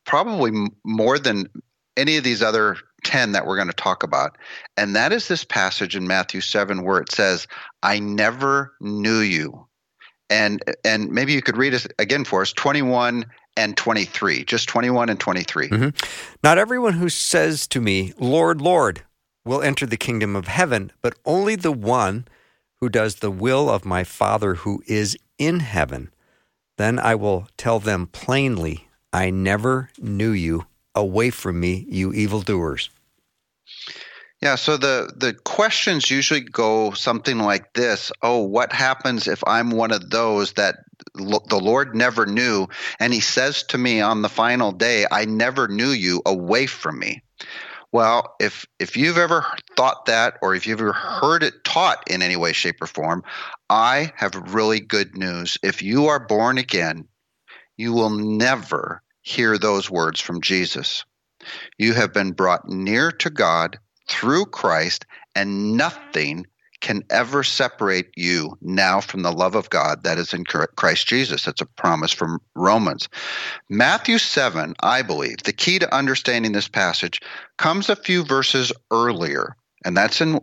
probably 0.05 0.71
more 0.85 1.19
than 1.19 1.49
any 1.97 2.17
of 2.17 2.25
these 2.25 2.43
other 2.43 2.77
10 3.05 3.33
that 3.33 3.47
we're 3.47 3.57
going 3.57 3.69
to 3.69 3.75
talk 3.75 4.03
about. 4.03 4.37
And 4.77 4.95
that 4.95 5.13
is 5.13 5.29
this 5.29 5.45
passage 5.45 5.97
in 5.97 6.07
Matthew 6.07 6.41
7 6.41 6.85
where 6.85 6.99
it 6.99 7.11
says, 7.11 7.47
I 7.83 7.99
never 7.99 8.75
knew 8.81 9.21
you. 9.21 9.67
And 10.29 10.63
and 10.85 11.11
maybe 11.11 11.33
you 11.33 11.43
could 11.43 11.57
read 11.57 11.75
it 11.75 11.87
again 11.99 12.25
for 12.25 12.43
us 12.43 12.53
21 12.53 13.25
and 13.57 13.77
23, 13.77 14.45
just 14.45 14.69
21 14.69 15.09
and 15.09 15.19
23. 15.19 15.69
Mm-hmm. 15.69 15.89
Not 16.43 16.59
everyone 16.59 16.95
who 16.95 17.09
says 17.09 17.67
to 17.69 17.81
me, 17.81 18.13
Lord, 18.19 18.61
Lord, 18.61 19.03
will 19.45 19.63
enter 19.63 19.87
the 19.87 19.97
kingdom 19.97 20.37
of 20.37 20.49
heaven, 20.49 20.93
but 21.01 21.15
only 21.25 21.57
the 21.57 21.73
one 21.73 22.27
who 22.81 22.89
does 22.89 23.17
the 23.17 23.31
will 23.31 23.71
of 23.71 23.85
my 23.85 24.05
Father 24.05 24.57
who 24.57 24.83
is 24.87 25.17
in 25.39 25.61
heaven. 25.61 26.11
Then 26.77 26.99
I 26.99 27.15
will 27.15 27.49
tell 27.57 27.79
them 27.79 28.07
plainly, 28.09 28.89
I 29.13 29.31
never 29.31 29.91
knew 29.99 30.33
you. 30.33 30.67
Away 30.95 31.29
from 31.29 31.61
me, 31.61 31.85
you 31.89 32.13
evildoers. 32.15 32.89
Yeah, 34.43 34.57
so 34.57 34.77
the 34.77 35.13
the 35.17 35.33
questions 35.33 36.11
usually 36.11 36.41
go 36.41 36.91
something 36.93 37.39
like 37.39 37.73
this: 37.73 38.13
Oh, 38.23 38.41
what 38.43 38.73
happens 38.73 39.29
if 39.29 39.43
I'm 39.47 39.71
one 39.71 39.93
of 39.93 40.11
those 40.11 40.53
that 40.55 40.77
the 41.15 41.61
Lord 41.61 41.95
never 41.95 42.27
knew, 42.27 42.69
and 43.01 43.15
He 43.15 43.21
says 43.21 43.63
to 43.65 43.79
me 43.79 44.01
on 44.01 44.21
the 44.21 44.29
final 44.29 44.73
day, 44.73 45.07
"I 45.11 45.25
never 45.25 45.69
knew 45.69 45.89
you. 45.89 46.21
Away 46.27 46.67
from 46.67 46.99
me." 46.99 47.23
Well, 47.93 48.35
if 48.39 48.67
if 48.79 48.95
you've 48.95 49.17
ever 49.17 49.47
thought 49.75 50.05
that 50.05 50.35
or 50.43 50.55
if 50.55 50.67
you've 50.67 50.81
ever 50.81 50.93
heard 50.93 51.43
it 51.43 51.65
taught 51.65 52.03
in 52.07 52.21
any 52.21 52.37
way 52.37 52.53
shape 52.53 52.83
or 52.83 52.87
form, 52.87 53.23
I 53.71 54.13
have 54.17 54.53
really 54.53 54.81
good 54.81 55.17
news. 55.17 55.57
If 55.63 55.81
you 55.81 56.09
are 56.09 56.21
born 56.21 56.59
again, 56.59 57.09
you 57.79 57.95
will 57.95 58.11
never 58.11 59.03
hear 59.23 59.57
those 59.57 59.91
words 59.91 60.21
from 60.21 60.43
Jesus. 60.43 61.07
You 61.79 61.95
have 61.95 62.13
been 62.13 62.33
brought 62.33 62.69
near 62.69 63.11
to 63.13 63.31
God 63.31 63.79
through 64.09 64.47
Christ 64.47 65.05
and 65.35 65.77
nothing 65.77 66.47
can 66.81 67.03
ever 67.11 67.43
separate 67.43 68.11
you 68.17 68.57
now 68.61 69.01
from 69.01 69.23
the 69.23 69.33
love 69.33 69.55
of 69.55 69.71
God 69.71 70.05
that 70.05 70.19
is 70.19 70.33
in 70.33 70.45
Christ 70.45 71.07
Jesus. 71.07 71.45
That's 71.45 71.61
a 71.61 71.67
promise 71.67 72.13
from 72.13 72.39
Romans. 72.55 73.09
Matthew 73.69 74.19
7, 74.19 74.75
I 74.81 75.03
believe, 75.03 75.43
the 75.45 75.53
key 75.53 75.79
to 75.79 75.95
understanding 75.95 76.53
this 76.53 76.69
passage 76.69 77.21
comes 77.59 77.89
a 77.89 77.97
few 77.97 78.25
verses 78.25 78.73
earlier, 78.91 79.57
and 79.85 79.97
that's 79.97 80.21
in, 80.21 80.39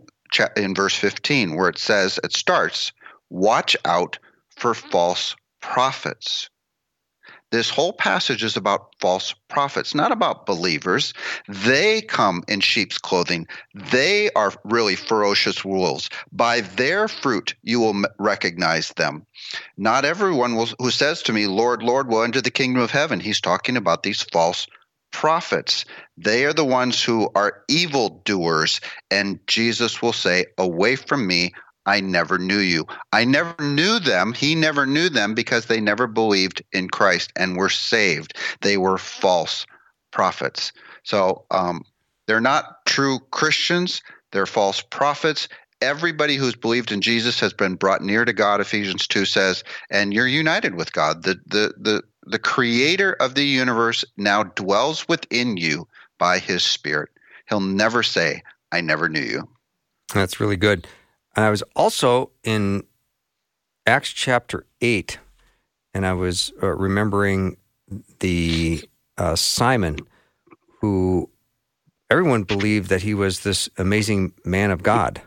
in 0.56 0.74
verse 0.74 0.96
15, 0.96 1.56
where 1.56 1.68
it 1.68 1.78
says, 1.78 2.18
it 2.24 2.34
starts, 2.34 2.92
watch 3.30 3.76
out 3.84 4.18
for 4.56 4.74
false 4.74 5.36
prophets 5.60 6.50
this 7.54 7.70
whole 7.70 7.92
passage 7.92 8.42
is 8.42 8.56
about 8.56 8.96
false 9.00 9.32
prophets, 9.48 9.94
not 9.94 10.10
about 10.10 10.44
believers. 10.44 11.14
They 11.46 12.02
come 12.02 12.42
in 12.48 12.58
sheep's 12.58 12.98
clothing. 12.98 13.46
They 13.74 14.30
are 14.32 14.52
really 14.64 14.96
ferocious 14.96 15.64
wolves. 15.64 16.10
By 16.32 16.62
their 16.62 17.06
fruit 17.06 17.54
you 17.62 17.78
will 17.78 18.02
recognize 18.18 18.88
them. 18.88 19.24
Not 19.76 20.04
everyone 20.04 20.56
will, 20.56 20.68
who 20.80 20.90
says 20.90 21.22
to 21.22 21.32
me, 21.32 21.46
Lord, 21.46 21.84
Lord, 21.84 22.08
will 22.08 22.24
enter 22.24 22.40
the 22.40 22.50
kingdom 22.50 22.82
of 22.82 22.90
heaven. 22.90 23.20
He's 23.20 23.40
talking 23.40 23.76
about 23.76 24.02
these 24.02 24.22
false 24.22 24.66
prophets. 25.12 25.84
They 26.16 26.46
are 26.46 26.52
the 26.52 26.64
ones 26.64 27.00
who 27.00 27.30
are 27.36 27.62
evildoers. 27.68 28.80
And 29.12 29.38
Jesus 29.46 30.02
will 30.02 30.12
say, 30.12 30.46
Away 30.58 30.96
from 30.96 31.24
me, 31.24 31.52
I 31.86 32.00
never 32.00 32.38
knew 32.38 32.58
you. 32.58 32.86
I 33.12 33.24
never 33.24 33.54
knew 33.62 33.98
them. 33.98 34.32
He 34.32 34.54
never 34.54 34.86
knew 34.86 35.08
them 35.08 35.34
because 35.34 35.66
they 35.66 35.80
never 35.80 36.06
believed 36.06 36.62
in 36.72 36.88
Christ 36.88 37.32
and 37.36 37.56
were 37.56 37.68
saved. 37.68 38.36
They 38.62 38.76
were 38.76 38.98
false 38.98 39.66
prophets. 40.10 40.72
So 41.02 41.44
um, 41.50 41.84
they're 42.26 42.40
not 42.40 42.84
true 42.86 43.18
Christians, 43.30 44.02
they're 44.32 44.46
false 44.46 44.80
prophets. 44.80 45.48
Everybody 45.80 46.36
who's 46.36 46.54
believed 46.54 46.92
in 46.92 47.02
Jesus 47.02 47.38
has 47.40 47.52
been 47.52 47.74
brought 47.74 48.00
near 48.00 48.24
to 48.24 48.32
God, 48.32 48.60
Ephesians 48.60 49.06
2 49.06 49.26
says, 49.26 49.62
and 49.90 50.14
you're 50.14 50.26
united 50.26 50.76
with 50.76 50.92
God. 50.92 51.24
The, 51.24 51.34
the, 51.46 51.74
the, 51.76 52.02
the 52.26 52.38
creator 52.38 53.12
of 53.14 53.34
the 53.34 53.44
universe 53.44 54.04
now 54.16 54.44
dwells 54.44 55.06
within 55.08 55.58
you 55.58 55.86
by 56.18 56.38
his 56.38 56.62
spirit. 56.62 57.10
He'll 57.48 57.60
never 57.60 58.02
say, 58.02 58.42
I 58.72 58.80
never 58.80 59.10
knew 59.10 59.20
you. 59.20 59.48
That's 60.14 60.40
really 60.40 60.56
good. 60.56 60.86
And 61.36 61.44
I 61.44 61.50
was 61.50 61.62
also 61.74 62.30
in 62.42 62.84
Acts 63.86 64.10
chapter 64.10 64.66
8, 64.80 65.18
and 65.92 66.06
I 66.06 66.12
was 66.12 66.52
uh, 66.62 66.68
remembering 66.68 67.56
the 68.20 68.88
uh, 69.18 69.36
Simon, 69.36 69.98
who 70.80 71.28
everyone 72.10 72.44
believed 72.44 72.88
that 72.88 73.02
he 73.02 73.14
was 73.14 73.40
this 73.40 73.68
amazing 73.76 74.32
man 74.44 74.70
of 74.70 74.82
God. 74.82 75.22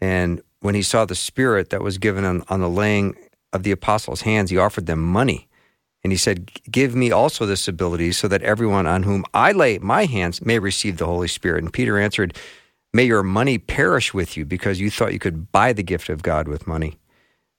And 0.00 0.42
when 0.60 0.74
he 0.74 0.82
saw 0.82 1.04
the 1.04 1.14
Spirit 1.14 1.70
that 1.70 1.82
was 1.82 1.98
given 1.98 2.24
on, 2.24 2.42
on 2.48 2.60
the 2.60 2.68
laying 2.68 3.14
of 3.52 3.62
the 3.62 3.70
apostles' 3.70 4.22
hands, 4.22 4.50
he 4.50 4.58
offered 4.58 4.86
them 4.86 5.02
money. 5.02 5.48
And 6.02 6.12
he 6.12 6.16
said, 6.16 6.50
Give 6.70 6.94
me 6.94 7.10
also 7.10 7.44
this 7.44 7.68
ability 7.68 8.12
so 8.12 8.26
that 8.28 8.42
everyone 8.42 8.86
on 8.86 9.02
whom 9.02 9.24
I 9.34 9.52
lay 9.52 9.78
my 9.78 10.06
hands 10.06 10.40
may 10.42 10.58
receive 10.58 10.96
the 10.96 11.06
Holy 11.06 11.28
Spirit. 11.28 11.62
And 11.62 11.72
Peter 11.72 11.98
answered, 11.98 12.36
May 12.92 13.04
your 13.04 13.22
money 13.22 13.58
perish 13.58 14.12
with 14.12 14.36
you 14.36 14.44
because 14.44 14.80
you 14.80 14.90
thought 14.90 15.12
you 15.12 15.18
could 15.18 15.52
buy 15.52 15.72
the 15.72 15.82
gift 15.82 16.08
of 16.08 16.22
God 16.22 16.48
with 16.48 16.66
money. 16.66 16.98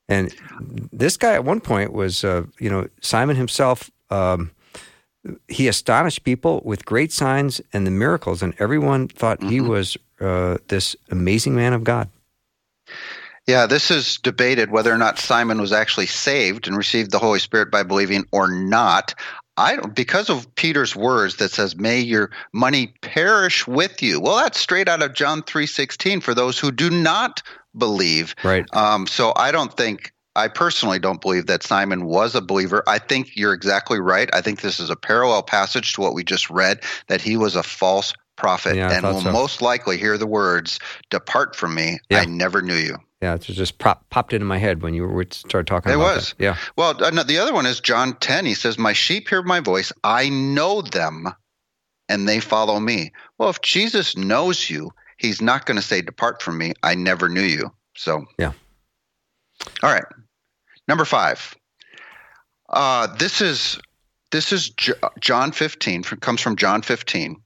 And 0.09 0.35
this 0.91 1.15
guy 1.15 1.33
at 1.33 1.45
one 1.45 1.61
point 1.61 1.93
was, 1.93 2.23
uh, 2.23 2.43
you 2.59 2.69
know, 2.69 2.89
Simon 2.99 3.37
himself. 3.37 3.89
Um, 4.09 4.51
he 5.47 5.67
astonished 5.67 6.23
people 6.23 6.61
with 6.65 6.85
great 6.85 7.13
signs 7.13 7.61
and 7.71 7.87
the 7.87 7.91
miracles, 7.91 8.41
and 8.41 8.53
everyone 8.59 9.07
thought 9.07 9.39
mm-hmm. 9.39 9.49
he 9.49 9.61
was 9.61 9.95
uh, 10.19 10.57
this 10.67 10.95
amazing 11.09 11.55
man 11.55 11.73
of 11.73 11.83
God. 11.83 12.09
Yeah, 13.47 13.65
this 13.65 13.89
is 13.89 14.17
debated 14.17 14.69
whether 14.69 14.93
or 14.93 14.97
not 14.97 15.17
Simon 15.17 15.59
was 15.59 15.71
actually 15.71 16.05
saved 16.05 16.67
and 16.67 16.77
received 16.77 17.11
the 17.11 17.19
Holy 17.19 17.39
Spirit 17.39 17.71
by 17.71 17.83
believing 17.83 18.25
or 18.31 18.51
not. 18.51 19.15
I 19.61 19.75
don't 19.75 19.93
because 19.93 20.29
of 20.29 20.53
Peter's 20.55 20.95
words 20.95 21.37
that 21.37 21.51
says, 21.51 21.75
"May 21.75 21.99
your 21.99 22.31
money 22.53 22.93
perish 23.01 23.67
with 23.67 24.01
you." 24.01 24.19
Well, 24.19 24.37
that's 24.37 24.59
straight 24.59 24.89
out 24.89 25.01
of 25.01 25.13
John 25.13 25.43
three 25.43 25.67
sixteen 25.67 26.21
for 26.21 26.33
those 26.33 26.57
who 26.57 26.71
do 26.71 26.89
not 26.89 27.43
believe. 27.77 28.35
Right. 28.43 28.65
Um, 28.73 29.07
so 29.07 29.33
I 29.35 29.51
don't 29.51 29.75
think 29.75 30.11
I 30.35 30.47
personally 30.47 30.99
don't 30.99 31.21
believe 31.21 31.47
that 31.47 31.63
Simon 31.63 32.05
was 32.05 32.35
a 32.35 32.41
believer. 32.41 32.83
I 32.87 32.99
think 32.99 33.35
you're 33.35 33.53
exactly 33.53 33.99
right. 33.99 34.29
I 34.33 34.41
think 34.41 34.61
this 34.61 34.79
is 34.79 34.89
a 34.89 34.95
parallel 34.95 35.43
passage 35.43 35.93
to 35.93 36.01
what 36.01 36.13
we 36.13 36.23
just 36.23 36.49
read 36.49 36.81
that 37.07 37.21
he 37.21 37.37
was 37.37 37.55
a 37.55 37.63
false 37.63 38.13
prophet 38.37 38.75
yeah, 38.75 38.91
and 38.91 39.05
will 39.05 39.21
so. 39.21 39.31
most 39.31 39.61
likely 39.61 39.97
hear 39.97 40.17
the 40.17 40.25
words, 40.25 40.79
Depart 41.09 41.55
from 41.55 41.75
me, 41.75 41.99
yeah. 42.09 42.19
I 42.19 42.25
never 42.25 42.61
knew 42.61 42.75
you. 42.75 42.97
Yeah, 43.21 43.35
it 43.35 43.41
just 43.41 43.77
pop, 43.77 44.09
popped 44.09 44.33
into 44.33 44.45
my 44.45 44.57
head 44.57 44.81
when 44.81 44.95
you 44.95 45.05
were 45.05 45.25
started 45.29 45.67
talking. 45.67 45.91
It 45.91 45.97
was. 45.97 46.33
That. 46.37 46.43
Yeah. 46.43 46.57
Well, 46.75 46.95
the 46.95 47.37
other 47.39 47.53
one 47.53 47.67
is 47.67 47.79
John 47.79 48.15
ten. 48.19 48.45
He 48.47 48.55
says, 48.55 48.79
"My 48.79 48.93
sheep 48.93 49.29
hear 49.29 49.43
my 49.43 49.59
voice. 49.59 49.93
I 50.03 50.29
know 50.29 50.81
them, 50.81 51.27
and 52.09 52.27
they 52.27 52.39
follow 52.39 52.79
me." 52.79 53.11
Well, 53.37 53.49
if 53.49 53.61
Jesus 53.61 54.17
knows 54.17 54.69
you, 54.69 54.91
He's 55.17 55.39
not 55.39 55.67
going 55.67 55.77
to 55.77 55.83
say, 55.83 56.01
"Depart 56.01 56.41
from 56.41 56.57
me. 56.57 56.73
I 56.81 56.95
never 56.95 57.29
knew 57.29 57.43
you." 57.43 57.71
So. 57.95 58.25
Yeah. 58.39 58.53
All 59.83 59.93
right. 59.93 60.05
Number 60.87 61.05
five. 61.05 61.55
Uh, 62.67 63.05
this 63.17 63.39
is 63.39 63.79
this 64.31 64.51
is 64.51 64.71
John 65.19 65.51
fifteen. 65.51 66.01
from, 66.01 66.19
Comes 66.21 66.41
from 66.41 66.55
John 66.55 66.81
fifteen, 66.81 67.43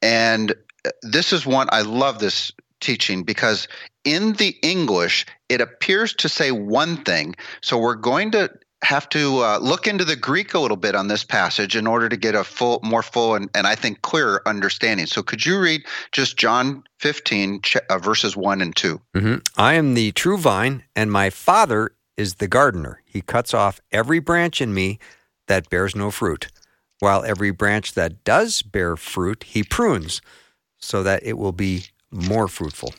and 0.00 0.54
this 1.02 1.32
is 1.32 1.44
one 1.44 1.68
I 1.72 1.82
love 1.82 2.20
this 2.20 2.52
teaching 2.80 3.22
because 3.22 3.68
in 4.04 4.34
the 4.34 4.56
English, 4.62 5.26
it 5.48 5.60
appears 5.60 6.14
to 6.14 6.28
say 6.28 6.50
one 6.50 6.96
thing. 7.04 7.34
So 7.60 7.78
we're 7.78 7.94
going 7.94 8.30
to 8.32 8.50
have 8.82 9.08
to 9.08 9.40
uh, 9.40 9.58
look 9.58 9.86
into 9.86 10.04
the 10.04 10.16
Greek 10.16 10.54
a 10.54 10.58
little 10.58 10.76
bit 10.76 10.94
on 10.94 11.08
this 11.08 11.24
passage 11.24 11.74
in 11.74 11.86
order 11.86 12.08
to 12.08 12.16
get 12.16 12.34
a 12.34 12.44
full, 12.44 12.80
more 12.82 13.02
full, 13.02 13.34
and, 13.34 13.50
and 13.54 13.66
I 13.66 13.74
think 13.74 14.02
clearer 14.02 14.40
understanding. 14.46 15.06
So, 15.06 15.22
could 15.22 15.44
you 15.44 15.58
read 15.58 15.82
just 16.12 16.36
John 16.36 16.84
15, 17.00 17.60
uh, 17.90 17.98
verses 17.98 18.36
1 18.36 18.62
and 18.62 18.76
2? 18.76 19.00
Mm-hmm. 19.16 19.34
I 19.56 19.74
am 19.74 19.94
the 19.94 20.12
true 20.12 20.38
vine, 20.38 20.84
and 20.94 21.10
my 21.10 21.30
Father 21.30 21.90
is 22.16 22.36
the 22.36 22.48
gardener. 22.48 23.02
He 23.04 23.20
cuts 23.20 23.52
off 23.52 23.80
every 23.90 24.20
branch 24.20 24.60
in 24.60 24.72
me 24.72 24.98
that 25.48 25.70
bears 25.70 25.96
no 25.96 26.10
fruit, 26.10 26.48
while 27.00 27.24
every 27.24 27.50
branch 27.50 27.94
that 27.94 28.22
does 28.22 28.62
bear 28.62 28.96
fruit, 28.96 29.44
he 29.44 29.64
prunes 29.64 30.20
so 30.78 31.02
that 31.02 31.22
it 31.24 31.36
will 31.36 31.52
be 31.52 31.86
more 32.10 32.48
fruitful. 32.48 32.94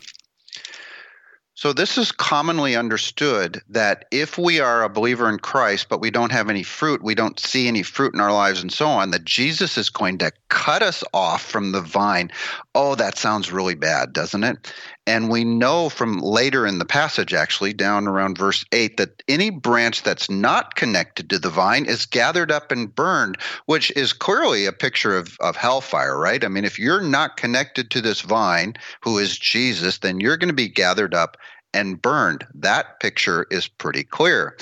So, 1.59 1.73
this 1.73 1.97
is 1.97 2.13
commonly 2.13 2.77
understood 2.77 3.61
that 3.67 4.05
if 4.11 4.37
we 4.37 4.61
are 4.61 4.81
a 4.81 4.89
believer 4.89 5.27
in 5.27 5.39
Christ, 5.39 5.87
but 5.89 5.99
we 5.99 6.09
don't 6.09 6.31
have 6.31 6.49
any 6.49 6.63
fruit, 6.63 7.03
we 7.03 7.15
don't 7.15 7.37
see 7.37 7.67
any 7.67 7.83
fruit 7.83 8.13
in 8.13 8.21
our 8.21 8.31
lives, 8.31 8.61
and 8.61 8.71
so 8.71 8.87
on, 8.87 9.11
that 9.11 9.25
Jesus 9.25 9.77
is 9.77 9.89
going 9.89 10.19
to 10.19 10.31
cut 10.47 10.81
us 10.81 11.03
off 11.13 11.41
from 11.41 11.73
the 11.73 11.81
vine. 11.81 12.31
Oh, 12.73 12.95
that 12.95 13.17
sounds 13.17 13.51
really 13.51 13.75
bad, 13.75 14.13
doesn't 14.13 14.45
it? 14.45 14.73
And 15.09 15.27
we 15.27 15.43
know 15.43 15.89
from 15.89 16.19
later 16.19 16.67
in 16.67 16.77
the 16.77 16.85
passage, 16.85 17.33
actually, 17.33 17.73
down 17.73 18.07
around 18.07 18.37
verse 18.37 18.63
8, 18.71 18.97
that 18.97 19.23
any 19.27 19.49
branch 19.49 20.03
that's 20.03 20.29
not 20.29 20.75
connected 20.75 21.31
to 21.31 21.39
the 21.39 21.49
vine 21.49 21.87
is 21.87 22.05
gathered 22.05 22.51
up 22.51 22.71
and 22.71 22.93
burned, 22.93 23.35
which 23.65 23.89
is 23.97 24.13
clearly 24.13 24.67
a 24.67 24.71
picture 24.71 25.17
of, 25.17 25.35
of 25.39 25.55
hellfire, 25.55 26.15
right? 26.15 26.45
I 26.45 26.47
mean, 26.47 26.63
if 26.63 26.77
you're 26.77 27.01
not 27.01 27.37
connected 27.37 27.89
to 27.89 28.01
this 28.01 28.21
vine, 28.21 28.75
who 29.01 29.17
is 29.17 29.39
Jesus, 29.39 29.97
then 29.97 30.19
you're 30.19 30.37
going 30.37 30.49
to 30.49 30.53
be 30.53 30.69
gathered 30.69 31.15
up 31.15 31.37
and 31.73 31.99
burned. 31.99 32.45
That 32.53 32.99
picture 32.99 33.47
is 33.49 33.67
pretty 33.67 34.03
clear. 34.03 34.59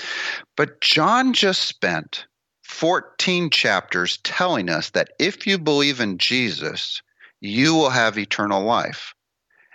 But 0.56 0.80
John 0.80 1.34
just 1.34 1.64
spent 1.64 2.26
14 2.64 3.50
chapters 3.50 4.20
telling 4.24 4.70
us 4.70 4.92
that 4.92 5.10
if 5.20 5.46
you 5.46 5.58
believe 5.58 6.00
in 6.00 6.18
Jesus, 6.18 7.02
you 7.42 7.76
will 7.76 7.90
have 7.90 8.18
eternal 8.18 8.64
life. 8.64 9.14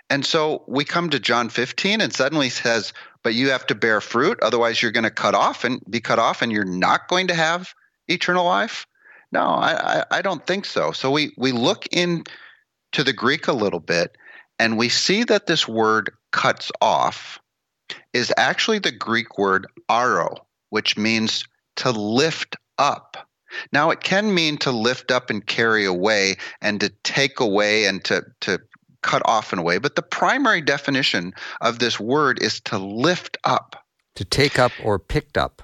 And 0.09 0.25
so 0.25 0.63
we 0.67 0.85
come 0.85 1.09
to 1.09 1.19
John 1.19 1.49
15 1.49 2.01
and 2.01 2.13
suddenly 2.13 2.49
says, 2.49 2.93
but 3.23 3.33
you 3.33 3.49
have 3.49 3.65
to 3.67 3.75
bear 3.75 4.01
fruit, 4.01 4.39
otherwise 4.41 4.81
you're 4.81 4.91
going 4.91 5.05
to 5.05 5.09
cut 5.09 5.33
off 5.33 5.63
and 5.63 5.81
be 5.89 6.01
cut 6.01 6.19
off 6.19 6.41
and 6.41 6.51
you're 6.51 6.65
not 6.65 7.07
going 7.07 7.27
to 7.27 7.33
have 7.33 7.73
eternal 8.07 8.45
life. 8.45 8.85
No, 9.31 9.41
I, 9.41 10.03
I, 10.11 10.21
don't 10.21 10.45
think 10.45 10.65
so. 10.65 10.91
So 10.91 11.09
we, 11.09 11.33
we 11.37 11.51
look 11.51 11.87
into 11.91 12.23
the 12.95 13.13
Greek 13.13 13.47
a 13.47 13.53
little 13.53 13.79
bit 13.79 14.15
and 14.59 14.77
we 14.77 14.89
see 14.89 15.23
that 15.23 15.47
this 15.47 15.67
word 15.67 16.11
cuts 16.31 16.71
off 16.81 17.39
is 18.13 18.31
actually 18.37 18.79
the 18.79 18.91
Greek 18.91 19.37
word 19.37 19.65
airo, 19.89 20.37
which 20.69 20.97
means 20.97 21.45
to 21.77 21.91
lift 21.91 22.55
up. 22.77 23.27
Now, 23.71 23.89
it 23.89 24.01
can 24.01 24.33
mean 24.33 24.57
to 24.59 24.71
lift 24.71 25.11
up 25.11 25.29
and 25.29 25.45
carry 25.45 25.85
away 25.85 26.37
and 26.61 26.79
to 26.81 26.89
take 27.03 27.39
away 27.39 27.85
and 27.85 28.03
to, 28.05 28.23
to 28.41 28.59
cut 29.03 29.21
off 29.25 29.53
and 29.53 29.59
away. 29.59 29.77
But 29.77 29.95
the 29.95 30.01
primary 30.01 30.61
definition 30.61 31.33
of 31.61 31.79
this 31.79 31.99
word 31.99 32.41
is 32.41 32.59
to 32.61 32.77
lift 32.77 33.37
up. 33.43 33.75
To 34.15 34.25
take 34.25 34.57
up 34.57 34.71
or 34.83 34.99
picked 34.99 35.37
up. 35.37 35.61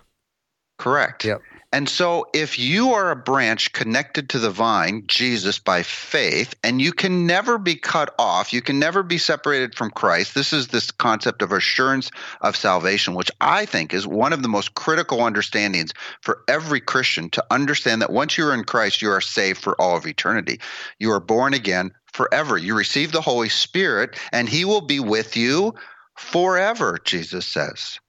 Correct. 0.77 1.25
Yep. 1.25 1.41
And 1.71 1.87
so, 1.87 2.25
if 2.33 2.57
you 2.57 2.93
are 2.93 3.11
a 3.11 3.15
branch 3.15 3.73
connected 3.73 4.29
to 4.29 4.39
the 4.39 4.49
vine, 4.49 5.03
Jesus, 5.05 5.59
by 5.59 5.83
faith, 5.83 6.55
and 6.63 6.81
you 6.81 6.91
can 6.91 7.27
never 7.27 7.59
be 7.59 7.75
cut 7.75 8.15
off, 8.17 8.53
you 8.53 8.61
can 8.63 8.79
never 8.79 9.03
be 9.03 9.19
separated 9.19 9.75
from 9.75 9.91
Christ. 9.91 10.33
This 10.33 10.51
is 10.51 10.69
this 10.69 10.89
concept 10.89 11.43
of 11.43 11.51
assurance 11.51 12.09
of 12.41 12.55
salvation, 12.55 13.13
which 13.13 13.29
I 13.39 13.65
think 13.65 13.93
is 13.93 14.07
one 14.07 14.33
of 14.33 14.41
the 14.41 14.49
most 14.49 14.73
critical 14.73 15.21
understandings 15.21 15.93
for 16.21 16.41
every 16.47 16.81
Christian 16.81 17.29
to 17.31 17.45
understand 17.51 18.01
that 18.01 18.11
once 18.11 18.35
you're 18.35 18.53
in 18.55 18.63
Christ, 18.63 19.03
you 19.03 19.11
are 19.11 19.21
saved 19.21 19.61
for 19.61 19.79
all 19.79 19.95
of 19.95 20.07
eternity. 20.07 20.59
You 20.97 21.11
are 21.11 21.19
born 21.19 21.53
again 21.53 21.91
forever. 22.13 22.57
You 22.57 22.75
receive 22.75 23.11
the 23.11 23.21
Holy 23.21 23.49
Spirit, 23.49 24.17
and 24.31 24.49
He 24.49 24.65
will 24.65 24.81
be 24.81 24.99
with 24.99 25.35
you 25.35 25.73
forever, 26.17 26.99
Jesus 27.03 27.45
says. 27.45 27.99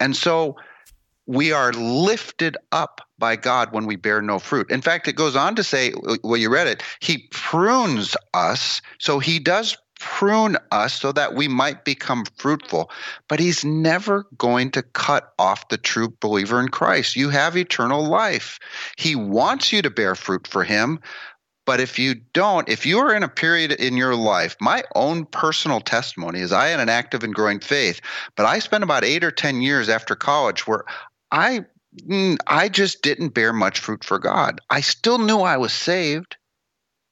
And 0.00 0.16
so, 0.16 0.56
we 1.26 1.52
are 1.52 1.72
lifted 1.72 2.56
up 2.72 3.00
by 3.18 3.36
God 3.36 3.72
when 3.72 3.86
we 3.86 3.96
bear 3.96 4.20
no 4.20 4.38
fruit. 4.38 4.70
In 4.70 4.82
fact, 4.82 5.06
it 5.06 5.12
goes 5.12 5.36
on 5.36 5.54
to 5.54 5.62
say, 5.62 5.92
well, 6.22 6.36
you 6.36 6.50
read 6.50 6.66
it, 6.66 6.82
He 7.00 7.28
prunes 7.30 8.16
us. 8.34 8.82
So 8.98 9.18
He 9.18 9.38
does 9.38 9.76
prune 10.00 10.56
us 10.72 10.94
so 10.94 11.12
that 11.12 11.34
we 11.34 11.46
might 11.46 11.84
become 11.84 12.24
fruitful. 12.36 12.90
But 13.28 13.38
He's 13.38 13.64
never 13.64 14.26
going 14.36 14.72
to 14.72 14.82
cut 14.82 15.32
off 15.38 15.68
the 15.68 15.78
true 15.78 16.12
believer 16.20 16.58
in 16.58 16.68
Christ. 16.68 17.14
You 17.14 17.28
have 17.28 17.56
eternal 17.56 18.04
life. 18.04 18.58
He 18.98 19.14
wants 19.14 19.72
you 19.72 19.80
to 19.82 19.90
bear 19.90 20.16
fruit 20.16 20.48
for 20.48 20.64
Him. 20.64 20.98
But 21.64 21.80
if 21.80 21.98
you 21.98 22.14
don't, 22.32 22.68
if 22.68 22.86
you 22.86 22.98
are 22.98 23.14
in 23.14 23.22
a 23.22 23.28
period 23.28 23.72
in 23.72 23.96
your 23.96 24.16
life, 24.16 24.56
my 24.60 24.82
own 24.94 25.26
personal 25.26 25.80
testimony 25.80 26.40
is 26.40 26.52
I 26.52 26.68
had 26.68 26.80
an 26.80 26.88
active 26.88 27.22
and 27.22 27.34
growing 27.34 27.60
faith, 27.60 28.00
but 28.36 28.46
I 28.46 28.58
spent 28.58 28.84
about 28.84 29.04
eight 29.04 29.22
or 29.22 29.30
10 29.30 29.62
years 29.62 29.88
after 29.88 30.16
college 30.16 30.66
where 30.66 30.84
I 31.30 31.64
mm, 32.00 32.36
I 32.46 32.68
just 32.68 33.02
didn't 33.02 33.30
bear 33.30 33.52
much 33.52 33.78
fruit 33.78 34.02
for 34.02 34.18
God. 34.18 34.60
I 34.70 34.80
still 34.80 35.18
knew 35.18 35.38
I 35.38 35.56
was 35.56 35.72
saved. 35.72 36.36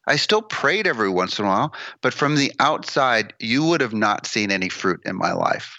I 0.06 0.16
still 0.16 0.42
prayed 0.42 0.88
every 0.88 1.10
once 1.10 1.38
in 1.38 1.44
a 1.44 1.48
while, 1.48 1.74
but 2.00 2.14
from 2.14 2.34
the 2.34 2.52
outside, 2.58 3.34
you 3.38 3.64
would 3.66 3.80
have 3.80 3.94
not 3.94 4.26
seen 4.26 4.50
any 4.50 4.68
fruit 4.68 5.00
in 5.04 5.14
my 5.14 5.32
life. 5.32 5.78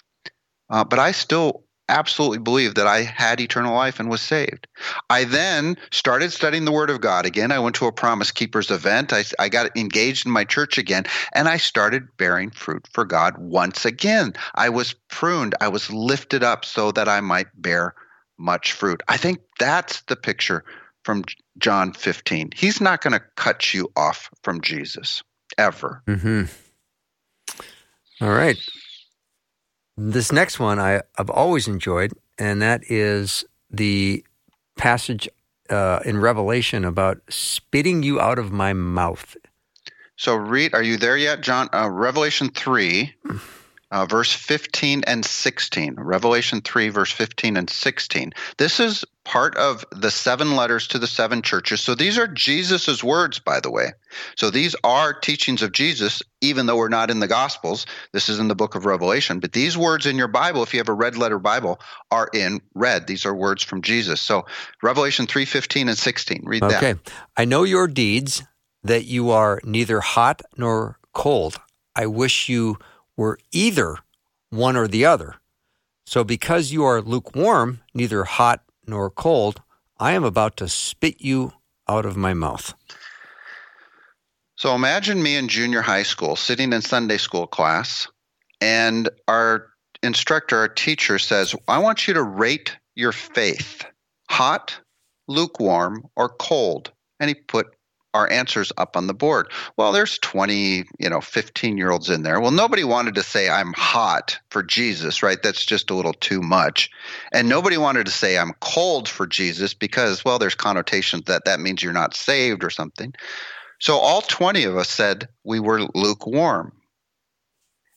Uh, 0.70 0.84
but 0.84 0.98
I 0.98 1.12
still 1.12 1.61
absolutely 1.88 2.38
believed 2.38 2.76
that 2.76 2.86
I 2.86 3.02
had 3.02 3.40
eternal 3.40 3.74
life 3.74 4.00
and 4.00 4.08
was 4.08 4.20
saved. 4.20 4.66
I 5.10 5.24
then 5.24 5.76
started 5.90 6.32
studying 6.32 6.64
the 6.64 6.72
Word 6.72 6.90
of 6.90 7.00
God 7.00 7.26
again. 7.26 7.52
I 7.52 7.58
went 7.58 7.76
to 7.76 7.86
a 7.86 7.92
Promise 7.92 8.30
Keepers 8.30 8.70
event. 8.70 9.12
I, 9.12 9.24
I 9.38 9.48
got 9.48 9.76
engaged 9.76 10.26
in 10.26 10.32
my 10.32 10.44
church 10.44 10.78
again, 10.78 11.04
and 11.34 11.48
I 11.48 11.56
started 11.56 12.08
bearing 12.16 12.50
fruit 12.50 12.86
for 12.92 13.04
God 13.04 13.36
once 13.38 13.84
again. 13.84 14.34
I 14.54 14.68
was 14.68 14.94
pruned, 15.08 15.54
I 15.60 15.68
was 15.68 15.90
lifted 15.90 16.42
up 16.42 16.64
so 16.64 16.92
that 16.92 17.08
I 17.08 17.20
might 17.20 17.48
bear 17.54 17.94
much 18.38 18.72
fruit. 18.72 19.02
I 19.08 19.16
think 19.16 19.40
that's 19.58 20.02
the 20.02 20.16
picture 20.16 20.64
from 21.04 21.24
John 21.58 21.92
15. 21.92 22.50
He's 22.54 22.80
not 22.80 23.02
going 23.02 23.12
to 23.12 23.22
cut 23.36 23.74
you 23.74 23.90
off 23.96 24.30
from 24.42 24.60
Jesus 24.60 25.22
ever. 25.58 26.02
Mm-hmm. 26.06 26.44
All 28.24 28.30
right. 28.30 28.56
This 29.96 30.32
next 30.32 30.58
one 30.58 30.78
I, 30.78 31.02
have 31.16 31.30
always 31.30 31.68
enjoyed, 31.68 32.12
and 32.38 32.62
that 32.62 32.82
is 32.90 33.44
the 33.70 34.24
passage 34.76 35.28
uh, 35.70 36.00
in 36.04 36.18
Revelation 36.18 36.84
about 36.84 37.20
spitting 37.28 38.02
you 38.02 38.20
out 38.20 38.38
of 38.38 38.52
my 38.52 38.72
mouth. 38.72 39.36
So, 40.16 40.34
read, 40.34 40.74
are 40.74 40.82
you 40.82 40.96
there 40.96 41.16
yet, 41.16 41.40
John? 41.40 41.68
Uh, 41.72 41.88
Revelation 41.90 42.48
3 42.50 43.14
uh, 43.92 44.06
verse 44.06 44.32
15 44.32 45.04
and 45.06 45.24
16. 45.24 45.94
Revelation 45.98 46.62
3, 46.62 46.88
verse 46.88 47.12
15 47.12 47.56
and 47.58 47.70
16. 47.70 48.32
This 48.56 48.80
is 48.80 49.04
part 49.24 49.56
of 49.56 49.84
the 49.92 50.10
seven 50.10 50.56
letters 50.56 50.86
to 50.88 50.98
the 50.98 51.06
seven 51.06 51.42
churches. 51.42 51.80
So 51.80 51.94
these 51.94 52.18
are 52.18 52.26
Jesus's 52.26 53.04
words, 53.04 53.38
by 53.38 53.60
the 53.60 53.70
way. 53.70 53.92
So 54.36 54.50
these 54.50 54.74
are 54.82 55.12
teachings 55.12 55.62
of 55.62 55.72
Jesus, 55.72 56.22
even 56.40 56.66
though 56.66 56.76
we're 56.76 56.88
not 56.88 57.10
in 57.10 57.20
the 57.20 57.28
Gospels. 57.28 57.86
This 58.12 58.28
is 58.28 58.38
in 58.38 58.48
the 58.48 58.54
book 58.54 58.74
of 58.74 58.84
Revelation. 58.84 59.38
But 59.38 59.52
these 59.52 59.78
words 59.78 60.06
in 60.06 60.16
your 60.16 60.28
Bible, 60.28 60.62
if 60.62 60.74
you 60.74 60.80
have 60.80 60.88
a 60.88 60.94
red 60.94 61.16
letter 61.16 61.38
Bible, 61.38 61.80
are 62.10 62.28
in 62.34 62.60
red. 62.74 63.06
These 63.06 63.24
are 63.24 63.34
words 63.34 63.62
from 63.62 63.82
Jesus. 63.82 64.20
So 64.20 64.44
Revelation 64.82 65.26
3, 65.26 65.44
15 65.44 65.88
and 65.88 65.98
16. 65.98 66.42
Read 66.44 66.62
that. 66.62 66.82
Okay. 66.82 67.00
I 67.36 67.44
know 67.44 67.62
your 67.62 67.86
deeds, 67.86 68.42
that 68.82 69.04
you 69.04 69.30
are 69.30 69.60
neither 69.64 70.00
hot 70.00 70.42
nor 70.56 70.98
cold. 71.12 71.60
I 71.94 72.06
wish 72.06 72.48
you 72.48 72.78
were 73.16 73.38
either 73.52 73.96
one 74.50 74.76
or 74.76 74.88
the 74.88 75.04
other. 75.04 75.36
So 76.06 76.24
because 76.24 76.72
you 76.72 76.84
are 76.84 77.00
lukewarm, 77.00 77.80
neither 77.94 78.24
hot 78.24 78.62
nor 78.86 79.10
cold, 79.10 79.62
I 79.98 80.12
am 80.12 80.24
about 80.24 80.56
to 80.58 80.68
spit 80.68 81.20
you 81.20 81.52
out 81.88 82.06
of 82.06 82.16
my 82.16 82.34
mouth. 82.34 82.74
So 84.56 84.74
imagine 84.74 85.22
me 85.22 85.36
in 85.36 85.48
junior 85.48 85.82
high 85.82 86.04
school 86.04 86.36
sitting 86.36 86.72
in 86.72 86.82
Sunday 86.82 87.18
school 87.18 87.46
class, 87.46 88.08
and 88.60 89.08
our 89.26 89.68
instructor, 90.02 90.58
our 90.58 90.68
teacher 90.68 91.18
says, 91.18 91.54
I 91.68 91.78
want 91.78 92.06
you 92.06 92.14
to 92.14 92.22
rate 92.22 92.76
your 92.94 93.12
faith 93.12 93.84
hot, 94.30 94.78
lukewarm, 95.28 96.08
or 96.16 96.28
cold. 96.28 96.90
And 97.20 97.28
he 97.28 97.34
put 97.34 97.74
our 98.14 98.30
answers 98.30 98.72
up 98.76 98.96
on 98.96 99.06
the 99.06 99.14
board. 99.14 99.50
Well, 99.76 99.92
there's 99.92 100.18
20, 100.18 100.84
you 100.98 101.10
know, 101.10 101.20
15 101.20 101.78
year 101.78 101.90
olds 101.90 102.10
in 102.10 102.22
there. 102.22 102.40
Well, 102.40 102.50
nobody 102.50 102.84
wanted 102.84 103.14
to 103.16 103.22
say 103.22 103.48
I'm 103.48 103.72
hot 103.76 104.38
for 104.50 104.62
Jesus, 104.62 105.22
right? 105.22 105.42
That's 105.42 105.64
just 105.64 105.90
a 105.90 105.94
little 105.94 106.12
too 106.14 106.42
much. 106.42 106.90
And 107.32 107.48
nobody 107.48 107.78
wanted 107.78 108.06
to 108.06 108.12
say 108.12 108.38
I'm 108.38 108.52
cold 108.60 109.08
for 109.08 109.26
Jesus 109.26 109.74
because, 109.74 110.24
well, 110.24 110.38
there's 110.38 110.54
connotations 110.54 111.24
that 111.26 111.44
that 111.46 111.60
means 111.60 111.82
you're 111.82 111.92
not 111.92 112.14
saved 112.14 112.64
or 112.64 112.70
something. 112.70 113.14
So 113.80 113.96
all 113.96 114.22
20 114.22 114.64
of 114.64 114.76
us 114.76 114.90
said 114.90 115.28
we 115.44 115.60
were 115.60 115.82
lukewarm. 115.94 116.72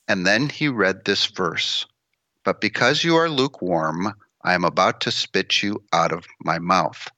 And 0.08 0.26
then 0.26 0.50
he 0.50 0.68
read 0.68 1.06
this 1.06 1.26
verse 1.26 1.86
But 2.44 2.62
because 2.62 3.04
you 3.04 3.16
are 3.18 3.30
lukewarm, 3.30 4.14
I 4.44 4.54
am 4.54 4.66
about 4.66 5.02
to 5.02 5.12
spit 5.12 5.64
you 5.64 5.84
out 5.94 6.12
of 6.12 6.26
my 6.44 6.60
mouth. 6.60 7.10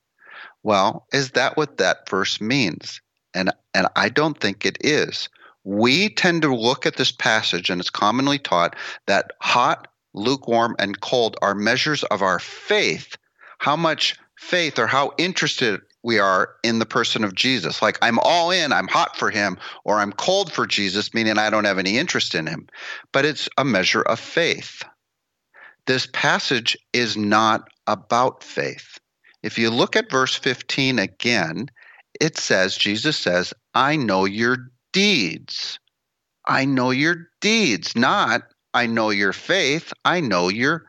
Well, 0.64 1.06
is 1.14 1.32
that 1.32 1.58
what 1.58 1.78
that 1.78 2.10
verse 2.10 2.42
means? 2.42 3.02
And, 3.34 3.52
and 3.74 3.88
I 3.96 4.10
don't 4.10 4.40
think 4.40 4.66
it 4.66 4.78
is. 4.82 5.30
We 5.64 6.10
tend 6.10 6.42
to 6.44 6.56
look 6.56 6.86
at 6.86 6.96
this 6.96 7.12
passage, 7.12 7.70
and 7.70 7.80
it's 7.80 7.90
commonly 7.90 8.40
taught 8.40 8.76
that 9.06 9.32
hot, 9.42 9.88
lukewarm, 10.14 10.76
and 10.80 11.00
cold 11.02 11.38
are 11.42 11.54
measures 11.54 12.04
of 12.06 12.22
our 12.22 12.40
faith. 12.40 13.18
How 13.60 13.76
much 13.76 14.16
faith 14.38 14.80
or 14.80 14.88
how 14.88 15.12
interested 15.18 15.82
we 16.04 16.20
are 16.20 16.56
in 16.64 16.80
the 16.80 16.86
person 16.86 17.24
of 17.24 17.36
Jesus. 17.36 17.82
Like 17.82 17.98
I'm 18.02 18.18
all 18.20 18.50
in, 18.50 18.72
I'm 18.72 18.88
hot 18.88 19.18
for 19.18 19.30
him, 19.30 19.58
or 19.84 20.00
I'm 20.00 20.14
cold 20.14 20.52
for 20.52 20.66
Jesus, 20.66 21.14
meaning 21.14 21.38
I 21.38 21.50
don't 21.50 21.66
have 21.66 21.80
any 21.80 21.98
interest 21.98 22.34
in 22.34 22.48
him. 22.48 22.68
But 23.12 23.26
it's 23.26 23.50
a 23.58 23.66
measure 23.66 24.04
of 24.04 24.20
faith. 24.20 24.84
This 25.86 26.08
passage 26.14 26.78
is 26.94 27.18
not 27.18 27.68
about 27.88 28.44
faith. 28.44 29.00
If 29.44 29.58
you 29.58 29.70
look 29.70 29.96
at 29.96 30.12
verse 30.12 30.36
15 30.36 31.00
again, 31.00 31.70
it 32.20 32.38
says, 32.38 32.78
Jesus 32.78 33.18
says, 33.18 33.54
I 33.74 33.96
know 33.96 34.26
your 34.26 34.58
deeds. 34.94 35.80
I 36.46 36.66
know 36.66 36.92
your 36.92 37.28
deeds, 37.42 37.96
not 37.96 38.44
I 38.78 38.86
know 38.86 39.10
your 39.10 39.34
faith. 39.34 39.92
I 40.06 40.20
know 40.20 40.50
your 40.50 40.86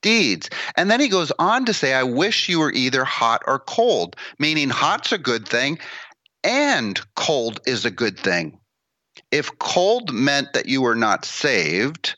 deeds. 0.00 0.48
And 0.76 0.88
then 0.88 1.00
he 1.00 1.08
goes 1.08 1.32
on 1.40 1.64
to 1.64 1.74
say, 1.74 1.92
I 1.92 2.04
wish 2.04 2.48
you 2.48 2.60
were 2.60 2.72
either 2.72 3.04
hot 3.04 3.42
or 3.48 3.58
cold, 3.58 4.14
meaning 4.38 4.70
hot's 4.70 5.10
a 5.10 5.18
good 5.18 5.48
thing 5.48 5.80
and 6.44 7.00
cold 7.16 7.60
is 7.66 7.84
a 7.84 7.90
good 7.90 8.18
thing. 8.18 8.58
If 9.32 9.58
cold 9.58 10.12
meant 10.12 10.52
that 10.52 10.66
you 10.66 10.82
were 10.82 10.94
not 10.94 11.24
saved, 11.24 12.16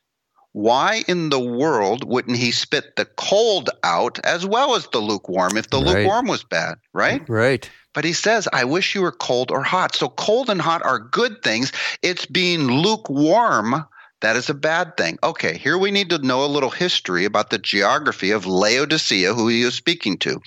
why 0.55 1.03
in 1.09 1.31
the 1.31 1.41
world 1.41 2.05
wouldn't 2.05 2.37
he 2.37 2.53
spit 2.53 2.95
the 2.95 3.05
cold 3.05 3.71
out 3.83 4.21
as 4.25 4.47
well 4.47 4.77
as 4.77 4.87
the 4.93 5.01
lukewarm 5.01 5.57
if 5.57 5.69
the 5.69 5.81
Right. 5.81 5.97
lukewarm 5.97 6.29
was 6.29 6.45
bad, 6.45 6.77
right? 6.93 7.29
Right. 7.29 7.69
But 7.93 8.05
he 8.05 8.13
says, 8.13 8.49
I 8.53 8.65
wish 8.65 8.95
you 8.95 9.03
were 9.03 9.13
cold 9.13 9.51
or 9.51 9.65
hot. 9.65 9.97
So 9.97 10.09
cold 10.09 10.49
and 10.49 10.63
hot 10.63 10.85
are 10.85 11.01
good 11.01 11.43
things. 11.43 11.73
It's 12.03 12.25
being 12.25 12.69
lukewarm 12.69 13.85
that 14.21 14.37
is 14.37 14.49
a 14.49 14.55
bad 14.55 14.97
thing. 14.97 15.19
Okay, 15.23 15.59
here 15.59 15.77
we 15.77 15.91
need 15.91 16.11
to 16.11 16.19
know 16.19 16.45
a 16.45 16.47
little 16.47 16.71
history 16.71 17.25
about 17.25 17.51
the 17.51 17.59
geography 17.59 18.31
of 18.31 18.47
Laodicea, 18.47 19.35
who 19.35 19.49
he 19.49 19.63
is 19.63 19.75
speaking 19.75 20.17
to. 20.19 20.41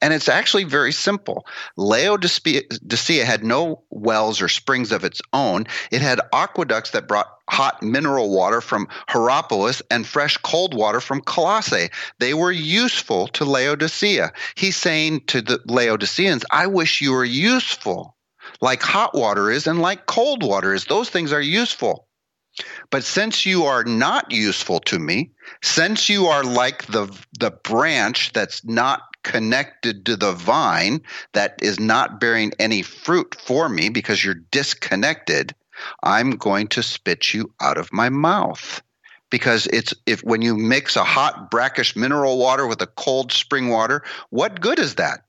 And 0.00 0.14
it's 0.14 0.28
actually 0.28 0.64
very 0.64 0.92
simple. 0.92 1.46
Laodicea 1.76 3.24
had 3.24 3.42
no 3.42 3.82
wells 3.90 4.40
or 4.40 4.48
springs 4.48 4.92
of 4.92 5.04
its 5.04 5.20
own, 5.32 5.66
it 5.90 6.00
had 6.00 6.20
aqueducts 6.32 6.92
that 6.92 7.08
brought 7.08 7.26
hot 7.48 7.82
mineral 7.82 8.30
water 8.30 8.60
from 8.60 8.88
Hierapolis 9.08 9.82
and 9.90 10.06
fresh 10.06 10.36
cold 10.38 10.74
water 10.74 11.00
from 11.00 11.20
Colossae. 11.20 11.90
They 12.18 12.34
were 12.34 12.52
useful 12.52 13.28
to 13.28 13.44
Laodicea. 13.44 14.32
He's 14.54 14.76
saying 14.76 15.22
to 15.26 15.42
the 15.42 15.60
Laodiceans, 15.66 16.44
I 16.50 16.68
wish 16.68 17.00
you 17.00 17.12
were 17.12 17.24
useful, 17.24 18.16
like 18.60 18.82
hot 18.82 19.14
water 19.14 19.50
is 19.50 19.66
and 19.66 19.82
like 19.82 20.06
cold 20.06 20.42
water 20.42 20.72
is. 20.72 20.84
Those 20.84 21.10
things 21.10 21.32
are 21.32 21.40
useful. 21.40 22.03
But 22.90 23.04
since 23.04 23.44
you 23.44 23.64
are 23.64 23.84
not 23.84 24.30
useful 24.30 24.80
to 24.80 24.98
me, 24.98 25.30
since 25.62 26.08
you 26.08 26.26
are 26.26 26.44
like 26.44 26.86
the 26.86 27.06
the 27.38 27.50
branch 27.50 28.32
that's 28.32 28.64
not 28.64 29.02
connected 29.24 30.06
to 30.06 30.16
the 30.16 30.32
vine 30.32 31.00
that 31.32 31.58
is 31.60 31.80
not 31.80 32.20
bearing 32.20 32.52
any 32.58 32.82
fruit 32.82 33.34
for 33.40 33.68
me 33.68 33.88
because 33.88 34.24
you're 34.24 34.34
disconnected, 34.34 35.54
I'm 36.02 36.32
going 36.32 36.68
to 36.68 36.82
spit 36.82 37.34
you 37.34 37.52
out 37.60 37.78
of 37.78 37.92
my 37.92 38.08
mouth. 38.08 38.82
Because 39.30 39.66
it's 39.68 39.92
if 40.06 40.22
when 40.22 40.42
you 40.42 40.56
mix 40.56 40.94
a 40.94 41.02
hot 41.02 41.50
brackish 41.50 41.96
mineral 41.96 42.38
water 42.38 42.68
with 42.68 42.80
a 42.82 42.86
cold 42.86 43.32
spring 43.32 43.68
water, 43.68 44.04
what 44.30 44.60
good 44.60 44.78
is 44.78 44.94
that? 44.94 45.24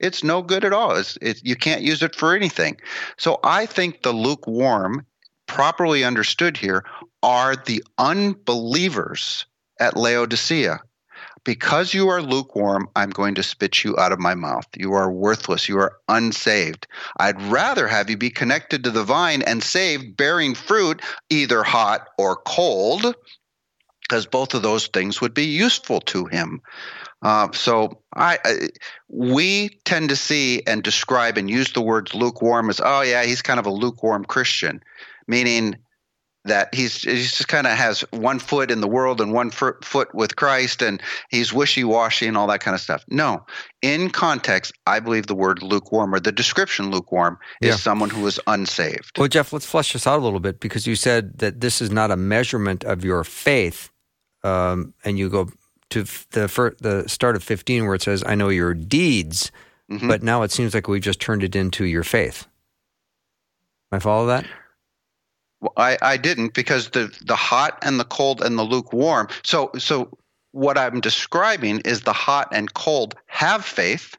It's 0.00 0.24
no 0.24 0.40
good 0.42 0.64
at 0.64 0.72
all. 0.72 0.96
It's, 0.96 1.18
it's, 1.20 1.42
you 1.44 1.54
can't 1.54 1.82
use 1.82 2.02
it 2.02 2.14
for 2.14 2.34
anything. 2.34 2.78
So 3.18 3.38
I 3.44 3.66
think 3.66 4.02
the 4.02 4.12
lukewarm 4.12 5.04
properly 5.52 6.02
understood 6.02 6.56
here 6.56 6.84
are 7.22 7.56
the 7.56 7.84
unbelievers 7.98 9.46
at 9.78 9.96
Laodicea. 9.96 10.80
Because 11.44 11.92
you 11.92 12.08
are 12.08 12.22
lukewarm, 12.22 12.88
I'm 12.94 13.10
going 13.10 13.34
to 13.34 13.42
spit 13.42 13.82
you 13.82 13.98
out 13.98 14.12
of 14.12 14.20
my 14.20 14.34
mouth. 14.34 14.66
You 14.76 14.92
are 14.92 15.10
worthless. 15.10 15.68
You 15.68 15.78
are 15.78 15.98
unsaved. 16.08 16.86
I'd 17.18 17.42
rather 17.42 17.88
have 17.88 18.08
you 18.08 18.16
be 18.16 18.30
connected 18.30 18.84
to 18.84 18.90
the 18.90 19.02
vine 19.02 19.42
and 19.42 19.62
saved, 19.62 20.16
bearing 20.16 20.54
fruit, 20.54 21.02
either 21.30 21.64
hot 21.64 22.08
or 22.16 22.36
cold, 22.36 23.14
because 24.02 24.26
both 24.26 24.54
of 24.54 24.62
those 24.62 24.86
things 24.86 25.20
would 25.20 25.34
be 25.34 25.46
useful 25.46 26.00
to 26.00 26.26
him. 26.26 26.62
Uh, 27.22 27.48
so 27.52 28.02
I, 28.14 28.38
I, 28.44 28.68
we 29.08 29.70
tend 29.84 30.08
to 30.08 30.16
see 30.16 30.62
and 30.66 30.82
describe 30.82 31.38
and 31.38 31.48
use 31.48 31.72
the 31.72 31.82
words 31.82 32.14
lukewarm 32.14 32.68
as, 32.68 32.80
oh 32.84 33.02
yeah, 33.02 33.24
he's 33.24 33.42
kind 33.42 33.60
of 33.60 33.66
a 33.66 33.70
lukewarm 33.70 34.24
Christian 34.24 34.82
meaning 35.26 35.76
that 36.44 36.74
he's 36.74 37.02
he's 37.02 37.36
just 37.36 37.48
kind 37.48 37.66
of 37.68 37.74
has 37.74 38.00
one 38.10 38.40
foot 38.40 38.70
in 38.70 38.80
the 38.80 38.88
world 38.88 39.20
and 39.20 39.32
one 39.32 39.50
foot 39.50 39.84
foot 39.84 40.12
with 40.12 40.34
Christ, 40.34 40.82
and 40.82 41.00
he's 41.30 41.52
wishy 41.52 41.84
washy 41.84 42.26
and 42.26 42.36
all 42.36 42.48
that 42.48 42.60
kind 42.60 42.74
of 42.74 42.80
stuff. 42.80 43.04
No, 43.08 43.46
in 43.80 44.10
context, 44.10 44.72
I 44.86 44.98
believe 44.98 45.28
the 45.28 45.36
word 45.36 45.62
lukewarm 45.62 46.12
or 46.12 46.18
the 46.18 46.32
description 46.32 46.90
lukewarm 46.90 47.38
is 47.60 47.68
Yeah. 47.68 47.76
someone 47.76 48.10
who 48.10 48.26
is 48.26 48.40
unsaved. 48.48 49.18
Well, 49.18 49.28
Jeff, 49.28 49.52
let's 49.52 49.66
flesh 49.66 49.92
this 49.92 50.06
out 50.06 50.18
a 50.18 50.22
little 50.22 50.40
bit 50.40 50.58
because 50.58 50.86
you 50.86 50.96
said 50.96 51.38
that 51.38 51.60
this 51.60 51.80
is 51.80 51.90
not 51.90 52.10
a 52.10 52.16
measurement 52.16 52.82
of 52.82 53.04
your 53.04 53.22
faith, 53.22 53.90
um, 54.42 54.94
and 55.04 55.18
you 55.20 55.28
go 55.28 55.48
to 55.92 56.04
the 56.30 56.48
fir- 56.48 56.74
the 56.80 57.08
start 57.08 57.36
of 57.36 57.42
fifteen 57.42 57.86
where 57.86 57.94
it 57.94 58.02
says, 58.02 58.22
"I 58.26 58.34
know 58.34 58.48
your 58.48 58.74
deeds," 58.74 59.50
Mhm. 59.90 60.08
but 60.08 60.22
now 60.22 60.42
it 60.42 60.50
seems 60.50 60.74
like 60.74 60.88
we've 60.88 61.02
just 61.02 61.20
turned 61.20 61.42
it 61.44 61.54
into 61.56 61.84
your 61.84 62.02
faith. 62.04 62.46
I 63.90 63.98
follow 63.98 64.26
that. 64.26 64.46
Well, 65.60 65.72
I, 65.76 65.96
I 66.02 66.16
didn't 66.16 66.54
because 66.54 66.90
the 66.90 67.16
the 67.24 67.36
hot 67.36 67.78
and 67.82 68.00
the 68.00 68.04
cold 68.04 68.42
and 68.42 68.58
the 68.58 68.62
lukewarm. 68.64 69.28
So 69.44 69.70
so 69.78 70.16
what 70.52 70.76
I'm 70.76 71.00
describing 71.00 71.80
is 71.84 72.02
the 72.02 72.12
hot 72.12 72.48
and 72.52 72.72
cold 72.74 73.14
have 73.26 73.64
faith. 73.64 74.16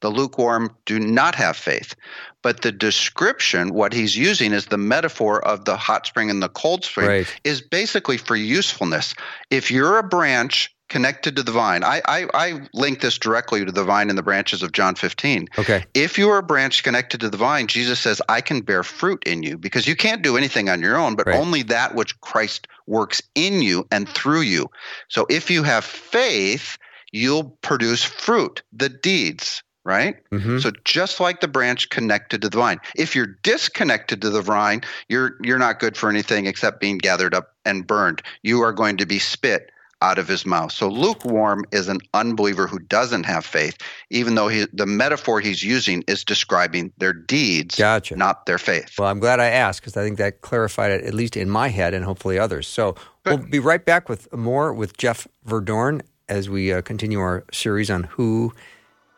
The 0.00 0.10
lukewarm 0.10 0.74
do 0.86 0.98
not 0.98 1.34
have 1.34 1.56
faith. 1.56 1.94
But 2.42 2.62
the 2.62 2.72
description, 2.72 3.74
what 3.74 3.92
he's 3.92 4.16
using 4.16 4.52
is 4.52 4.66
the 4.66 4.78
metaphor 4.78 5.44
of 5.46 5.66
the 5.66 5.76
hot 5.76 6.06
spring 6.06 6.30
and 6.30 6.42
the 6.42 6.48
cold 6.48 6.84
spring, 6.86 7.06
Right. 7.06 7.40
is 7.44 7.60
basically 7.60 8.16
for 8.16 8.34
usefulness. 8.34 9.14
If 9.50 9.70
you're 9.70 9.98
a 9.98 10.02
branch 10.02 10.74
connected 10.90 11.36
to 11.36 11.42
the 11.42 11.52
vine, 11.52 11.82
I, 11.82 12.02
I, 12.06 12.26
I 12.34 12.68
link 12.74 13.00
this 13.00 13.16
directly 13.16 13.64
to 13.64 13.72
the 13.72 13.84
vine 13.84 14.10
and 14.10 14.18
the 14.18 14.22
branches 14.22 14.62
of 14.62 14.72
John 14.72 14.94
15 14.94 15.48
Okay. 15.56 15.84
if 15.94 16.18
you 16.18 16.28
are 16.28 16.38
a 16.38 16.42
branch 16.42 16.82
connected 16.82 17.20
to 17.20 17.30
the 17.30 17.36
vine, 17.38 17.66
Jesus 17.66 17.98
says, 17.98 18.20
I 18.28 18.40
can 18.42 18.60
bear 18.60 18.82
fruit 18.82 19.22
in 19.24 19.42
you 19.42 19.56
because 19.56 19.86
you 19.86 19.96
can't 19.96 20.22
do 20.22 20.36
anything 20.36 20.68
on 20.68 20.82
your 20.82 20.96
own, 20.98 21.14
but 21.16 21.26
Right. 21.26 21.36
only 21.36 21.62
that 21.64 21.94
which 21.94 22.20
Christ 22.20 22.66
works 22.86 23.22
in 23.34 23.62
you 23.62 23.86
and 23.90 24.08
through 24.08 24.42
you. 24.42 24.68
So 25.08 25.26
if 25.30 25.50
you 25.50 25.62
have 25.62 25.84
faith, 25.84 26.76
you'll 27.12 27.56
produce 27.62 28.02
fruit, 28.04 28.62
the 28.72 28.88
deeds, 28.88 29.62
right? 29.84 30.16
hmm 30.30 30.58
So 30.58 30.72
just 30.84 31.20
like 31.20 31.40
the 31.40 31.48
branch 31.48 31.88
connected 31.88 32.42
to 32.42 32.48
the 32.48 32.58
vine. 32.58 32.80
If 32.96 33.14
you're 33.14 33.38
disconnected 33.42 34.20
to 34.22 34.30
the 34.30 34.42
vine, 34.42 34.82
you're 35.08 35.36
you're 35.42 35.58
not 35.58 35.78
good 35.80 35.96
for 35.96 36.10
anything 36.10 36.46
except 36.46 36.80
being 36.80 36.98
gathered 36.98 37.34
up 37.34 37.54
and 37.64 37.86
burned. 37.86 38.22
You 38.42 38.60
are 38.62 38.72
going 38.72 38.96
to 38.98 39.06
be 39.06 39.18
spit 39.18 39.70
out 40.02 40.18
of 40.18 40.26
his 40.28 40.46
mouth. 40.46 40.72
So 40.72 40.88
lukewarm 40.88 41.64
is 41.72 41.88
an 41.88 41.98
unbeliever 42.14 42.66
who 42.66 42.78
doesn't 42.78 43.24
have 43.24 43.44
faith, 43.44 43.76
even 44.10 44.34
though 44.34 44.48
he, 44.48 44.66
the 44.72 44.86
metaphor 44.86 45.40
he's 45.40 45.62
using 45.62 46.02
is 46.08 46.24
describing 46.24 46.92
their 46.98 47.12
deeds, 47.12 47.76
Gotcha. 47.76 48.16
not 48.16 48.46
their 48.46 48.58
faith. 48.58 48.98
Well, 48.98 49.08
I'm 49.08 49.20
glad 49.20 49.40
I 49.40 49.46
asked 49.46 49.80
because 49.80 49.96
I 49.96 50.02
think 50.02 50.18
that 50.18 50.40
clarified 50.40 50.90
it, 50.90 51.04
at 51.04 51.14
least 51.14 51.36
in 51.36 51.50
my 51.50 51.68
head 51.68 51.94
and 51.94 52.04
hopefully 52.04 52.38
others. 52.38 52.66
So 52.66 52.94
we'll 53.26 53.38
be 53.38 53.58
right 53.58 53.84
back 53.84 54.08
with 54.08 54.32
more 54.32 54.72
with 54.72 54.96
Jeff 54.96 55.26
Verdoorn 55.46 56.02
as 56.28 56.48
we 56.48 56.72
uh, 56.72 56.80
continue 56.80 57.18
our 57.20 57.44
series 57.52 57.90
on 57.90 58.04
who 58.04 58.54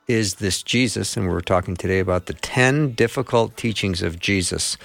is 0.09 0.37
this 0.37 0.63
Jesus. 0.63 1.17
And 1.17 1.29
we're 1.29 1.41
talking 1.41 1.77
today 1.77 2.01
about 2.01 2.27
the 2.27 2.35
10 2.35 2.93
difficult 2.93 3.57
teachings 3.57 4.03
of 4.03 4.19
Jesus. 4.19 4.77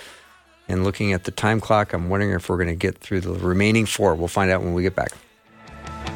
And 0.69 0.83
looking 0.83 1.13
at 1.13 1.23
the 1.23 1.31
time 1.31 1.61
clock, 1.61 1.93
I'm 1.93 2.09
wondering 2.09 2.33
if 2.33 2.49
we're 2.49 2.57
going 2.57 2.67
to 2.67 2.75
get 2.75 2.97
through 2.97 3.21
the 3.21 3.33
remaining 3.33 3.85
four. 3.85 4.15
We'll 4.15 4.27
find 4.27 4.51
out 4.51 4.61
when 4.61 4.73
we 4.73 4.83
get 4.83 4.95
back. 4.95 5.13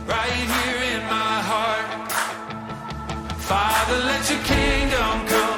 Right 0.07 0.47
here 0.55 0.81
in 0.95 1.01
my 1.05 1.37
heart. 1.51 2.11
Father, 3.41 3.97
let 4.05 4.29
your 4.29 4.43
kingdom 4.43 5.27
come. 5.27 5.51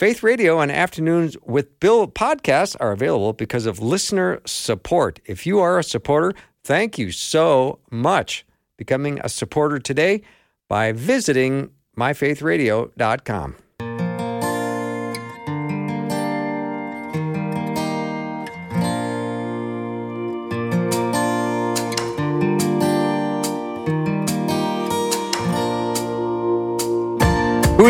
Faith 0.00 0.22
Radio 0.22 0.60
and 0.60 0.72
Afternoons 0.72 1.36
with 1.44 1.78
Bill 1.78 2.08
podcasts 2.08 2.74
are 2.80 2.90
available 2.90 3.34
because 3.34 3.66
of 3.66 3.80
listener 3.80 4.40
support. 4.46 5.20
If 5.26 5.46
you 5.46 5.60
are 5.60 5.78
a 5.78 5.84
supporter, 5.84 6.32
thank 6.64 6.96
you 6.96 7.12
so 7.12 7.80
much. 7.90 8.46
Becoming 8.78 9.20
a 9.22 9.28
supporter 9.28 9.78
today 9.78 10.22
by 10.70 10.92
visiting 10.92 11.72
myfaithradio.com. 11.98 13.56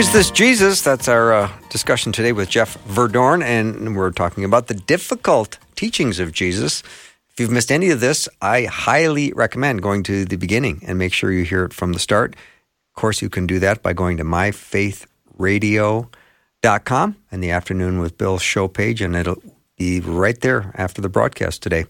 is 0.01 0.13
this 0.15 0.31
Jesus? 0.31 0.81
That's 0.81 1.09
our 1.09 1.35
uh, 1.35 1.51
discussion 1.69 2.11
today 2.11 2.33
with 2.33 2.49
Jeff 2.49 2.83
Verdoorn, 2.85 3.43
and 3.43 3.95
we're 3.95 4.13
talking 4.13 4.45
about 4.45 4.69
the 4.69 4.75
difficult 4.75 5.59
teachings 5.75 6.19
of 6.19 6.33
Jesus. 6.33 6.83
If 7.29 7.39
you've 7.39 7.51
missed 7.51 7.71
any 7.71 7.91
of 7.91 8.01
this, 8.01 8.27
I 8.41 8.65
highly 8.65 9.31
recommend 9.35 9.83
going 9.83 10.03
to 10.05 10.25
the 10.25 10.37
beginning 10.37 10.83
and 10.87 10.97
make 10.97 11.13
sure 11.13 11.31
you 11.31 11.45
hear 11.45 11.67
it 11.67 11.75
from 11.75 11.93
the 11.93 11.99
start. 11.99 12.33
Of 12.33 12.95
course, 12.95 13.21
you 13.21 13.29
can 13.29 13.47
do 13.47 13.59
that 13.59 13.83
by 13.83 13.93
going 13.93 14.17
to 14.17 14.25
myfaithradio.com 14.25 17.17
and 17.31 17.45
the 17.45 17.51
afternoon 17.51 17.99
with 17.99 18.17
Bill 18.17 18.39
show 18.39 18.69
page, 18.69 19.03
and 19.03 19.15
it'll 19.15 19.43
be 19.77 20.01
right 20.01 20.41
there 20.41 20.73
after 20.77 21.03
the 21.03 21.11
broadcast 21.11 21.63
today. 21.63 21.85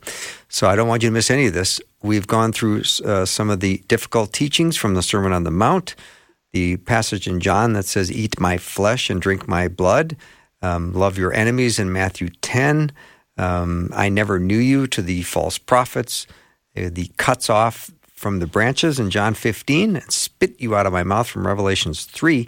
So 0.49 0.69
I 0.69 0.75
don't 0.75 0.89
want 0.89 1.05
you 1.05 1.11
to 1.11 1.15
miss 1.15 1.31
any 1.31 1.47
of 1.47 1.55
this. 1.55 1.81
We've 2.03 2.27
gone 2.27 2.53
through 2.53 2.83
uh, 3.05 3.25
some 3.25 3.51
of 3.51 3.61
the 3.61 3.85
difficult 3.87 4.33
teachings 4.33 4.77
from 4.77 4.95
the 4.95 5.03
Sermon 5.03 5.33
on 5.33 5.45
the 5.45 5.53
Mount 5.53 5.95
the 6.53 6.77
passage 6.79 7.27
in 7.27 7.41
John 7.41 7.73
that 7.75 7.87
says, 7.87 8.11
Eat 8.11 8.41
my 8.41 8.59
flesh 8.59 9.11
and 9.11 9.21
drink 9.21 9.47
my 9.47 9.69
blood. 9.69 10.17
Um, 10.63 10.93
love 10.93 11.17
your 11.17 11.33
enemies 11.33 11.79
in 11.79 11.93
Matthew 11.93 12.29
10. 12.43 12.93
Um, 13.37 13.91
I 13.95 14.09
never 14.09 14.39
knew 14.39 14.59
you 14.59 14.87
to 14.89 15.03
the 15.03 15.23
false 15.23 15.59
prophets. 15.59 16.27
Uh, 16.77 16.91
the 16.93 17.11
cuts 17.17 17.49
off 17.49 17.91
from 18.07 18.39
the 18.39 18.47
branches 18.47 19.01
in 19.01 19.11
John 19.11 19.35
15 19.35 19.97
and 19.97 20.13
spit 20.13 20.61
you 20.61 20.77
out 20.77 20.87
of 20.87 20.93
my 20.93 21.03
mouth 21.03 21.27
from 21.27 21.47
Revelations 21.47 22.05
3. 22.05 22.47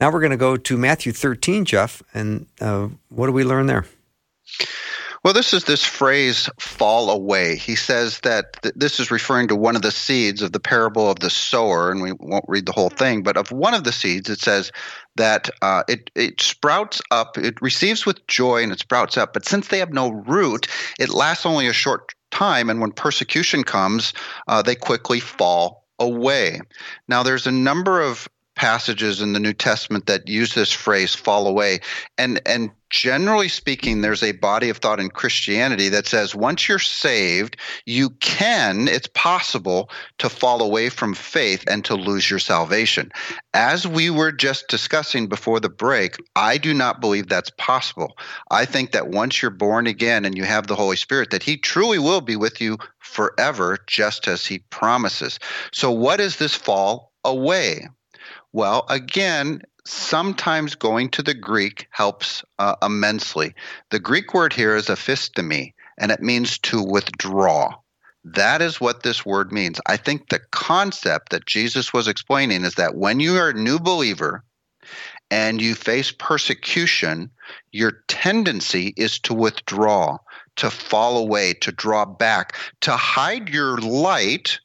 Now 0.00 0.10
we're 0.10 0.20
going 0.20 0.30
to 0.30 0.36
go 0.38 0.56
to 0.56 0.76
Matthew 0.78 1.12
13, 1.12 1.64
Jeff. 1.64 2.02
And 2.14 2.46
uh, 2.60 2.88
what 3.10 3.26
do 3.26 3.32
we 3.32 3.44
learn 3.44 3.66
there? 3.66 3.86
Well, 5.24 5.34
this 5.34 5.54
is 5.54 5.64
this 5.64 5.84
phrase 5.84 6.50
fall 6.58 7.08
away. 7.08 7.54
He 7.54 7.76
says 7.76 8.18
that 8.20 8.60
th- 8.62 8.74
this 8.76 8.98
is 8.98 9.12
referring 9.12 9.46
to 9.48 9.56
one 9.56 9.76
of 9.76 9.82
the 9.82 9.92
seeds 9.92 10.42
of 10.42 10.50
the 10.50 10.58
parable 10.58 11.08
of 11.08 11.20
the 11.20 11.30
sower, 11.30 11.92
and 11.92 12.02
we 12.02 12.12
won't 12.18 12.44
read 12.48 12.66
the 12.66 12.72
whole 12.72 12.90
thing, 12.90 13.22
but 13.22 13.36
of 13.36 13.52
one 13.52 13.72
of 13.72 13.84
the 13.84 13.92
seeds, 13.92 14.28
it 14.28 14.40
says 14.40 14.72
that 15.14 15.48
uh, 15.62 15.84
it, 15.88 16.10
it 16.16 16.40
sprouts 16.40 17.00
up, 17.12 17.38
it 17.38 17.62
receives 17.62 18.04
with 18.04 18.26
joy 18.26 18.64
and 18.64 18.72
it 18.72 18.80
sprouts 18.80 19.16
up, 19.16 19.32
but 19.32 19.46
since 19.46 19.68
they 19.68 19.78
have 19.78 19.92
no 19.92 20.10
root, 20.10 20.66
it 20.98 21.10
lasts 21.10 21.46
only 21.46 21.68
a 21.68 21.72
short 21.72 22.12
time, 22.32 22.68
and 22.68 22.80
when 22.80 22.90
persecution 22.90 23.62
comes, 23.62 24.12
uh, 24.48 24.60
they 24.60 24.74
quickly 24.74 25.20
fall 25.20 25.84
away. 26.00 26.60
Now, 27.06 27.22
there's 27.22 27.46
a 27.46 27.52
number 27.52 28.00
of 28.00 28.28
passages 28.62 29.20
in 29.20 29.32
the 29.32 29.40
New 29.40 29.52
Testament 29.52 30.06
that 30.06 30.28
use 30.28 30.54
this 30.54 30.70
phrase 30.70 31.16
fall 31.16 31.48
away. 31.48 31.80
And 32.16 32.40
and 32.46 32.70
generally 32.90 33.48
speaking 33.48 34.02
there's 34.02 34.22
a 34.22 34.30
body 34.30 34.68
of 34.68 34.76
thought 34.76 35.00
in 35.00 35.08
Christianity 35.08 35.88
that 35.88 36.06
says 36.06 36.32
once 36.32 36.68
you're 36.68 36.78
saved 36.78 37.56
you 37.86 38.10
can 38.20 38.86
it's 38.86 39.08
possible 39.14 39.90
to 40.18 40.28
fall 40.28 40.62
away 40.62 40.90
from 40.90 41.12
faith 41.12 41.64
and 41.66 41.84
to 41.86 41.96
lose 41.96 42.30
your 42.30 42.38
salvation. 42.38 43.10
As 43.52 43.84
we 43.84 44.10
were 44.10 44.30
just 44.30 44.68
discussing 44.68 45.26
before 45.26 45.58
the 45.58 45.68
break 45.68 46.14
I 46.36 46.56
do 46.56 46.72
not 46.72 47.00
believe 47.00 47.26
that's 47.26 47.50
possible. 47.58 48.16
I 48.52 48.64
think 48.64 48.92
that 48.92 49.08
once 49.08 49.42
you're 49.42 49.50
born 49.50 49.88
again 49.88 50.24
and 50.24 50.36
you 50.36 50.44
have 50.44 50.68
the 50.68 50.76
Holy 50.76 50.96
Spirit 50.96 51.30
that 51.30 51.42
he 51.42 51.56
truly 51.56 51.98
will 51.98 52.20
be 52.20 52.36
with 52.36 52.60
you 52.60 52.78
forever 53.00 53.78
just 53.88 54.28
as 54.28 54.46
he 54.46 54.60
promises. 54.70 55.40
So 55.72 55.90
what 55.90 56.20
is 56.20 56.36
this 56.36 56.54
fall 56.54 57.10
away 57.24 57.88
well, 58.52 58.86
again, 58.88 59.62
sometimes 59.84 60.74
going 60.74 61.08
to 61.10 61.22
the 61.22 61.34
Greek 61.34 61.86
helps 61.90 62.44
uh, 62.58 62.76
immensely. 62.82 63.54
The 63.90 63.98
Greek 63.98 64.34
word 64.34 64.52
here 64.52 64.76
is 64.76 64.86
aphistemi, 64.86 65.74
and 65.98 66.12
it 66.12 66.20
means 66.20 66.58
to 66.60 66.82
withdraw. 66.82 67.74
That 68.24 68.62
is 68.62 68.80
what 68.80 69.02
this 69.02 69.26
word 69.26 69.52
means. 69.52 69.80
I 69.86 69.96
think 69.96 70.28
the 70.28 70.40
concept 70.52 71.30
that 71.30 71.46
Jesus 71.46 71.92
was 71.92 72.06
explaining 72.06 72.64
is 72.64 72.74
that 72.74 72.94
when 72.94 73.18
you 73.18 73.36
are 73.36 73.50
a 73.50 73.54
new 73.54 73.80
believer 73.80 74.44
and 75.30 75.60
you 75.60 75.74
face 75.74 76.12
persecution, 76.12 77.30
your 77.72 78.02
tendency 78.06 78.94
is 78.96 79.18
to 79.20 79.34
withdraw, 79.34 80.18
to 80.56 80.70
fall 80.70 81.16
away, 81.16 81.54
to 81.54 81.72
draw 81.72 82.04
back, 82.04 82.56
to 82.82 82.92
hide 82.92 83.48
your 83.48 83.78
light 83.78 84.60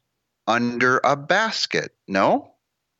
under 0.45 0.99
a 1.03 1.15
basket. 1.15 1.91
No? 2.07 2.53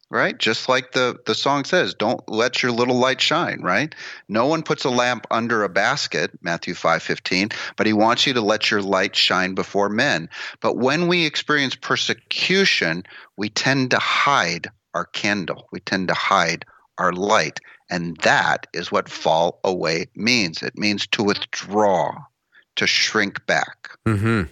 Right? 0.10 0.38
Just 0.38 0.70
like 0.70 0.92
the 0.92 1.18
the 1.26 1.36
song 1.36 1.64
says 1.64 1.94
don't 1.94 2.22
let 2.30 2.64
your 2.64 2.72
little 2.72 2.98
light 2.98 3.22
shine 3.22 3.62
right? 3.62 3.94
No 4.28 4.46
one 4.46 4.64
puts 4.64 4.86
a 4.86 4.90
lamp 4.90 5.28
under 5.32 5.64
a 5.64 5.70
basket 5.70 6.32
matthew 6.42 6.74
5:15 6.74 7.54
but 7.76 7.88
he 7.88 7.94
wants 7.94 8.26
you 8.26 8.34
to 8.34 8.42
let 8.42 8.72
your 8.72 8.82
light 8.82 9.16
shine 9.16 9.54
before 9.54 9.90
men. 9.90 10.30
But 10.62 10.78
when 10.78 11.08
we 11.08 11.26
experience 11.26 11.76
persecution 11.76 13.04
we 13.38 13.50
tend 13.50 13.92
to 13.92 14.00
hide 14.00 14.68
our 14.94 15.06
candle. 15.06 15.68
We 15.72 15.80
tend 15.80 16.08
to 16.08 16.16
hide 16.16 16.66
our 16.98 17.14
light. 17.14 17.60
And 17.90 18.18
that 18.18 18.68
is 18.74 18.92
what 18.92 19.08
fall 19.08 19.60
away 19.64 20.08
means. 20.16 20.64
It 20.64 20.78
means 20.78 21.06
to 21.08 21.24
withdraw 21.24 22.16
to 22.76 22.88
shrink 22.88 23.46
back. 23.46 23.92
Mm-hmm. 24.06 24.52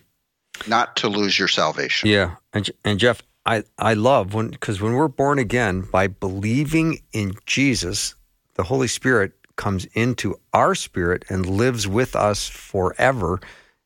not 0.69 0.95
to 0.97 1.09
lose 1.09 1.37
your 1.37 1.47
salvation. 1.47 2.09
Yeah. 2.09 2.35
And, 2.53 2.69
and 2.85 2.97
jeff 2.99 3.21
I, 3.45 3.63
I 3.77 3.93
love 3.93 4.33
when 4.33 4.49
because 4.49 4.81
when 4.81 4.93
we're 4.93 5.07
born 5.07 5.39
again 5.39 5.81
by 5.81 6.07
believing 6.07 7.01
in 7.11 7.35
Jesus, 7.45 8.15
the 8.55 8.63
Holy 8.63 8.87
Spirit 8.87 9.33
comes 9.55 9.85
into 9.93 10.39
our 10.53 10.75
spirit 10.75 11.25
and 11.29 11.45
lives 11.45 11.87
with 11.87 12.15
us 12.15 12.47
forever. 12.47 13.39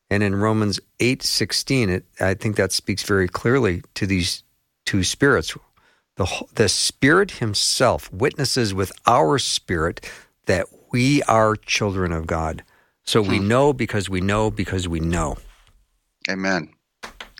And 0.08 0.22
in 0.22 0.34
Romans 0.34 0.80
eight 0.98 1.22
sixteen, 1.22 1.90
it 1.90 2.04
I 2.20 2.34
think 2.34 2.56
that 2.56 2.72
speaks 2.72 3.02
very 3.02 3.28
clearly 3.28 3.82
to 3.94 4.06
these 4.06 4.42
two 4.86 5.04
spirits. 5.04 5.56
The 6.16 6.26
the 6.54 6.68
Spirit 6.68 7.32
Himself 7.32 8.12
witnesses 8.12 8.74
with 8.74 8.92
our 9.06 9.38
spirit 9.38 10.10
that 10.46 10.66
we 10.90 11.22
are 11.24 11.54
children 11.54 12.12
of 12.12 12.26
God. 12.26 12.64
So 13.04 13.22
we 13.22 13.38
hmm. 13.38 13.48
know 13.48 13.72
because 13.72 14.08
we 14.08 14.20
know 14.20 14.50
because 14.50 14.88
we 14.88 15.00
know. 15.00 15.36
Amen. 16.28 16.72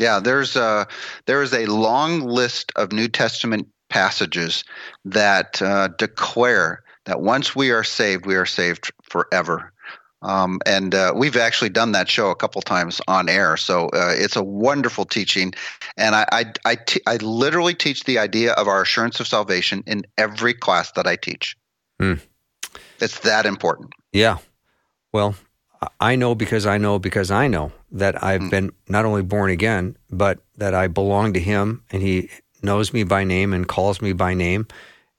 Yeah, 0.00 0.18
there's 0.18 0.56
a 0.56 0.88
there 1.26 1.42
is 1.42 1.52
a 1.52 1.66
long 1.66 2.22
list 2.22 2.72
of 2.74 2.90
New 2.90 3.06
Testament 3.06 3.68
passages 3.90 4.64
that 5.04 5.60
uh, 5.60 5.88
declare 5.98 6.82
that 7.04 7.20
once 7.20 7.54
we 7.54 7.70
are 7.70 7.84
saved, 7.84 8.24
we 8.24 8.34
are 8.34 8.46
saved 8.46 8.90
forever. 9.02 9.74
Um, 10.22 10.58
and 10.64 10.94
uh, 10.94 11.12
we've 11.14 11.36
actually 11.36 11.68
done 11.68 11.92
that 11.92 12.08
show 12.08 12.30
a 12.30 12.34
couple 12.34 12.62
times 12.62 13.02
on 13.08 13.28
air, 13.28 13.58
so 13.58 13.88
uh, 13.88 14.14
it's 14.16 14.36
a 14.36 14.42
wonderful 14.42 15.04
teaching. 15.04 15.52
And 15.98 16.14
I, 16.14 16.26
I, 16.32 16.44
I, 16.64 16.74
t- 16.76 17.00
I 17.06 17.16
literally 17.16 17.74
teach 17.74 18.04
the 18.04 18.18
idea 18.18 18.52
of 18.52 18.68
our 18.68 18.82
assurance 18.82 19.20
of 19.20 19.26
salvation 19.26 19.82
in 19.86 20.02
every 20.16 20.54
class 20.54 20.92
that 20.92 21.06
I 21.06 21.16
teach. 21.16 21.56
Mm. 22.00 22.20
It's 23.00 23.20
that 23.20 23.46
important. 23.46 23.92
Yeah. 24.12 24.38
Well, 25.12 25.36
I 25.98 26.16
know 26.16 26.34
because 26.34 26.66
I 26.66 26.76
know 26.76 26.98
because 26.98 27.30
I 27.30 27.48
know 27.48 27.72
that 27.92 28.22
I've 28.22 28.42
mm. 28.42 28.50
been 28.50 28.72
not 28.88 29.04
only 29.04 29.22
born 29.22 29.50
again, 29.50 29.96
but 30.10 30.38
that 30.56 30.74
I 30.74 30.86
belong 30.86 31.32
to 31.34 31.40
Him 31.40 31.82
and 31.90 32.02
He 32.02 32.30
knows 32.62 32.92
me 32.92 33.04
by 33.04 33.24
name 33.24 33.52
and 33.52 33.66
calls 33.66 34.00
me 34.02 34.12
by 34.12 34.34
name. 34.34 34.66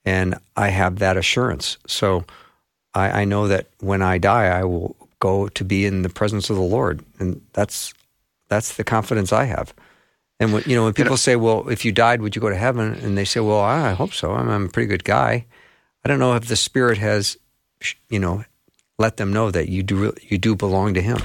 And 0.05 0.35
I 0.55 0.69
have 0.69 0.99
that 0.99 1.17
assurance. 1.17 1.77
So 1.87 2.25
I, 2.93 3.21
I 3.21 3.25
know 3.25 3.47
that 3.47 3.67
when 3.79 4.01
I 4.01 4.17
die, 4.17 4.45
I 4.45 4.63
will 4.63 4.95
go 5.19 5.47
to 5.49 5.63
be 5.63 5.85
in 5.85 6.01
the 6.01 6.09
presence 6.09 6.49
of 6.49 6.55
the 6.55 6.61
Lord. 6.61 7.03
And 7.19 7.41
that's 7.53 7.93
that's 8.49 8.75
the 8.75 8.83
confidence 8.83 9.31
I 9.31 9.45
have. 9.45 9.73
And 10.39 10.53
when, 10.53 10.63
you 10.65 10.75
know, 10.75 10.85
when 10.85 10.93
people 10.93 11.17
say, 11.17 11.35
"Well, 11.35 11.69
if 11.69 11.85
you 11.85 11.91
died, 11.91 12.21
would 12.21 12.35
you 12.35 12.41
go 12.41 12.49
to 12.49 12.55
heaven?" 12.55 12.95
and 12.95 13.15
they 13.17 13.25
say, 13.25 13.39
"Well, 13.39 13.59
I 13.59 13.93
hope 13.93 14.11
so. 14.11 14.31
I'm, 14.33 14.49
I'm 14.49 14.65
a 14.65 14.69
pretty 14.69 14.87
good 14.87 15.03
guy." 15.03 15.45
I 16.03 16.09
don't 16.09 16.19
know 16.19 16.33
if 16.33 16.47
the 16.47 16.55
Spirit 16.55 16.97
has, 16.97 17.37
you 18.09 18.17
know, 18.17 18.43
let 18.97 19.17
them 19.17 19.31
know 19.31 19.51
that 19.51 19.69
you 19.69 19.83
do 19.83 20.13
you 20.21 20.39
do 20.39 20.55
belong 20.55 20.95
to 20.95 21.01
Him. 21.01 21.19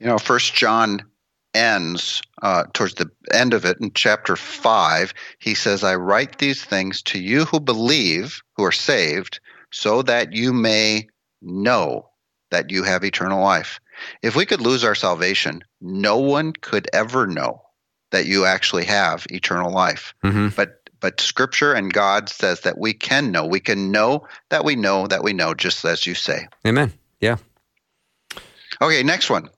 You 0.00 0.06
know, 0.06 0.18
First 0.18 0.54
John 0.54 1.04
ends 1.52 2.22
uh, 2.42 2.64
towards 2.72 2.94
the 2.94 3.10
end 3.32 3.54
of 3.54 3.64
it 3.64 3.78
in 3.80 3.92
chapter 3.92 4.36
five. 4.36 5.12
He 5.38 5.54
says, 5.54 5.84
"I 5.84 5.94
write 5.94 6.38
these 6.38 6.64
things 6.64 7.02
to 7.02 7.18
you 7.18 7.44
who 7.44 7.60
believe, 7.60 8.40
who 8.56 8.64
are 8.64 8.72
saved, 8.72 9.40
so 9.70 10.02
that 10.02 10.32
you 10.32 10.52
may 10.52 11.08
know 11.42 12.08
that 12.50 12.70
you 12.70 12.82
have 12.82 13.04
eternal 13.04 13.42
life." 13.42 13.78
If 14.22 14.34
we 14.34 14.46
could 14.46 14.62
lose 14.62 14.84
our 14.84 14.94
salvation, 14.94 15.62
no 15.80 16.16
one 16.16 16.52
could 16.54 16.88
ever 16.92 17.26
know 17.26 17.62
that 18.10 18.26
you 18.26 18.46
actually 18.46 18.86
have 18.86 19.26
eternal 19.30 19.70
life. 19.70 20.14
Mm-hmm. 20.24 20.48
But 20.56 20.88
but 21.00 21.20
scripture 21.20 21.72
and 21.72 21.92
God 21.92 22.28
says 22.28 22.60
that 22.60 22.78
we 22.78 22.92
can 22.92 23.32
know. 23.32 23.46
We 23.46 23.60
can 23.60 23.90
know 23.90 24.26
that 24.50 24.64
we 24.64 24.76
know 24.76 25.06
that 25.06 25.22
we 25.22 25.32
know, 25.32 25.54
just 25.54 25.84
as 25.84 26.06
you 26.06 26.14
say. 26.14 26.46
Amen. 26.66 26.92
Yeah. 27.20 27.36
Okay, 28.80 29.02
next 29.02 29.28
one. 29.28 29.50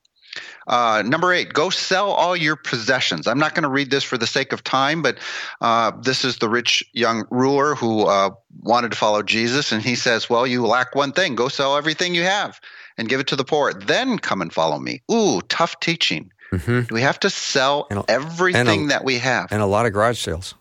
Uh, 0.67 1.03
number 1.05 1.33
eight, 1.33 1.53
go 1.53 1.71
sell 1.71 2.11
all 2.13 2.37
your 2.37 2.57
possessions. 2.57 3.27
I'm 3.27 3.39
not 3.39 3.55
going 3.55 3.65
to 3.65 3.69
read 3.69 3.91
this 3.91 4.05
for 4.05 4.17
the 4.19 4.27
sake 4.27 4.53
of 4.53 4.63
time, 4.63 5.03
but 5.03 5.19
uh, 5.61 5.93
this 6.03 6.25
is 6.25 6.37
the 6.39 6.49
rich 6.49 6.85
young 6.93 7.25
ruler 7.31 7.75
who 7.75 8.03
uh, 8.07 8.31
wanted 8.61 8.93
to 8.93 8.97
follow 8.97 9.23
Jesus. 9.23 9.73
And 9.73 9.83
he 9.83 9.95
says, 9.95 10.31
Well, 10.31 10.47
you 10.47 10.67
lack 10.67 10.95
one 10.95 11.13
thing 11.13 11.35
go 11.35 11.49
sell 11.49 11.77
everything 11.77 12.15
you 12.15 12.23
have 12.23 12.61
and 12.99 13.09
give 13.09 13.21
it 13.21 13.29
to 13.29 13.37
the 13.37 13.45
poor. 13.45 13.73
Then 13.73 14.19
come 14.19 14.43
and 14.43 14.53
follow 14.53 14.79
me. 14.79 15.03
Ooh, 15.11 15.41
tough 15.49 15.81
teaching. 15.81 16.31
Mm-hmm. 16.53 16.95
We 16.95 17.01
have 17.01 17.19
to 17.21 17.31
sell 17.31 17.87
a- 17.91 18.05
everything 18.09 18.85
a- 18.85 18.89
that 18.89 19.05
we 19.05 19.19
have. 19.19 19.51
And 19.51 19.63
a 19.63 19.67
lot 19.67 19.87
of 19.87 19.93
garage 19.93 20.21
sales. 20.21 20.55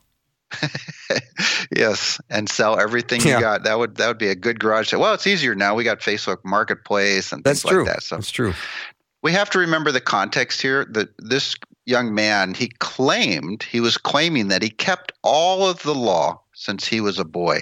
yes, 1.75 2.19
and 2.29 2.49
sell 2.49 2.79
everything 2.79 3.21
Yeah. 3.21 3.35
you 3.35 3.41
got. 3.41 3.63
That 3.63 3.77
would 3.79 3.95
that 3.97 4.07
would 4.07 4.17
be 4.17 4.29
a 4.29 4.35
good 4.35 4.59
garage 4.59 4.89
sale. 4.89 4.99
Well, 4.99 5.13
it's 5.13 5.27
easier 5.27 5.55
now. 5.55 5.75
We 5.75 5.83
got 5.83 5.99
Facebook 5.99 6.37
Marketplace 6.43 7.31
and 7.31 7.43
That's 7.43 7.61
things 7.61 7.71
true. 7.71 7.83
like 7.85 7.93
that. 7.95 8.03
So 8.03 8.15
That's 8.15 8.31
true. 8.31 8.53
We 9.21 9.31
have 9.31 9.49
to 9.51 9.59
remember 9.59 9.91
the 9.91 10.01
context 10.01 10.61
here 10.61 10.85
that 10.91 11.09
this 11.19 11.55
young 11.85 12.13
man 12.13 12.53
he 12.53 12.69
claimed 12.79 13.63
he 13.63 13.79
was 13.79 13.97
claiming 13.97 14.47
that 14.49 14.61
he 14.61 14.69
kept 14.69 15.11
all 15.23 15.67
of 15.67 15.81
the 15.83 15.95
law 15.95 16.39
since 16.53 16.87
he 16.87 17.01
was 17.01 17.19
a 17.19 17.25
boy. 17.25 17.59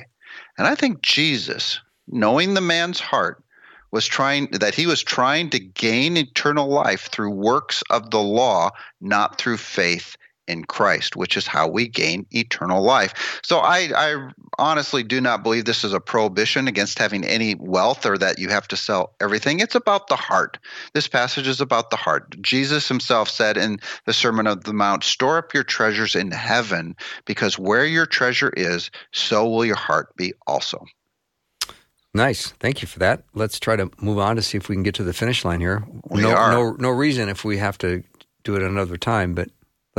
And 0.57 0.68
i 0.68 0.76
think 0.76 1.01
jesus 1.01 1.80
knowing 2.07 2.53
the 2.53 2.62
man's 2.62 2.99
heart 2.99 3.43
was 3.91 4.05
trying 4.05 4.47
that 4.51 4.76
he 4.76 4.86
was 4.86 5.01
trying 5.01 5.49
to 5.49 5.60
gain 5.60 6.18
eternal 6.18 6.68
life 6.68 7.10
through 7.12 7.32
works 7.32 7.84
of 7.89 8.12
the 8.12 8.22
law 8.22 8.70
not 9.01 9.38
through 9.38 9.57
faith 9.57 10.16
in 10.50 10.66
Christ, 10.66 11.16
which 11.16 11.38
is 11.38 11.47
how 11.47 11.68
we 11.68 11.88
gain 11.88 12.26
eternal 12.32 12.82
life. 12.82 13.39
So 13.43 13.60
I, 13.60 13.91
I 13.95 14.32
honestly 14.58 15.04
do 15.04 15.22
not 15.22 15.43
believe 15.43 15.66
this 15.66 15.84
is 15.84 15.93
a 15.93 16.00
prohibition 16.00 16.68
against 16.68 17.00
having 17.00 17.24
any 17.24 17.56
wealth 17.56 18.06
or 18.06 18.18
that 18.18 18.39
you 18.39 18.50
have 18.50 18.68
to 18.70 18.78
sell 18.78 19.14
everything. 19.22 19.60
It's 19.60 19.76
about 19.76 20.08
the 20.08 20.16
heart. 20.16 20.58
This 20.93 21.08
passage 21.08 21.47
is 21.47 21.62
about 21.62 21.91
the 21.91 21.95
heart. 21.95 22.36
Jesus 22.41 22.88
himself 22.88 23.30
said 23.30 23.58
in 23.58 23.80
the 24.06 24.14
Sermon 24.14 24.47
of 24.47 24.64
the 24.64 24.74
Mount, 24.74 25.04
Store 25.04 25.38
up 25.38 25.54
your 25.54 25.64
treasures 25.64 26.16
in 26.16 26.32
heaven, 26.32 26.95
because 27.26 27.60
where 27.60 27.86
your 27.86 28.06
treasure 28.06 28.52
is, 28.58 28.89
so 29.12 29.47
will 29.47 29.66
your 29.66 29.76
heart 29.76 30.16
be 30.16 30.34
also. 30.47 30.86
Nice. 32.14 32.47
Thank 32.60 32.82
you 32.82 32.88
for 32.88 33.00
that. 33.00 33.24
Let's 33.34 33.60
try 33.60 33.76
to 33.76 33.89
move 34.02 34.18
on 34.18 34.36
to 34.36 34.41
see 34.41 34.58
if 34.58 34.68
we 34.68 34.76
can 34.76 34.84
get 34.84 34.95
to 34.95 35.04
the 35.04 35.14
finish 35.14 35.45
line 35.45 35.60
here. 35.60 35.84
We 36.10 36.22
no, 36.22 36.32
are. 36.32 36.52
no, 36.52 36.72
no 36.80 36.89
reason 36.89 37.30
if 37.30 37.45
we 37.45 37.58
have 37.58 37.78
to 37.80 38.04
do 38.43 38.56
it 38.56 38.64
another 38.64 38.97
time, 38.97 39.36
but 39.36 39.50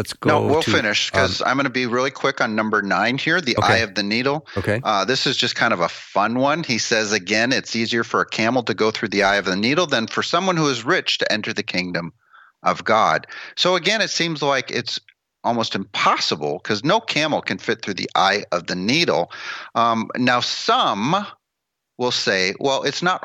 let's 0.01 0.15
go. 0.15 0.31
no, 0.31 0.47
we'll 0.47 0.63
to, 0.63 0.71
finish 0.71 1.13
um, 1.13 1.21
because 1.21 1.43
I'm 1.43 1.57
going 1.57 1.65
to 1.65 1.71
be 1.71 1.85
really 1.85 2.11
quick 2.11 2.41
on 2.41 2.57
number 2.57 2.81
nine 2.81 3.19
here 3.19 3.39
the 3.39 3.57
Okay. 3.59 3.75
eye 3.75 3.77
of 3.79 3.95
the 3.95 4.03
needle. 4.03 4.47
okay. 4.57 4.81
Uh, 4.83 5.05
this 5.05 5.27
is 5.27 5.37
just 5.37 5.57
kind 5.57 5.75
of 5.75 5.81
a 5.81 5.91
fun 5.91 6.39
one. 6.39 6.65
He 6.65 6.79
says 6.79 7.13
again, 7.13 7.53
it's 7.53 7.77
easier 7.77 8.03
for 8.03 8.23
a 8.23 8.27
camel 8.27 8.63
to 8.63 8.73
go 8.73 8.91
through 8.91 9.09
the 9.09 9.23
eye 9.25 9.37
of 9.37 9.45
the 9.45 9.57
needle 9.57 9.87
than 9.87 10.07
for 10.07 10.23
someone 10.23 10.57
who 10.57 10.69
is 10.69 10.85
rich 10.85 11.19
to 11.19 11.31
enter 11.31 11.53
the 11.53 11.63
kingdom 11.63 12.15
of 12.63 12.83
God. 12.85 13.27
So 13.57 13.77
again, 13.77 14.01
it 14.01 14.09
seems 14.09 14.41
like 14.41 14.71
it's 14.71 14.99
almost 15.45 15.75
impossible 15.75 16.61
because 16.63 16.83
no 16.83 17.01
camel 17.01 17.43
can 17.43 17.59
fit 17.59 17.83
through 17.83 17.95
the 17.95 18.11
eye 18.15 18.45
of 18.53 18.67
the 18.69 18.75
needle. 18.75 19.31
Um, 19.75 20.11
now, 20.17 20.41
some 20.41 21.27
will 21.99 22.11
say, 22.11 22.55
well, 22.59 22.83
it's 22.85 23.03
not 23.03 23.23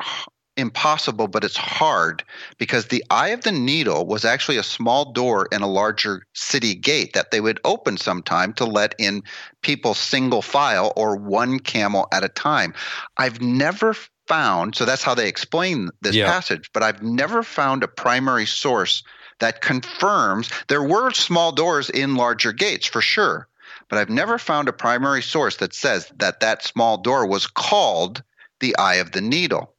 impossible, 0.56 1.28
but 1.28 1.44
it's 1.44 1.56
hard 1.56 2.24
because 2.58 2.86
the 2.86 3.04
eye 3.10 3.28
of 3.28 3.42
the 3.42 3.52
needle 3.52 4.06
was 4.06 4.24
actually 4.24 4.56
a 4.56 4.62
small 4.62 5.12
door 5.12 5.48
in 5.52 5.62
a 5.62 5.66
larger 5.66 6.26
city 6.34 6.74
gate 6.74 7.12
that 7.12 7.30
they 7.30 7.40
would 7.40 7.60
open 7.64 7.96
sometime 7.96 8.52
to 8.54 8.64
let 8.64 8.94
in 8.98 9.22
people 9.62 9.94
single 9.94 10.42
file 10.42 10.92
or 10.96 11.16
one 11.16 11.58
camel 11.58 12.08
at 12.12 12.24
a 12.24 12.28
time. 12.28 12.74
I've 13.16 13.40
never 13.40 13.94
found, 14.26 14.74
so 14.74 14.84
that's 14.84 15.02
how 15.02 15.14
they 15.14 15.28
explain 15.28 15.90
this 16.00 16.16
Yeah. 16.16 16.26
passage, 16.26 16.70
but 16.72 16.82
I've 16.82 17.02
never 17.02 17.42
found 17.42 17.82
a 17.82 17.88
primary 17.88 18.46
source 18.46 19.02
that 19.38 19.60
confirms 19.60 20.50
there 20.68 20.82
were 20.82 21.10
small 21.10 21.52
doors 21.52 21.90
in 21.90 22.16
larger 22.16 22.52
gates 22.52 22.86
for 22.86 23.00
sure. 23.00 23.48
But 23.88 23.98
I've 23.98 24.10
never 24.10 24.38
found 24.38 24.68
a 24.68 24.72
primary 24.72 25.22
source 25.22 25.56
that 25.56 25.74
says 25.74 26.10
that 26.16 26.40
that 26.40 26.64
small 26.64 26.98
door 26.98 27.26
was 27.26 27.46
called 27.46 28.22
the 28.60 28.76
eye 28.78 28.96
of 28.96 29.12
the 29.12 29.20
needle. 29.20 29.74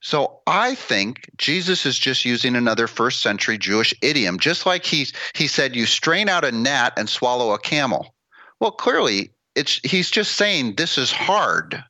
So 0.00 0.40
I 0.46 0.74
think 0.74 1.30
Jesus 1.36 1.84
is 1.84 1.98
just 1.98 2.24
using 2.24 2.56
another 2.56 2.86
first 2.86 3.22
century 3.22 3.58
Jewish 3.58 3.94
idiom, 4.02 4.38
just 4.38 4.64
like 4.64 4.84
he's, 4.84 5.12
he 5.34 5.46
said, 5.46 5.76
you 5.76 5.86
strain 5.86 6.28
out 6.28 6.44
a 6.44 6.52
gnat 6.52 6.94
and 6.96 7.08
swallow 7.08 7.52
a 7.52 7.58
camel. 7.58 8.14
Well, 8.60 8.70
clearly, 8.70 9.30
it's, 9.54 9.80
he's 9.84 10.10
just 10.10 10.36
saying 10.36 10.76
this 10.76 10.96
is 10.96 11.12
hard. 11.12 11.84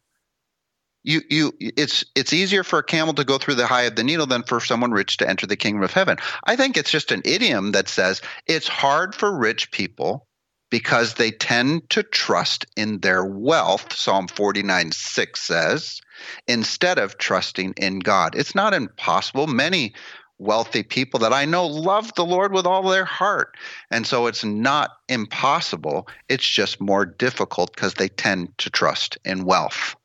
You, 1.04 1.22
you, 1.30 1.52
it's, 1.60 2.04
it's 2.14 2.32
easier 2.32 2.64
for 2.64 2.80
a 2.80 2.84
camel 2.84 3.14
to 3.14 3.24
go 3.24 3.38
through 3.38 3.54
the 3.54 3.72
eye 3.72 3.82
of 3.82 3.96
the 3.96 4.04
needle 4.04 4.26
than 4.26 4.42
for 4.42 4.60
someone 4.60 4.90
rich 4.90 5.16
to 5.18 5.28
enter 5.28 5.46
the 5.46 5.56
kingdom 5.56 5.82
of 5.82 5.92
heaven. 5.92 6.18
I 6.44 6.56
think 6.56 6.76
it's 6.76 6.90
just 6.90 7.12
an 7.12 7.22
idiom 7.24 7.72
that 7.72 7.88
says 7.88 8.20
it's 8.46 8.68
hard 8.68 9.14
for 9.14 9.34
rich 9.34 9.70
people 9.70 10.26
because 10.70 11.14
they 11.14 11.30
tend 11.30 11.90
to 11.90 12.02
trust 12.02 12.64
in 12.76 13.00
their 13.00 13.24
wealth, 13.24 13.92
Psalm 13.92 14.28
49 14.28 14.92
6 14.92 15.40
says, 15.40 16.00
instead 16.46 16.98
of 16.98 17.18
trusting 17.18 17.74
in 17.76 17.98
God. 17.98 18.34
It's 18.34 18.54
not 18.54 18.72
impossible. 18.72 19.46
Many 19.46 19.94
wealthy 20.38 20.82
people 20.82 21.20
that 21.20 21.32
I 21.32 21.44
know 21.44 21.66
love 21.66 22.14
the 22.14 22.24
Lord 22.24 22.52
with 22.52 22.66
all 22.66 22.82
their 22.82 23.04
heart. 23.04 23.56
And 23.90 24.06
so 24.06 24.26
it's 24.26 24.44
not 24.44 24.90
impossible. 25.08 26.08
It's 26.28 26.48
just 26.48 26.80
more 26.80 27.04
difficult 27.04 27.74
because 27.74 27.94
they 27.94 28.08
tend 28.08 28.56
to 28.58 28.70
trust 28.70 29.18
in 29.24 29.44
wealth. 29.44 29.96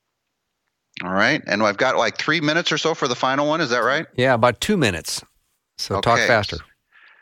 All 1.04 1.12
right. 1.12 1.42
And 1.48 1.62
I've 1.64 1.78
got 1.78 1.98
like 1.98 2.18
three 2.18 2.42
minutes 2.42 2.72
or 2.72 2.78
so 2.78 2.94
for 2.94 3.08
the 3.08 3.16
final 3.16 3.48
one. 3.48 3.62
Is 3.62 3.70
that 3.70 3.84
right? 3.84 4.08
Yeah, 4.16 4.34
about 4.34 4.62
two 4.62 4.78
minutes. 4.78 5.24
So 5.78 6.02
talk 6.02 6.20
faster. 6.20 6.58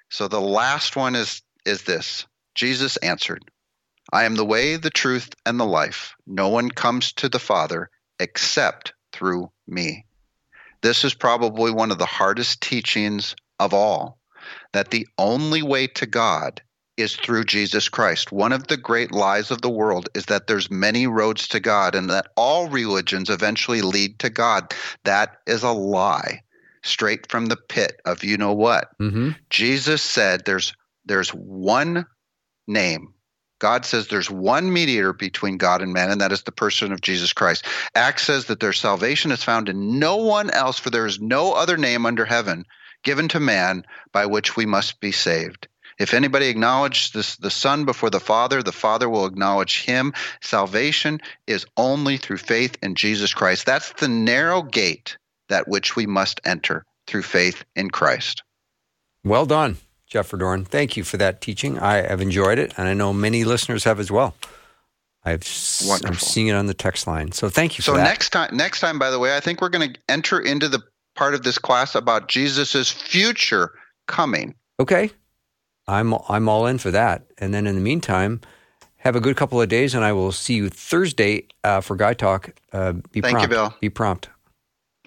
So 0.10 0.28
the 0.28 0.42
last 0.42 0.96
one 0.96 1.16
is 1.16 1.42
is 1.66 1.84
this. 1.84 2.28
Jesus 2.56 2.98
answered, 2.98 3.44
I 4.12 4.26
am 4.26 4.36
the 4.36 4.46
way, 4.46 4.76
the 4.76 4.90
truth, 4.90 5.30
and 5.46 5.60
the 5.60 5.66
life. 5.66 6.14
No 6.28 6.50
one 6.50 6.70
comes 6.70 7.14
to 7.14 7.30
the 7.30 7.40
Father 7.40 7.90
except 8.20 8.94
through 9.12 9.52
me. 9.68 10.06
This 10.82 11.06
is 11.06 11.14
probably 11.14 11.72
one 11.72 11.92
of 11.92 11.98
the 11.98 12.06
hardest 12.06 12.62
teachings 12.62 13.36
of 13.60 13.74
all 13.74 14.20
that 14.74 14.92
the 14.92 15.08
only 15.18 15.62
way 15.62 15.88
to 15.88 16.06
God 16.06 16.62
is 16.98 17.16
through 17.16 17.46
Jesus 17.46 17.90
Christ. 17.90 18.32
One 18.32 18.52
of 18.52 18.68
the 18.68 18.78
great 18.78 19.12
lies 19.12 19.50
of 19.50 19.62
the 19.62 19.70
world 19.70 20.10
is 20.14 20.26
that 20.26 20.48
there's 20.48 20.70
many 20.70 21.08
roads 21.08 21.48
to 21.50 21.60
God 21.60 21.96
and 21.96 22.10
that 22.10 22.28
all 22.36 22.68
religions 22.68 23.30
eventually 23.30 23.82
lead 23.82 24.20
to 24.20 24.30
God. 24.30 24.74
That 25.06 25.38
is 25.48 25.64
a 25.64 25.72
lie 25.72 26.44
straight 26.84 27.32
from 27.32 27.48
the 27.48 27.58
pit 27.58 28.00
of 28.06 28.24
you 28.24 28.38
know 28.38 28.54
what. 28.54 28.90
Mm-hmm. 29.02 29.32
Jesus 29.50 30.02
said 30.02 30.44
there's 30.46 30.74
there's 31.06 31.30
one 31.30 32.06
name. 32.68 33.14
God 33.60 33.86
says 33.86 34.08
there's 34.08 34.30
one 34.30 34.74
mediator 34.74 35.14
between 35.14 35.58
God 35.58 35.82
and 35.82 35.94
man, 35.94 36.12
and 36.12 36.22
that 36.22 36.34
is 36.34 36.44
the 36.44 36.52
person 36.52 36.92
of 36.92 37.02
Jesus 37.02 37.32
Christ. 37.32 37.66
Acts 37.96 38.24
says 38.24 38.46
that 38.46 38.60
their 38.60 38.74
salvation 38.74 39.32
is 39.32 39.44
found 39.44 39.70
in 39.70 40.00
no 40.00 40.18
one 40.18 40.50
else, 40.50 40.80
for 40.80 40.90
there 40.90 41.06
is 41.06 41.22
no 41.22 41.54
other 41.54 41.78
name 41.78 42.06
under 42.06 42.26
heaven 42.26 42.66
given 43.04 43.28
to 43.30 43.40
man 43.40 43.86
by 44.12 44.26
which 44.26 44.58
we 44.58 44.66
must 44.66 45.00
be 45.00 45.12
saved. 45.12 45.68
If 46.00 46.14
anybody 46.14 46.48
acknowledges 46.48 47.12
this, 47.12 47.36
the 47.36 47.52
Son 47.52 47.86
before 47.86 48.10
the 48.10 48.20
Father, 48.20 48.64
the 48.64 48.72
Father 48.72 49.08
will 49.08 49.26
acknowledge 49.26 49.84
him. 49.84 50.14
Salvation 50.42 51.22
is 51.46 51.66
only 51.78 52.18
through 52.18 52.38
faith 52.38 52.78
in 52.82 52.96
Jesus 52.96 53.34
Christ. 53.34 53.66
That's 53.66 53.94
the 53.94 54.08
narrow 54.08 54.64
gate 54.64 55.18
that 55.50 55.68
which 55.68 55.96
we 55.96 56.08
must 56.08 56.42
enter 56.44 56.86
through 57.06 57.22
faith 57.22 57.64
in 57.76 57.92
Christ. 57.92 58.44
Well 59.24 59.46
done, 59.46 59.78
Jeff 60.14 60.30
Verdoorn. 60.30 60.68
Thank 60.68 60.96
you 60.96 61.04
for 61.04 61.18
that 61.18 61.42
teaching. 61.42 61.80
I 61.80 61.96
have 62.08 62.22
enjoyed 62.22 62.60
it, 62.60 62.72
and 62.78 62.88
I 62.88 62.94
know 62.94 63.12
many 63.14 63.44
listeners 63.44 63.84
have 63.86 64.00
as 64.00 64.12
well. 64.12 64.36
I've 65.26 65.42
s- 65.42 65.90
I'm 66.06 66.14
seeing 66.14 66.48
it 66.50 66.54
on 66.54 66.68
the 66.68 66.76
text 66.76 67.08
line. 67.08 67.32
So 67.32 67.50
thank 67.50 67.80
you 67.80 67.82
So 67.82 67.94
for 67.94 67.98
that. 67.98 68.04
next 68.04 68.30
time, 68.30 68.56
next 68.56 68.80
time, 68.80 69.00
by 69.00 69.10
the 69.10 69.18
way, 69.18 69.36
I 69.36 69.40
think 69.40 69.60
we're 69.60 69.70
going 69.70 69.92
to 69.92 70.00
enter 70.08 70.40
into 70.40 70.70
the 70.70 70.84
part 71.16 71.34
of 71.34 71.42
this 71.42 71.58
class 71.58 71.96
about 71.96 72.28
Jesus's 72.28 72.92
future 72.92 73.72
coming. 74.08 74.54
Okay. 74.80 75.10
I'm 75.88 76.14
I'm 76.30 76.48
all 76.48 76.68
in 76.68 76.78
for 76.78 76.92
that. 76.92 77.26
And 77.40 77.52
then 77.52 77.66
in 77.66 77.74
the 77.74 77.82
meantime, 77.82 78.42
have 78.98 79.16
a 79.16 79.20
good 79.20 79.36
couple 79.36 79.60
of 79.60 79.68
days, 79.68 79.96
and 79.96 80.06
I 80.06 80.14
will 80.14 80.32
see 80.32 80.54
you 80.54 80.70
Thursday 80.70 81.48
uh, 81.64 81.82
for 81.82 81.96
Guy 81.96 82.14
Talk. 82.14 82.52
Uh, 82.72 82.92
be 83.12 83.20
Thank 83.22 83.42
you, 83.42 83.48
prompt. 83.48 83.50
Bill. 83.50 83.74
Be 83.82 83.90
prompt. 83.90 84.30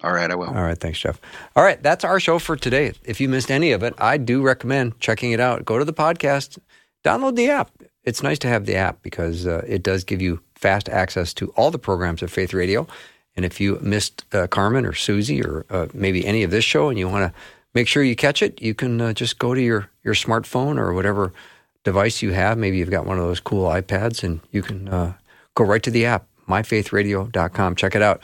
All 0.03 0.13
right, 0.13 0.29
I 0.29 0.35
will. 0.35 0.47
All 0.47 0.53
right, 0.53 0.77
thanks, 0.77 0.99
Jeff. 0.99 1.19
All 1.55 1.63
right, 1.63 1.81
that's 1.81 2.03
our 2.03 2.19
show 2.19 2.37
for 2.37 2.55
today. 2.55 2.93
If 3.03 3.19
you 3.19 3.27
missed 3.27 3.49
any 3.49 3.71
of 3.71 3.81
it, 3.81 3.95
I 3.97 4.17
do 4.17 4.43
recommend 4.43 4.99
checking 4.99 5.31
it 5.31 5.39
out. 5.39 5.65
Go 5.65 5.79
to 5.79 5.85
the 5.85 5.93
podcast, 5.93 6.59
download 7.03 7.35
the 7.35 7.49
app. 7.49 7.71
It's 8.03 8.21
nice 8.21 8.37
to 8.39 8.47
have 8.47 8.65
the 8.65 8.75
app 8.75 9.01
because 9.01 9.47
uh, 9.47 9.65
it 9.67 9.81
does 9.81 10.03
give 10.03 10.21
you 10.21 10.39
fast 10.55 10.87
access 10.87 11.33
to 11.35 11.49
all 11.51 11.71
the 11.71 11.79
programs 11.79 12.21
of 12.21 12.31
Faith 12.31 12.53
Radio. 12.53 12.87
And 13.35 13.43
if 13.43 13.59
you 13.59 13.79
missed 13.81 14.23
uh, 14.33 14.47
Carmen 14.47 14.85
or 14.85 14.93
Susie 14.93 15.43
or 15.43 15.65
uh, 15.69 15.87
maybe 15.93 16.25
any 16.25 16.43
of 16.43 16.51
this 16.51 16.63
show 16.63 16.89
and 16.89 16.97
you 16.97 17.09
want 17.09 17.31
to 17.31 17.39
make 17.73 17.87
sure 17.87 18.03
you 18.03 18.15
catch 18.15 18.41
it, 18.41 18.61
you 18.61 18.73
can 18.73 19.01
uh, 19.01 19.13
just 19.13 19.39
go 19.39 19.53
to 19.53 19.61
your, 19.61 19.89
your 20.03 20.13
smartphone 20.13 20.77
or 20.79 20.93
whatever 20.93 21.33
device 21.83 22.21
you 22.21 22.31
have. 22.33 22.57
Maybe 22.57 22.77
you've 22.77 22.89
got 22.91 23.05
one 23.05 23.17
of 23.17 23.25
those 23.25 23.39
cool 23.39 23.67
iPads 23.69 24.23
and 24.23 24.41
you 24.51 24.61
can 24.61 24.87
uh, 24.89 25.13
go 25.55 25.63
right 25.63 25.83
to 25.83 25.91
the 25.91 26.05
app, 26.05 26.27
myfaithradio.com. 26.47 27.75
Check 27.75 27.95
it 27.95 28.01
out. 28.01 28.23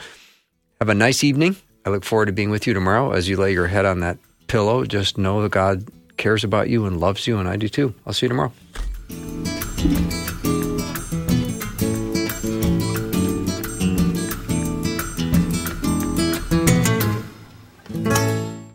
Have 0.80 0.88
a 0.88 0.94
nice 0.94 1.22
evening. 1.22 1.56
I 1.86 1.90
look 1.90 2.04
forward 2.04 2.26
to 2.26 2.32
being 2.32 2.50
with 2.50 2.66
you 2.66 2.74
tomorrow 2.74 3.12
as 3.12 3.28
you 3.28 3.36
lay 3.36 3.52
your 3.52 3.68
head 3.68 3.84
on 3.84 4.00
that 4.00 4.18
pillow. 4.48 4.84
Just 4.84 5.18
know 5.18 5.42
that 5.42 5.52
God 5.52 5.88
cares 6.16 6.44
about 6.44 6.68
you 6.68 6.86
and 6.86 6.98
loves 6.98 7.26
you, 7.26 7.38
and 7.38 7.48
I 7.48 7.56
do 7.56 7.68
too. 7.68 7.94
I'll 8.06 8.12
see 8.12 8.26
you 8.26 8.30
tomorrow. 8.30 8.52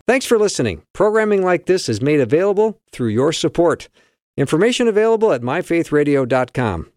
Thanks 0.06 0.26
for 0.26 0.38
listening. 0.38 0.82
Programming 0.92 1.44
like 1.44 1.66
this 1.66 1.88
is 1.88 2.00
made 2.00 2.18
available 2.18 2.80
through 2.90 3.10
your 3.10 3.32
support. 3.32 3.88
Information 4.36 4.88
available 4.88 5.32
at 5.32 5.42
myfaithradio.com. 5.42 6.86